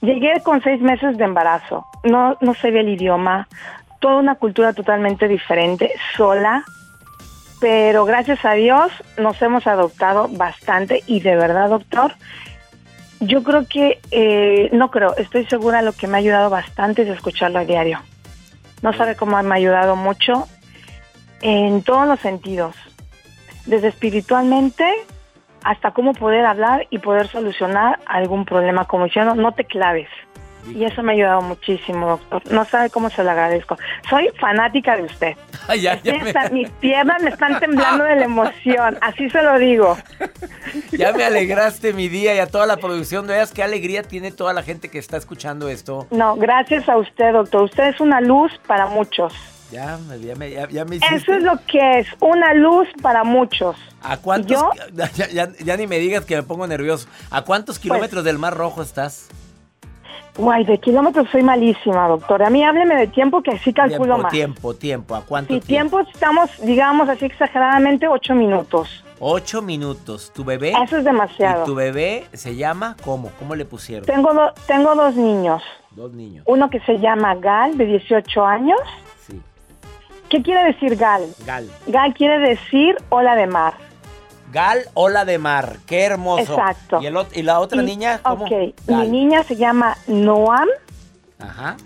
Llegué 0.00 0.40
con 0.42 0.60
seis 0.60 0.80
meses 0.80 1.16
de 1.16 1.22
embarazo. 1.22 1.86
No, 2.02 2.38
no 2.40 2.54
sabía 2.54 2.80
el 2.80 2.88
idioma. 2.88 3.46
Toda 4.00 4.16
una 4.16 4.34
cultura 4.34 4.72
totalmente 4.72 5.28
diferente, 5.28 5.92
sola. 6.16 6.64
Pero 7.60 8.04
gracias 8.04 8.44
a 8.44 8.54
Dios 8.54 8.90
nos 9.16 9.40
hemos 9.42 9.68
adoptado 9.68 10.26
bastante 10.28 11.04
y 11.06 11.20
de 11.20 11.36
verdad, 11.36 11.68
doctor, 11.68 12.14
yo 13.20 13.42
creo 13.42 13.66
que, 13.68 14.00
eh, 14.10 14.70
no 14.72 14.90
creo, 14.90 15.14
estoy 15.16 15.46
segura 15.46 15.82
lo 15.82 15.92
que 15.92 16.06
me 16.06 16.16
ha 16.16 16.20
ayudado 16.20 16.50
bastante 16.50 17.02
es 17.02 17.08
escucharlo 17.08 17.58
a 17.58 17.64
diario. 17.64 18.00
No 18.82 18.92
sabe 18.94 19.14
cómo 19.14 19.40
me 19.42 19.54
ha 19.54 19.56
ayudado 19.56 19.94
mucho 19.94 20.48
en 21.42 21.82
todos 21.82 22.06
los 22.06 22.18
sentidos, 22.20 22.74
desde 23.66 23.88
espiritualmente 23.88 24.84
hasta 25.62 25.90
cómo 25.90 26.14
poder 26.14 26.46
hablar 26.46 26.86
y 26.90 26.98
poder 26.98 27.28
solucionar 27.28 28.00
algún 28.06 28.46
problema, 28.46 28.86
como 28.86 29.04
diciendo, 29.04 29.34
no 29.34 29.52
te 29.52 29.64
claves. 29.64 30.08
Y 30.68 30.84
eso 30.84 31.02
me 31.02 31.12
ha 31.12 31.14
ayudado 31.14 31.42
muchísimo, 31.42 32.06
doctor. 32.08 32.42
No 32.52 32.64
sabe 32.64 32.90
cómo 32.90 33.10
se 33.10 33.24
lo 33.24 33.30
agradezco. 33.30 33.76
Soy 34.08 34.28
fanática 34.38 34.96
de 34.96 35.02
usted. 35.04 35.32
Ay, 35.68 35.80
ya, 35.82 36.00
ya 36.02 36.12
me- 36.12 36.50
mis 36.50 36.68
piernas 36.70 37.22
me 37.22 37.30
están 37.30 37.58
temblando 37.60 38.04
de 38.04 38.16
la 38.16 38.24
emoción, 38.24 38.98
así 39.00 39.28
se 39.30 39.42
lo 39.42 39.58
digo. 39.58 39.96
Ya 40.92 41.12
me 41.12 41.24
alegraste 41.24 41.92
mi 41.92 42.08
día 42.08 42.34
y 42.34 42.38
a 42.38 42.46
toda 42.46 42.66
la 42.66 42.76
producción. 42.76 43.26
No 43.26 43.32
veas 43.32 43.50
qué 43.52 43.62
alegría 43.62 44.02
tiene 44.02 44.30
toda 44.30 44.52
la 44.52 44.62
gente 44.62 44.88
que 44.88 44.98
está 44.98 45.16
escuchando 45.16 45.68
esto. 45.68 46.06
No, 46.10 46.36
gracias 46.36 46.88
a 46.88 46.96
usted, 46.96 47.32
doctor. 47.32 47.62
Usted 47.64 47.84
es 47.88 48.00
una 48.00 48.20
luz 48.20 48.52
para 48.66 48.86
muchos. 48.86 49.32
Ya, 49.72 49.98
me- 50.08 50.20
ya, 50.20 50.34
me, 50.36 50.50
ya, 50.50 50.68
ya 50.68 50.84
me 50.84 50.96
hiciste. 50.96 51.14
Eso 51.16 51.32
es 51.32 51.42
lo 51.42 51.52
que 51.66 52.00
es, 52.00 52.06
una 52.20 52.54
luz 52.54 52.88
para 53.02 53.24
muchos. 53.24 53.76
¿A 54.02 54.16
cuántos? 54.18 54.50
Yo- 54.60 54.70
Ya, 55.16 55.28
ya- 55.28 55.48
ya 55.58 55.76
ni 55.76 55.86
me 55.86 55.98
digas 55.98 56.24
que 56.24 56.36
me 56.36 56.42
pongo 56.42 56.66
nervioso. 56.66 57.08
¿A 57.30 57.42
cuántos 57.42 57.76
Pues 57.78 57.82
kilómetros 57.82 58.22
del 58.24 58.38
Mar 58.38 58.54
Rojo 58.56 58.82
estás? 58.82 59.28
Guay, 60.36 60.64
de 60.64 60.78
kilómetros 60.78 61.28
soy 61.30 61.42
malísima, 61.42 62.08
doctor. 62.08 62.42
A 62.42 62.50
mí 62.50 62.64
hábleme 62.64 62.96
de 62.96 63.06
tiempo 63.08 63.42
que 63.42 63.58
sí 63.58 63.72
calculo 63.72 64.04
Tiempo, 64.14 64.22
más. 64.22 64.32
tiempo, 64.32 64.74
tiempo. 64.74 65.14
¿A 65.14 65.20
cuánto 65.22 65.52
Sí, 65.54 65.60
tiempo? 65.60 65.98
tiempo 65.98 66.10
estamos, 66.12 66.50
digamos 66.62 67.08
así 67.08 67.26
exageradamente, 67.26 68.08
ocho 68.08 68.34
minutos. 68.34 69.04
Ocho 69.18 69.60
minutos. 69.60 70.32
¿Tu 70.34 70.44
bebé? 70.44 70.72
Eso 70.82 70.96
es 70.96 71.04
demasiado. 71.04 71.62
¿Y 71.62 71.66
tu 71.66 71.74
bebé 71.74 72.24
se 72.32 72.56
llama 72.56 72.96
cómo? 73.04 73.30
¿Cómo 73.38 73.54
le 73.54 73.64
pusieron? 73.66 74.06
Tengo, 74.06 74.32
do- 74.32 74.52
tengo 74.66 74.94
dos 74.94 75.14
niños. 75.14 75.62
Dos 75.90 76.12
niños. 76.12 76.44
Uno 76.46 76.70
que 76.70 76.80
se 76.80 76.98
llama 76.98 77.34
Gal, 77.34 77.76
de 77.76 77.84
18 77.84 78.46
años. 78.46 78.78
Sí. 79.26 79.38
¿Qué 80.30 80.40
quiere 80.42 80.62
decir 80.64 80.96
Gal? 80.96 81.22
Gal. 81.44 81.68
Gal 81.88 82.14
quiere 82.14 82.38
decir 82.38 82.96
ola 83.10 83.34
de 83.34 83.46
mar. 83.46 83.74
Gal, 84.52 84.80
ola 84.94 85.24
de 85.24 85.38
mar. 85.38 85.76
Qué 85.86 86.02
hermoso. 86.04 86.52
Exacto. 86.54 87.00
¿Y, 87.02 87.06
el 87.06 87.14
ot- 87.16 87.34
y 87.36 87.42
la 87.42 87.60
otra 87.60 87.82
Y- 87.82 87.86
niña? 87.86 88.20
¿Cómo? 88.22 88.44
Ok, 88.44 88.52
mi 88.88 89.08
niña 89.08 89.42
se 89.44 89.56
llama 89.56 89.96
Noam 90.06 90.68
Ajá. 91.38 91.76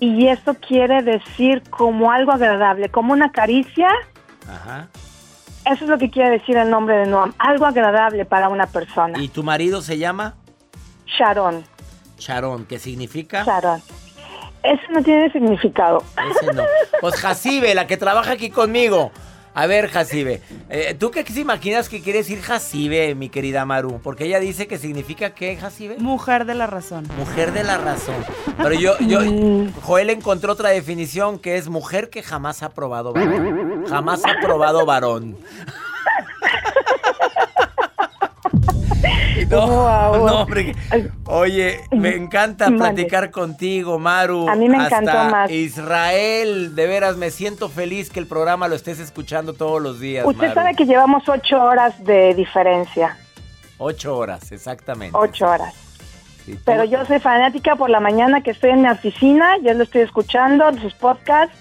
y 0.00 0.28
esto 0.28 0.54
quiere 0.54 1.02
decir 1.02 1.62
como 1.70 2.10
algo 2.12 2.32
agradable, 2.32 2.88
como 2.90 3.12
una 3.12 3.32
caricia. 3.32 3.88
Ajá. 4.48 4.88
Eso 5.64 5.84
es 5.84 5.90
lo 5.90 5.96
que 5.98 6.10
quiere 6.10 6.30
decir 6.30 6.56
el 6.56 6.68
nombre 6.70 6.96
de 6.96 7.06
Noam, 7.06 7.32
algo 7.38 7.66
agradable 7.66 8.24
para 8.24 8.48
una 8.48 8.66
persona. 8.66 9.18
¿Y 9.20 9.28
tu 9.28 9.42
marido 9.44 9.80
se 9.80 9.96
llama? 9.98 10.34
Sharon, 11.06 11.64
Sharon, 12.18 12.64
¿qué 12.66 12.78
significa? 12.78 13.44
Sharon. 13.44 13.80
Eso 14.62 14.82
no 14.90 15.02
tiene 15.02 15.30
significado. 15.32 16.02
Ese 16.30 16.52
no. 16.52 16.62
Pues 17.00 17.16
Jacibe, 17.16 17.74
la 17.74 17.86
que 17.88 17.96
trabaja 17.96 18.32
aquí 18.32 18.50
conmigo. 18.50 19.10
A 19.54 19.66
ver, 19.66 19.88
Jacibe, 19.88 20.40
eh, 20.70 20.96
¿tú 20.98 21.10
qué 21.10 21.24
se 21.24 21.40
imaginas 21.40 21.88
que 21.90 22.00
quiere 22.00 22.20
decir 22.20 22.40
Jacibe, 22.40 23.14
mi 23.14 23.28
querida 23.28 23.66
Maru? 23.66 24.00
Porque 24.02 24.24
ella 24.24 24.40
dice 24.40 24.66
que 24.66 24.78
significa 24.78 25.34
¿qué, 25.34 25.56
Jacibe? 25.56 25.98
Mujer 25.98 26.46
de 26.46 26.54
la 26.54 26.66
razón. 26.66 27.06
Mujer 27.18 27.52
de 27.52 27.62
la 27.62 27.76
razón. 27.76 28.16
Pero 28.56 28.72
yo, 28.72 28.98
yo, 29.00 29.20
Joel 29.82 30.08
encontró 30.10 30.52
otra 30.54 30.70
definición 30.70 31.38
que 31.38 31.58
es 31.58 31.68
mujer 31.68 32.08
que 32.08 32.22
jamás 32.22 32.62
ha 32.62 32.70
probado 32.70 33.12
varón. 33.12 33.84
Jamás 33.88 34.22
ha 34.24 34.40
probado 34.40 34.86
varón. 34.86 35.36
No, 39.52 39.66
Wow. 39.66 40.26
no, 40.26 40.40
hombre. 40.42 40.74
Oye, 41.26 41.80
me 41.90 42.16
encanta 42.16 42.66
platicar 42.68 43.30
contigo, 43.30 43.98
Maru. 43.98 44.48
A 44.48 44.54
mí 44.56 44.68
me 44.68 44.78
Hasta 44.78 44.98
encantó 45.00 45.30
más. 45.30 45.50
Israel, 45.50 46.74
de 46.74 46.86
veras, 46.86 47.16
me 47.16 47.30
siento 47.30 47.68
feliz 47.68 48.10
que 48.10 48.18
el 48.20 48.26
programa 48.26 48.66
lo 48.68 48.74
estés 48.74 48.98
escuchando 48.98 49.52
todos 49.52 49.80
los 49.82 50.00
días, 50.00 50.24
Usted 50.26 50.48
Maru. 50.48 50.54
sabe 50.54 50.74
que 50.74 50.86
llevamos 50.86 51.28
ocho 51.28 51.62
horas 51.62 52.02
de 52.04 52.34
diferencia, 52.34 53.16
Ocho 53.78 54.16
horas, 54.16 54.52
exactamente. 54.52 55.16
ocho 55.18 55.46
horas. 55.48 55.74
Pero 56.64 56.84
yo 56.84 57.04
soy 57.04 57.20
fanática 57.20 57.76
por 57.76 57.88
la 57.90 58.00
mañana 58.00 58.40
que 58.42 58.50
estoy 58.52 58.70
en 58.70 58.82
mi 58.82 58.88
oficina, 58.88 59.58
yo 59.62 59.74
lo 59.74 59.84
estoy 59.84 60.00
escuchando, 60.02 60.64
sus 60.80 60.94
podcasts. 60.94 61.54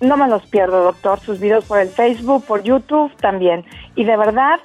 No 0.00 0.16
me 0.16 0.28
los 0.28 0.44
pierdo, 0.46 0.82
doctor, 0.84 1.18
sus 1.20 1.40
videos 1.40 1.64
por 1.64 1.78
el 1.78 1.88
Facebook, 1.88 2.44
por 2.44 2.62
YouTube 2.62 3.12
también. 3.16 3.64
Y 3.94 4.04
de 4.04 4.16
verdad, 4.16 4.58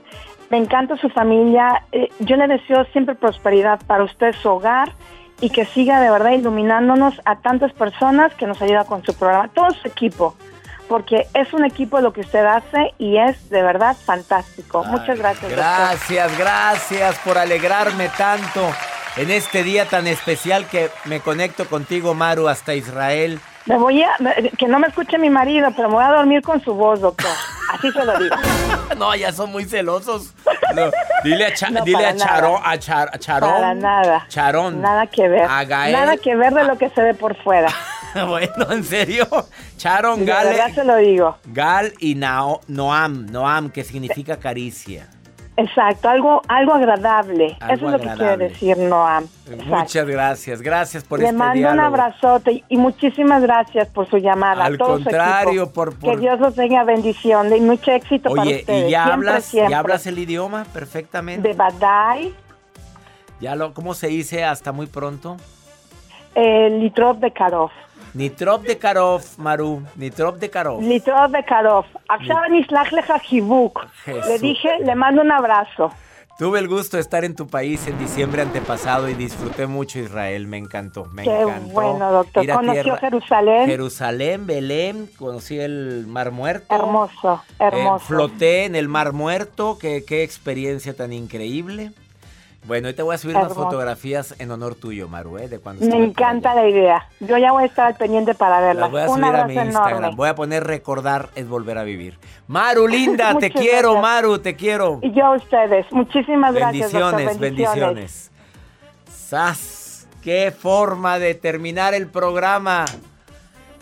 me 0.50 0.58
encanta 0.58 0.98
su 0.98 1.10
familia. 1.10 1.84
Eh, 1.92 2.10
yo 2.20 2.36
le 2.36 2.48
deseo 2.48 2.86
siempre 2.92 3.16
prosperidad 3.16 3.80
para 3.86 4.04
usted, 4.04 4.34
su 4.34 4.50
hogar, 4.50 4.94
y 5.42 5.50
que 5.50 5.66
siga 5.66 6.02
de 6.02 6.10
verdad 6.10 6.32
iluminándonos 6.32 7.22
a 7.26 7.38
tantas 7.38 7.72
personas 7.74 8.34
que 8.36 8.46
nos 8.46 8.62
ayuda 8.62 8.86
con 8.86 9.04
su 9.06 9.14
programa, 9.14 9.48
todo 9.50 9.72
su 9.72 9.88
equipo, 9.88 10.36
porque 10.88 11.28
es 11.34 11.54
un 11.54 11.66
equipo 11.66 12.02
lo 12.02 12.12
que 12.12 12.22
usted 12.22 12.46
hace 12.46 12.94
y 12.98 13.18
es 13.18 13.50
de 13.50 13.62
verdad 13.62 13.96
fantástico. 13.96 14.84
Muchas 14.84 15.18
gracias, 15.18 15.44
doctor. 15.44 15.58
Gracias, 15.58 16.38
gracias 16.38 17.20
por 17.20 17.38
alegrarme 17.38 18.10
tanto 18.18 18.62
en 19.16 19.32
este 19.32 19.64
día 19.64 19.86
tan 19.86 20.08
especial 20.08 20.68
que 20.68 20.90
me 21.06 21.22
conecto 21.22 21.66
contigo, 21.66 22.14
Maru, 22.14 22.48
hasta 22.48 22.74
Israel. 22.74 23.40
Me 23.66 23.78
voy 23.78 24.02
a, 24.02 24.10
me- 24.20 24.50
que 24.58 24.68
no 24.68 24.80
me 24.80 24.88
escuche 24.88 25.18
mi 25.18 25.30
marido, 25.30 25.70
pero 25.76 25.90
me 25.90 25.96
voy 25.96 26.04
a 26.04 26.10
dormir 26.12 26.42
con 26.42 26.62
su 26.64 26.74
voz, 26.74 27.02
doctor. 27.02 27.30
Así 27.72 27.92
se 27.92 28.04
lo 28.04 28.18
digo. 28.18 28.36
No, 28.98 29.16
ya 29.16 29.32
son 29.32 29.52
muy 29.52 29.64
celosos. 29.66 30.34
No, 30.76 30.90
dile 31.24 31.46
a, 31.46 31.54
Cha- 31.54 31.70
No, 31.70 31.84
dile 31.86 32.06
a, 32.06 32.16
Charo- 32.16 32.54
nada. 32.60 32.72
a, 32.72 32.78
Char- 32.80 33.10
a 33.14 33.18
Charón. 33.20 33.50
Para 33.52 33.74
nada. 33.76 34.26
Charón. 34.28 34.82
Nada 34.82 35.08
que 35.08 35.28
ver. 35.30 35.44
A 35.50 35.64
Gael. 35.64 35.94
Nada 35.94 36.18
que 36.18 36.36
ver 36.36 36.54
de 36.54 36.64
lo 36.66 36.78
que 36.78 36.90
se 36.90 37.02
ve 37.02 37.14
por 37.14 37.36
fuera. 37.42 37.70
bueno, 38.28 38.72
en 38.72 38.84
serio. 38.84 39.26
Charon, 39.78 40.20
De 40.20 40.26
Gal, 40.26 40.48
verdad 40.48 40.72
se 40.74 40.84
lo 40.84 40.96
digo. 40.98 41.38
Gal 41.46 41.94
y 42.00 42.16
Nao- 42.16 42.60
Noam. 42.68 43.28
Noam, 43.32 43.70
que 43.70 43.84
significa 43.86 44.38
caricia. 44.38 45.08
Exacto, 45.62 46.08
algo, 46.10 46.42
algo 46.48 46.74
agradable. 46.74 47.58
Algo 47.60 47.74
Eso 47.74 47.86
es 47.88 47.92
lo 47.92 48.00
que 48.00 48.10
agradable. 48.10 48.48
quiere 48.48 48.54
decir 48.54 48.78
Noam. 48.78 49.26
Exacto. 49.46 49.66
Muchas 49.76 50.08
gracias. 50.08 50.62
Gracias 50.62 51.04
por 51.04 51.20
Le 51.20 51.26
este 51.26 51.38
mando 51.38 51.70
un 51.72 51.80
abrazote 51.80 52.64
y 52.70 52.78
muchísimas 52.78 53.42
gracias 53.42 53.88
por 53.90 54.08
su 54.10 54.18
llamada. 54.20 54.64
Al 54.66 54.78
todo 54.78 54.94
contrario, 54.94 55.72
por- 55.72 55.98
por- 56.00 56.12
Que 56.12 56.18
Dios 56.18 56.40
los 56.40 56.56
tenga 56.56 56.84
bendición 56.86 57.54
y 57.56 57.60
mucho 57.60 57.92
éxito 57.92 58.30
para 58.30 58.44
Oye, 58.44 58.60
ustedes. 58.62 58.88
¿y 58.88 58.92
ya 58.92 59.04
Siempre, 59.06 59.30
hablas, 59.30 59.46
siempre. 59.46 59.72
ya 59.72 59.80
hablas 59.80 60.08
el 60.08 60.18
idioma 60.20 60.66
perfectamente? 60.72 61.48
De 61.50 61.54
Badai, 61.54 62.34
Ya 63.42 63.56
lo, 63.56 63.74
¿Cómo 63.74 63.94
se 63.94 64.08
dice 64.08 64.44
hasta 64.46 64.72
muy 64.72 64.86
pronto? 64.88 65.38
eh, 66.36 66.70
Litrov 66.80 67.18
de 67.20 67.32
Karov. 67.32 67.72
Nitrop 68.15 68.63
de 68.63 68.79
Karov, 68.79 69.23
Maru. 69.39 69.83
Nitrop 69.97 70.37
de 70.37 70.49
Karov. 70.51 70.81
Litrov 70.83 71.31
de 71.37 71.43
Karov. 71.53 71.85
עכשיו 72.09 72.39
אני 72.49 72.61
אשלח 72.63 72.93
לך 72.93 73.13
חיבוק. 73.29 73.85
Jesús. 74.07 74.27
Le 74.29 74.39
dije, 74.39 74.71
le 74.87 74.95
mando 74.95 75.21
un 75.23 75.33
abrazo. 75.33 75.91
Tuve 76.39 76.59
el 76.59 76.69
gusto 76.69 76.97
de 76.97 77.01
estar 77.07 77.23
en 77.25 77.35
tu 77.37 77.47
país 77.47 77.87
en 77.87 77.97
diciembre 77.97 78.43
antepasado 78.43 79.09
y 79.09 79.15
disfruté 79.15 79.69
mucho 79.69 80.01
Israel. 80.01 80.43
Me 80.49 80.59
encantó, 80.59 81.05
me 81.17 81.23
Qué 81.23 81.41
encantó. 81.43 81.73
bueno, 81.79 82.05
doctor. 82.19 82.43
Ir 82.45 82.51
a 82.51 82.55
¿Conoció 82.57 82.83
tierra- 82.83 82.99
Jerusalén? 83.07 83.67
Jerusalén, 83.75 84.39
Belén, 84.53 84.97
conocí 85.17 85.57
el 85.61 85.77
Mar 86.09 86.33
Muerto. 86.33 86.75
Hermoso, 86.75 87.33
Eh, 87.61 87.65
hermoso. 87.69 88.05
floté 88.05 88.65
en 88.69 88.75
el 88.75 88.89
Mar 88.89 89.13
Muerto, 89.13 89.79
qué, 89.81 90.05
qué 90.09 90.19
experiencia 90.25 90.93
tan 91.01 91.13
increíble. 91.13 91.93
Bueno, 92.66 92.88
hoy 92.88 92.94
te 92.94 93.02
voy 93.02 93.16
a 93.16 93.18
subir 93.18 93.36
unas 93.36 93.54
fotografías 93.54 94.36
en 94.40 94.52
honor 94.52 94.76
tuyo, 94.76 95.08
Maru, 95.08 95.38
¿eh? 95.38 95.48
de 95.48 95.60
cuando 95.60 95.86
Me 95.86 96.04
encanta 96.04 96.54
la 96.54 96.68
idea. 96.68 97.08
Yo 97.20 97.38
ya 97.38 97.52
voy 97.52 97.64
a 97.64 97.66
estar 97.66 97.88
al 97.88 97.96
pendiente 97.96 98.36
para 98.36 98.60
verla. 98.60 98.82
Las 98.82 98.92
voy 98.92 99.02
a 99.02 99.08
subir 99.08 99.24
a 99.26 99.48
mi 99.48 99.56
Instagram. 99.56 99.98
enorme. 99.98 100.16
Voy 100.16 100.30
a 100.30 100.36
poner 100.36 100.64
recordar 100.66 101.30
es 101.36 101.48
volver 101.48 101.78
a 101.78 101.84
vivir. 101.84 102.20
Maru, 102.48 102.88
linda, 102.90 103.36
te 103.40 103.50
quiero, 103.50 103.94
gracias. 103.94 104.02
Maru, 104.02 104.40
te 104.40 104.56
quiero. 104.56 105.00
Y 105.02 105.12
yo 105.14 105.26
a 105.26 105.36
ustedes. 105.36 105.86
Muchísimas 105.92 106.54
gracias, 106.54 106.92
doctor. 106.92 107.16
Bendiciones, 107.16 107.40
bendiciones. 107.40 108.32
¡Sas! 109.10 110.08
¡Qué 110.22 110.52
forma 110.52 111.18
de 111.18 111.34
terminar 111.34 111.94
el 111.94 112.08
programa! 112.08 112.86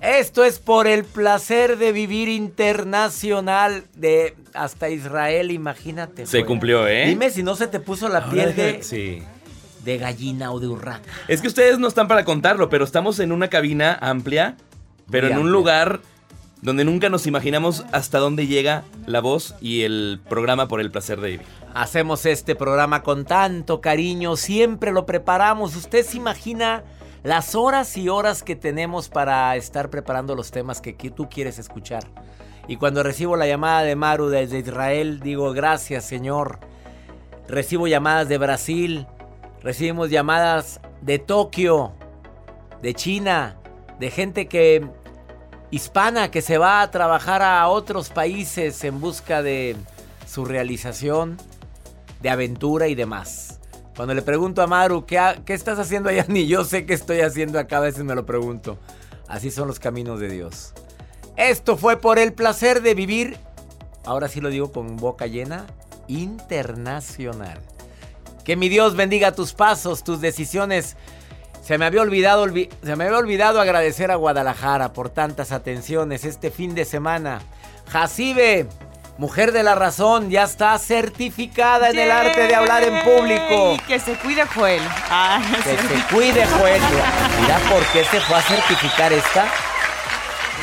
Esto 0.02 0.44
es 0.44 0.60
por 0.60 0.86
el 0.88 1.04
placer 1.06 1.78
de 1.78 1.92
vivir 1.92 2.30
internacional 2.30 3.84
de 3.96 4.36
hasta 4.54 4.90
Israel, 4.90 5.52
imagínate. 5.52 6.26
Se 6.26 6.46
cumplió, 6.46 6.88
¿eh? 6.88 7.06
Dime 7.08 7.30
si 7.30 7.44
no 7.44 7.56
se 7.56 7.68
te 7.68 7.80
puso 7.80 8.08
la 8.10 8.20
Ahora 8.20 8.32
piel 8.32 8.56
de, 8.56 8.84
Sí. 8.84 9.24
de 9.84 9.98
gallina 9.98 10.52
o 10.52 10.60
de 10.60 10.68
urraca. 10.68 11.10
Es 11.28 11.42
que 11.42 11.48
ustedes 11.48 11.80
no 11.80 11.88
están 11.88 12.08
para 12.08 12.26
contarlo, 12.26 12.70
pero 12.70 12.84
estamos 12.86 13.20
en 13.20 13.32
una 13.32 13.48
cabina 13.50 13.98
amplia, 14.00 14.56
pero 15.10 15.28
Muy 15.28 15.34
en 15.36 15.40
un 15.42 15.52
lugar 15.52 16.02
donde 16.62 16.84
nunca 16.86 17.10
nos 17.10 17.28
imaginamos 17.28 17.86
hasta 17.92 18.20
dónde 18.20 18.48
llega 18.48 18.84
la 19.06 19.20
voz 19.20 19.56
y 19.62 19.82
el 19.82 20.20
programa 20.30 20.68
por 20.68 20.80
el 20.82 20.92
placer 20.92 21.22
de 21.22 21.32
vivir. 21.32 21.46
Hacemos 21.74 22.26
este 22.26 22.56
programa 22.56 23.04
con 23.04 23.26
tanto 23.26 23.82
cariño, 23.82 24.36
siempre 24.36 24.92
lo 24.92 25.06
preparamos. 25.06 25.76
¿Usted 25.76 26.04
se 26.06 26.18
imagina 26.18 26.84
las 27.28 27.56
horas 27.56 27.98
y 27.98 28.08
horas 28.08 28.42
que 28.42 28.56
tenemos 28.56 29.10
para 29.10 29.54
estar 29.58 29.90
preparando 29.90 30.34
los 30.34 30.50
temas 30.50 30.80
que 30.80 30.94
tú 30.94 31.28
quieres 31.30 31.60
escuchar? 31.60 32.06
Y 32.70 32.78
cuando 32.78 33.04
recibo 33.04 33.36
la 33.36 33.46
llamada 33.46 33.84
de 33.84 33.98
Maru 33.98 34.30
desde 34.30 34.60
Israel, 34.60 35.20
digo, 35.20 35.52
gracias 35.52 36.06
Señor. 36.06 36.60
Recibo 37.50 37.86
llamadas 37.86 38.30
de 38.30 38.38
Brasil, 38.38 39.08
recibimos 39.62 40.10
llamadas 40.10 40.80
de 41.02 41.20
Tokio, 41.20 41.92
de 42.82 42.94
China, 42.94 43.58
de 44.00 44.10
gente 44.10 44.48
que 44.48 44.88
hispana 45.70 46.32
que 46.32 46.42
se 46.42 46.58
va 46.58 46.82
a 46.82 46.92
trabajar 46.92 47.42
a 47.42 47.68
otros 47.68 48.10
países 48.10 48.82
en 48.86 49.02
busca 49.02 49.42
de 49.42 49.76
su 50.26 50.46
realización, 50.46 51.36
de 52.22 52.30
aventura 52.30 52.88
y 52.88 52.96
demás. 52.96 53.57
Cuando 53.98 54.14
le 54.14 54.22
pregunto 54.22 54.62
a 54.62 54.68
Maru, 54.68 55.06
¿qué, 55.06 55.20
qué 55.46 55.54
estás 55.54 55.78
haciendo 55.80 56.10
allá? 56.10 56.24
Ni 56.30 56.48
yo 56.48 56.64
sé 56.64 56.86
qué 56.86 56.94
estoy 56.94 57.20
haciendo 57.22 57.60
acá, 57.60 57.78
a 57.78 57.82
veces 57.82 58.04
me 58.06 58.16
lo 58.16 58.26
pregunto. 58.26 58.78
Así 59.28 59.52
son 59.52 59.68
los 59.68 59.80
caminos 59.80 60.20
de 60.22 60.30
Dios. 60.30 60.74
Esto 61.36 61.76
fue 61.78 61.98
por 61.98 62.18
el 62.20 62.32
placer 62.34 62.82
de 62.82 62.94
vivir, 62.96 63.38
ahora 64.06 64.28
sí 64.30 64.40
lo 64.40 64.50
digo 64.50 64.72
con 64.72 64.96
boca 64.98 65.28
llena, 65.28 65.66
internacional. 66.08 67.60
Que 68.44 68.56
mi 68.56 68.70
Dios 68.70 68.96
bendiga 68.96 69.34
tus 69.34 69.54
pasos, 69.54 70.04
tus 70.04 70.22
decisiones. 70.22 70.96
Se 71.62 71.78
me 71.78 71.86
había 71.86 72.02
olvidado, 72.02 72.46
olvi- 72.46 72.70
se 72.84 72.96
me 72.96 73.04
había 73.06 73.18
olvidado 73.18 73.60
agradecer 73.60 74.10
a 74.10 74.16
Guadalajara 74.16 74.94
por 74.94 75.10
tantas 75.10 75.52
atenciones 75.52 76.24
este 76.24 76.50
fin 76.50 76.74
de 76.74 76.86
semana. 76.86 77.42
Jacibe, 77.90 78.68
mujer 79.18 79.52
de 79.52 79.64
la 79.64 79.76
razón, 79.76 80.30
ya 80.30 80.44
está 80.44 80.78
certificada 80.78 81.90
en 81.90 82.00
el 82.00 82.12
arte 82.12 82.48
de 82.48 82.56
hablar 82.56 82.84
en 82.84 83.04
público. 83.04 83.76
¡Yay! 83.76 83.80
Que 83.88 84.00
se 84.00 84.14
cuide 84.16 84.46
Joel. 84.46 84.82
Ah, 85.10 85.42
Que 85.64 85.78
se 85.78 86.16
cuide, 86.16 86.46
Joel. 86.46 86.82
Mira 87.42 87.58
por 87.70 87.84
qué 87.94 88.04
se 88.06 88.20
fue 88.22 88.38
a 88.38 88.42
certificar 88.42 89.14
esta. 89.14 89.48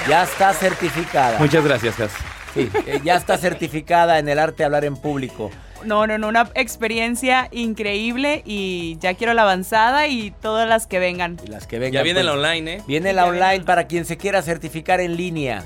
Ya 0.08 0.22
está 0.22 0.52
certificada. 0.52 1.38
Muchas 1.38 1.64
gracias, 1.64 1.94
Jas. 1.96 2.12
Sí, 2.52 2.70
eh, 2.86 3.00
ya 3.02 3.16
está 3.16 3.36
certificada 3.36 4.18
en 4.18 4.28
el 4.28 4.38
arte 4.38 4.58
de 4.58 4.64
hablar 4.66 4.84
en 4.84 4.96
público. 4.96 5.50
No, 5.84 6.06
no, 6.06 6.16
no, 6.18 6.28
una 6.28 6.48
experiencia 6.54 7.48
increíble 7.50 8.42
y 8.46 8.96
ya 9.00 9.14
quiero 9.14 9.34
la 9.34 9.42
avanzada 9.42 10.06
y 10.06 10.30
todas 10.30 10.68
las 10.68 10.86
que 10.86 10.98
vengan. 10.98 11.38
Y 11.44 11.48
las 11.48 11.66
que 11.66 11.78
vengan. 11.78 11.94
Ya 11.94 12.02
viene 12.02 12.20
pues, 12.20 12.26
la 12.26 12.32
online, 12.32 12.74
¿eh? 12.74 12.82
Viene 12.86 13.12
la 13.12 13.26
online 13.26 13.64
para 13.64 13.86
quien 13.86 14.04
se 14.04 14.16
quiera 14.16 14.40
certificar 14.40 15.00
en 15.00 15.16
línea. 15.16 15.64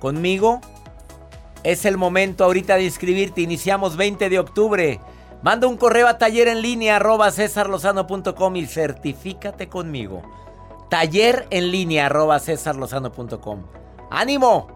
Conmigo 0.00 0.60
es 1.66 1.84
el 1.84 1.96
momento 1.96 2.44
ahorita 2.44 2.76
de 2.76 2.84
inscribirte. 2.84 3.40
Iniciamos 3.40 3.96
20 3.96 4.28
de 4.28 4.38
octubre. 4.38 5.00
Manda 5.42 5.66
un 5.66 5.76
correo 5.76 6.06
a 6.06 6.16
taller 6.16 6.46
en 6.46 6.62
línea 6.62 6.96
arroba 6.96 7.32
cesarlozano.com 7.32 8.56
y 8.56 8.66
certifícate 8.66 9.68
conmigo. 9.68 10.22
Taller 10.88 11.48
en 11.50 11.72
línea 11.72 12.06
arroba 12.06 12.38
cesarlozano.com. 12.38 13.64
¡Ánimo! 14.12 14.68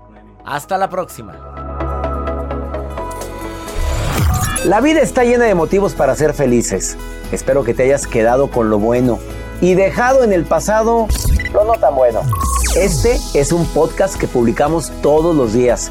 Hasta 0.45 0.79
la 0.79 0.91
próxima. 0.91 1.39
La 4.65 4.81
vida 4.81 5.01
está 5.01 5.23
llena 5.23 5.45
de 5.45 5.55
motivos 5.55 5.95
para 5.95 6.17
ser 6.17 6.35
felices. 6.35 6.97
Espero 7.31 7.63
que 7.63 7.73
te 7.73 7.85
hayas 7.85 8.09
quedado 8.09 8.51
con 8.51 8.69
lo 8.69 8.81
bueno 8.81 9.21
y 9.61 9.75
dejado 9.75 10.25
en 10.25 10.33
el 10.33 10.45
pasado 10.45 11.07
lo 11.53 11.65
no 11.65 11.75
tan 11.75 11.95
bueno. 11.95 12.23
Este 12.77 13.19
es 13.35 13.53
un 13.53 13.65
podcast 13.67 14.17
que 14.17 14.29
publicamos 14.29 14.93
todos 15.03 15.35
los 15.35 15.53
días, 15.53 15.91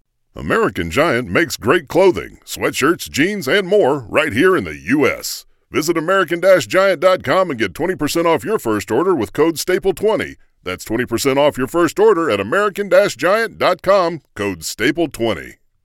American 0.35 0.89
Giant 0.89 1.27
makes 1.27 1.57
great 1.57 1.89
clothing, 1.89 2.39
sweatshirts, 2.45 3.09
jeans, 3.09 3.49
and 3.49 3.67
more 3.67 3.99
right 4.07 4.31
here 4.31 4.55
in 4.55 4.63
the 4.63 4.77
U.S. 4.77 5.45
Visit 5.69 5.97
American-Giant.com 5.97 7.49
and 7.49 7.59
get 7.59 7.73
20% 7.73 8.25
off 8.25 8.45
your 8.45 8.57
first 8.59 8.91
order 8.91 9.13
with 9.13 9.33
code 9.33 9.55
STAPLE20. 9.55 10.35
That's 10.63 10.85
20% 10.85 11.37
off 11.37 11.57
your 11.57 11.67
first 11.67 11.99
order 11.99 12.29
at 12.29 12.39
American-Giant.com, 12.39 14.21
code 14.35 14.59
STAPLE20. 14.59 15.60